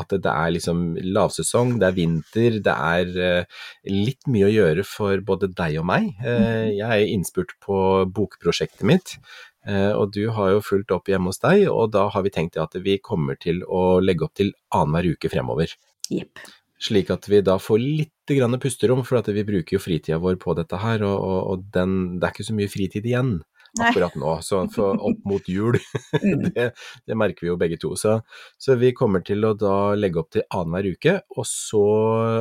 at 0.00 0.14
det 0.16 0.32
er 0.32 0.54
liksom 0.56 0.84
lavsesong, 1.04 1.76
det 1.80 1.88
er 1.90 1.96
vinter, 1.98 2.58
det 2.64 2.76
er 2.76 3.18
eh, 3.28 3.44
litt 3.92 4.24
mye 4.32 4.48
å 4.48 4.54
gjøre 4.54 4.84
for 4.88 5.20
både 5.20 5.52
deg 5.54 5.78
og 5.82 5.86
meg. 5.92 6.14
Eh, 6.24 6.72
Jeg 6.76 6.86
er 6.88 7.12
innspurt 7.12 7.52
på 7.62 7.76
bokprosjektet 8.12 8.82
mitt. 8.88 9.18
Og 9.66 10.12
du 10.14 10.28
har 10.30 10.52
jo 10.52 10.60
fulgt 10.62 10.92
opp 10.94 11.08
hjemme 11.10 11.32
hos 11.32 11.40
deg, 11.42 11.64
og 11.66 11.90
da 11.90 12.04
har 12.14 12.22
vi 12.22 12.30
tenkt 12.30 12.54
at 12.62 12.76
vi 12.84 13.00
kommer 13.02 13.34
til 13.34 13.64
å 13.66 13.98
legge 13.98 14.22
opp 14.28 14.34
til 14.38 14.52
annenhver 14.70 15.16
uke 15.16 15.30
fremover. 15.32 15.72
Jepp. 16.08 16.38
Slik 16.82 17.10
at 17.14 17.28
vi 17.30 17.40
da 17.40 17.56
får 17.62 17.80
litt 17.80 18.32
grann 18.36 18.58
pusterom, 18.60 19.04
for 19.06 19.20
at 19.22 19.30
vi 19.32 19.44
bruker 19.48 19.78
jo 19.78 19.82
fritida 19.82 20.18
vår 20.20 20.36
på 20.42 20.54
dette 20.58 20.80
her, 20.82 21.04
og, 21.06 21.16
og, 21.16 21.38
og 21.52 21.68
den, 21.72 22.18
det 22.20 22.28
er 22.28 22.34
ikke 22.34 22.50
så 22.50 22.56
mye 22.56 22.72
fritid 22.72 23.06
igjen 23.08 23.38
akkurat 23.76 24.14
nå. 24.16 24.34
Så 24.44 24.62
opp 24.92 25.24
mot 25.28 25.48
jul, 25.48 25.78
Mm. 26.26 26.50
det, 26.54 26.70
det 27.06 27.16
merker 27.18 27.44
vi 27.44 27.50
jo 27.50 27.58
begge 27.60 27.76
to. 27.80 27.94
Så, 28.00 28.18
så 28.58 28.76
vi 28.80 28.92
kommer 28.96 29.24
til 29.24 29.44
å 29.44 29.54
da 29.58 29.94
legge 29.98 30.20
opp 30.22 30.30
til 30.32 30.46
annenhver 30.48 30.92
uke, 30.96 31.16
og 31.36 31.44
så, 31.48 31.82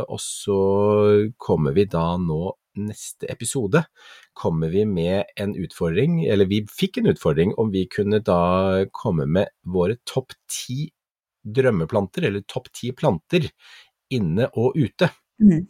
og 0.03 0.21
så 0.21 0.59
kommer 1.41 1.75
vi 1.75 1.87
da 1.91 2.13
nå 2.21 2.53
neste 2.75 3.27
episode 3.31 3.85
kommer 4.35 4.67
vi 4.73 4.83
med 4.85 5.31
en 5.39 5.53
utfordring, 5.55 6.25
eller 6.27 6.49
vi 6.51 6.59
fikk 6.67 6.99
en 6.99 7.07
utfordring 7.13 7.53
om 7.61 7.71
vi 7.71 7.85
kunne 7.87 8.19
da 8.19 8.83
komme 8.91 9.27
med 9.31 9.51
våre 9.63 9.95
topp 10.03 10.35
ti 10.51 10.89
drømmeplanter, 11.45 12.25
eller 12.27 12.43
topp 12.49 12.71
ti 12.73 12.91
planter, 12.97 13.47
inne 14.13 14.49
og 14.53 14.77
ute. 14.77 15.09
Mm. 15.41 15.65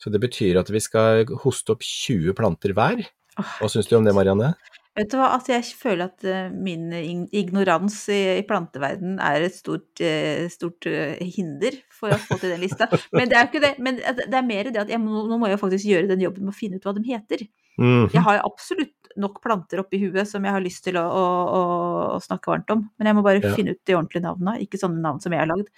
Så 0.00 0.12
det 0.12 0.20
betyr 0.22 0.60
at 0.60 0.70
vi 0.72 0.82
skal 0.82 1.28
hoste 1.44 1.74
opp 1.74 1.84
20 1.84 2.36
planter 2.36 2.74
hver. 2.76 3.04
Hva 3.34 3.70
syns 3.70 3.88
du 3.90 3.96
om 3.98 4.06
det, 4.06 4.14
Marianne? 4.14 4.52
Vet 4.94 5.10
du 5.10 5.16
hva, 5.18 5.32
altså 5.34 5.56
jeg 5.56 5.74
føler 5.74 6.06
at 6.06 6.24
eh, 6.28 6.52
min 6.54 6.92
ignorans 7.34 7.96
i, 8.14 8.44
planteverden 8.46 9.16
er 9.18 9.48
et 9.48 9.56
stort, 9.56 9.88
eh, 9.98 10.44
stort 10.52 10.86
eh, 10.86 11.18
hinder 11.34 11.80
for 11.90 12.14
å 12.14 12.18
få 12.22 12.38
til 12.38 12.54
den 12.54 12.62
lista. 12.62 12.86
Men 13.16 13.26
det 13.30 13.38
er 13.38 13.42
jo 13.42 13.50
ikke 13.50 13.64
det. 13.64 13.72
Men 13.82 13.98
det 13.98 14.38
er 14.38 14.46
mer 14.46 14.70
det 14.70 14.84
at 14.84 14.92
må, 15.02 15.24
nå 15.26 15.40
må 15.40 15.50
jeg 15.50 15.58
faktisk 15.62 15.90
gjøre 15.90 16.12
den 16.12 16.22
jobben 16.22 16.46
med 16.46 16.54
å 16.54 16.58
finne 16.60 16.78
ut 16.78 16.86
hva 16.86 16.94
de 16.94 17.02
heter. 17.08 17.42
Mhm. 17.80 18.12
Jeg 18.14 18.22
har 18.22 18.38
jo 18.38 18.46
absolutt 18.52 19.03
nok 19.20 19.40
planter 19.44 19.82
oppi 19.82 20.00
huet 20.02 20.28
som 20.28 20.44
jeg 20.44 20.56
har 20.56 20.64
lyst 20.64 20.84
til 20.86 20.98
å, 21.00 21.04
å, 21.04 21.24
å, 21.58 22.22
snakke 22.24 22.52
varmt 22.52 22.74
om, 22.74 22.86
men 22.98 23.10
jeg 23.10 23.18
må 23.18 23.26
bare 23.26 23.42
Ja. 23.44 23.54
finne 23.56 23.74
ut 23.74 23.82
de 23.84 23.96
ordentlige 23.96 24.24
navnene, 24.24 24.58
ikke 24.64 24.80
sånne 24.80 25.02
navn 25.04 25.20
som 25.22 25.34
jeg 25.34 25.44
har 25.44 25.50
lagd. 25.50 25.70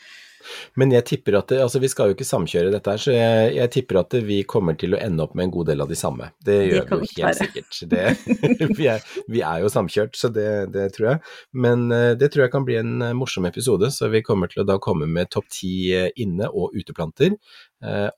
Men 0.78 0.92
jeg 0.94 1.04
tipper 1.08 1.38
at 1.40 1.50
det, 1.50 1.58
altså 1.64 1.80
vi 1.82 1.88
skal 1.90 2.10
jo 2.10 2.16
ikke 2.16 2.26
samkjøre 2.28 2.72
dette 2.74 2.92
her, 2.92 3.02
så 3.02 3.14
jeg, 3.14 3.52
jeg 3.56 3.72
tipper 3.74 4.00
at 4.02 4.16
vi 4.26 4.40
kommer 4.48 4.76
til 4.78 4.96
å 4.96 5.00
ende 5.02 5.24
opp 5.24 5.34
med 5.38 5.48
en 5.48 5.54
god 5.56 5.70
del 5.72 5.84
av 5.84 5.90
de 5.90 5.98
samme. 5.98 6.30
Det 6.38 6.56
Det 6.56 6.68
gjør 6.70 6.88
kan 6.90 7.02
vi 7.02 7.10
jo 7.10 7.26
helt 7.26 7.40
sikkert. 7.40 7.80
Det, 7.90 8.04
vi, 8.78 8.88
er, 8.92 9.06
vi 9.32 9.42
er 9.46 9.64
jo 9.64 9.72
samkjørt, 9.72 10.16
så 10.18 10.30
det, 10.32 10.48
det 10.74 10.88
tror 10.96 11.10
jeg. 11.12 11.22
Men 11.66 11.86
eh, 11.94 12.12
det 12.18 12.30
tror 12.32 12.46
jeg 12.46 12.54
kan 12.54 12.66
bli 12.68 12.78
en 12.80 13.08
eh, 13.08 13.16
morsom 13.18 13.48
episode, 13.48 13.90
så 13.94 14.10
vi 14.12 14.24
kommer 14.26 14.52
til 14.52 14.62
å 14.62 14.68
da 14.68 14.78
komme 14.82 15.08
med 15.10 15.32
topp 15.34 15.50
ti 15.52 15.74
eh, 15.96 16.10
inne- 16.22 16.50
og 16.52 16.76
uteplanter. 16.76 17.36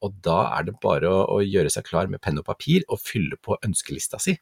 Og 0.04 0.12
da 0.24 0.36
er 0.54 0.68
det 0.68 0.76
bare 0.80 1.10
å, 1.10 1.24
å 1.34 1.38
gjøre 1.42 1.68
seg 1.72 1.84
klar 1.88 2.08
med 2.08 2.22
penn 2.24 2.38
og 2.40 2.46
papir 2.46 2.84
og 2.88 3.02
fylle 3.02 3.36
på 3.42 3.58
ønskelista 3.66 4.20
si. 4.22 4.36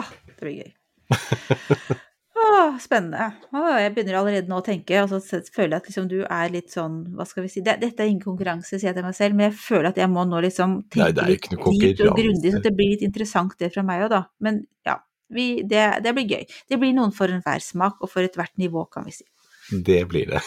Ah, 0.00 0.10
det 0.30 0.40
blir 0.42 0.58
gøy. 0.62 0.74
Ah, 2.44 2.74
spennende. 2.82 3.28
Å, 3.54 3.60
jeg 3.78 3.92
begynner 3.94 4.16
allerede 4.18 4.50
nå 4.50 4.58
å 4.58 4.64
tenke, 4.64 4.98
og 5.04 5.12
så 5.12 5.38
føler 5.54 5.76
jeg 5.76 5.80
at 5.80 5.86
liksom 5.88 6.08
du 6.10 6.16
er 6.22 6.50
litt 6.52 6.72
sånn, 6.74 6.96
hva 7.16 7.24
skal 7.28 7.46
vi 7.46 7.50
si 7.52 7.62
det, 7.64 7.76
Dette 7.80 8.02
er 8.02 8.10
ingen 8.10 8.24
konkurranse, 8.24 8.74
sier 8.74 8.90
jeg 8.90 8.96
til 8.98 9.06
meg 9.06 9.14
selv, 9.16 9.38
men 9.38 9.46
jeg 9.46 9.56
føler 9.62 9.88
at 9.92 10.00
jeg 10.02 10.10
må 10.10 10.24
nå 10.28 10.40
liksom 10.44 10.74
Nei, 10.82 11.06
tenke 11.14 11.24
er 11.24 11.30
litt 11.30 11.46
dypt 11.46 12.02
og 12.04 12.18
grundig, 12.18 12.52
sånn 12.56 12.66
det 12.66 12.74
blir 12.76 12.90
litt 12.90 13.06
interessant 13.06 13.54
det 13.62 13.70
fra 13.72 13.86
meg 13.86 14.04
òg, 14.04 14.10
da. 14.12 14.20
Men 14.44 14.60
ja, 14.86 14.98
vi, 15.34 15.46
det, 15.70 15.84
det 16.04 16.14
blir 16.18 16.34
gøy. 16.34 16.44
Det 16.70 16.80
blir 16.82 16.92
noen 16.98 17.14
for 17.16 17.32
enhver 17.32 17.64
smak, 17.64 18.02
og 18.02 18.12
for 18.12 18.26
ethvert 18.26 18.54
nivå, 18.60 18.84
kan 18.92 19.06
vi 19.06 19.14
si. 19.16 19.26
Det 19.86 20.02
blir 20.10 20.34
det. 20.34 20.42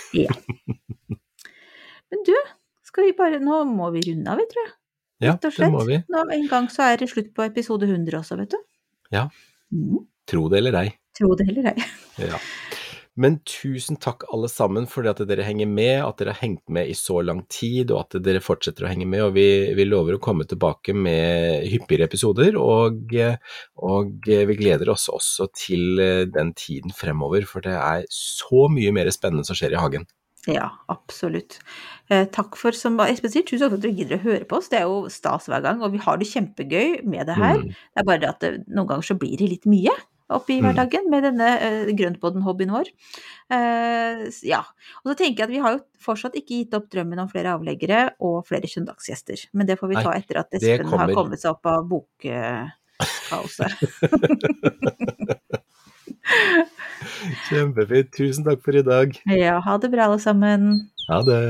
Men 2.11 2.23
du, 2.27 2.35
skal 2.87 3.09
vi 3.09 3.15
bare 3.17 3.39
Nå 3.43 3.63
må 3.71 3.89
vi 3.95 4.03
runde 4.11 4.31
av, 4.31 4.39
vi, 4.43 4.47
tror 4.51 4.65
jeg. 4.65 4.73
Ja, 5.25 5.33
det 5.41 5.71
må 5.73 5.81
vi. 5.87 5.97
Nå, 6.13 6.27
en 6.35 6.49
gang 6.51 6.67
så 6.69 6.91
er 6.91 6.99
det 7.01 7.09
slutt 7.09 7.31
på 7.33 7.47
episode 7.47 7.87
100 7.89 8.19
også, 8.19 8.37
vet 8.43 8.53
du. 8.53 8.59
Ja. 9.14 9.28
Mm, 9.74 10.05
Tro 10.28 10.49
det 10.51 10.58
eller 10.60 10.76
ei. 10.84 10.89
tro 11.18 11.36
det 11.39 11.47
eller 11.49 11.72
ei. 11.74 11.91
Ja. 12.32 12.39
Men 13.18 13.39
tusen 13.49 13.97
takk 13.97 14.28
alle 14.30 14.45
sammen 14.49 14.86
for 14.89 15.08
at 15.10 15.18
dere 15.26 15.41
henger 15.41 15.66
med, 15.66 16.03
at 16.05 16.20
dere 16.20 16.36
har 16.36 16.43
hengt 16.43 16.68
med 16.70 16.89
i 16.91 16.93
så 16.93 17.24
lang 17.26 17.39
tid, 17.49 17.89
og 17.89 18.03
at 18.03 18.20
dere 18.22 18.43
fortsetter 18.45 18.86
å 18.86 18.91
henge 18.91 19.08
med. 19.10 19.24
Og 19.26 19.32
vi, 19.34 19.45
vi 19.74 19.88
lover 19.88 20.18
å 20.18 20.22
komme 20.22 20.45
tilbake 20.45 20.93
med 20.93 21.66
hyppigere 21.72 22.05
episoder, 22.05 22.60
og, 22.62 23.16
og 23.82 24.30
vi 24.30 24.60
gleder 24.60 24.91
oss 24.93 25.08
også 25.10 25.49
til 25.58 25.97
den 26.30 26.53
tiden 26.58 26.93
fremover, 26.93 27.47
for 27.49 27.66
det 27.66 27.74
er 27.74 28.05
så 28.14 28.68
mye 28.70 28.93
mer 28.93 29.10
spennende 29.16 29.49
som 29.49 29.58
skjer 29.58 29.74
i 29.74 29.82
hagen. 29.82 30.05
Ja, 30.47 30.69
absolutt. 30.91 31.59
Eh, 32.09 32.25
takk 32.31 32.55
for 32.59 32.75
som 32.75 32.95
Espen 33.03 33.31
sier, 33.33 33.43
tusen 33.43 33.65
takk 33.65 33.73
for 33.73 33.79
at 33.81 33.83
dere 33.83 33.97
gidder 33.97 34.19
å 34.19 34.23
høre 34.23 34.45
på 34.47 34.59
oss. 34.61 34.69
Det 34.71 34.79
er 34.79 34.85
jo 34.87 35.09
stas 35.11 35.49
hver 35.51 35.63
gang, 35.65 35.81
og 35.83 35.91
vi 35.95 35.99
har 36.03 36.19
det 36.19 36.29
kjempegøy 36.29 37.03
med 37.03 37.27
det 37.27 37.35
her. 37.35 37.57
Mm. 37.59 37.73
Det 37.73 38.03
er 38.03 38.07
bare 38.07 38.21
det 38.23 38.29
at 38.29 38.45
det, 38.45 38.51
noen 38.67 38.87
ganger 38.93 39.09
så 39.09 39.17
blir 39.19 39.35
det 39.39 39.49
litt 39.51 39.67
mye 39.67 39.91
oppi 40.27 40.57
Mm. 40.59 40.65
hverdagen 40.65 41.05
med 41.11 41.23
denne 41.23 41.49
uh, 41.59 41.91
grøntpodden-hobbyen 41.95 42.71
vår. 42.75 42.87
Eh, 43.55 44.23
ja. 44.43 44.59
Og 45.03 45.11
så 45.11 45.15
tenker 45.21 45.43
jeg 45.43 45.47
at 45.47 45.53
vi 45.53 45.61
har 45.63 45.77
jo 45.77 45.83
fortsatt 46.03 46.35
ikke 46.35 46.63
gitt 46.63 46.75
opp 46.75 46.89
drømmen 46.91 47.21
om 47.23 47.29
flere 47.31 47.53
avleggere 47.55 48.01
og 48.19 48.41
flere 48.47 48.67
søndagsgjester. 48.67 49.47
Men 49.55 49.67
det 49.69 49.79
får 49.79 49.87
vi 49.93 49.99
Nei, 49.99 50.03
ta 50.03 50.11
etter 50.19 50.41
at 50.43 50.51
Espen 50.59 50.91
har 50.91 51.15
kommet 51.15 51.39
seg 51.43 51.55
opp 51.55 51.71
av 51.71 51.87
bokkaoset. 51.87 53.71
Kjempefint. 57.47 58.14
Tusen 58.18 58.47
takk 58.47 58.64
for 58.66 58.78
i 58.78 58.86
dag. 58.86 59.18
ja, 59.26 59.60
ha 59.64 59.78
det 59.82 59.91
bra 59.93 60.10
alle 60.10 60.22
sammen. 60.24 60.89
Ha 61.10 61.22
det. 61.28 61.43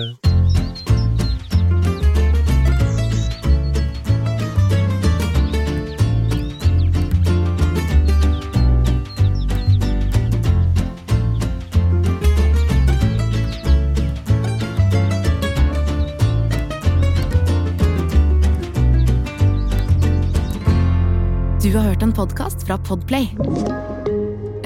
Du 21.67 21.73
har 21.73 21.83
hørt 21.89 22.03
en 22.03 22.13
podkast 22.13 22.67
fra 22.67 22.77
Podplay. 22.77 23.27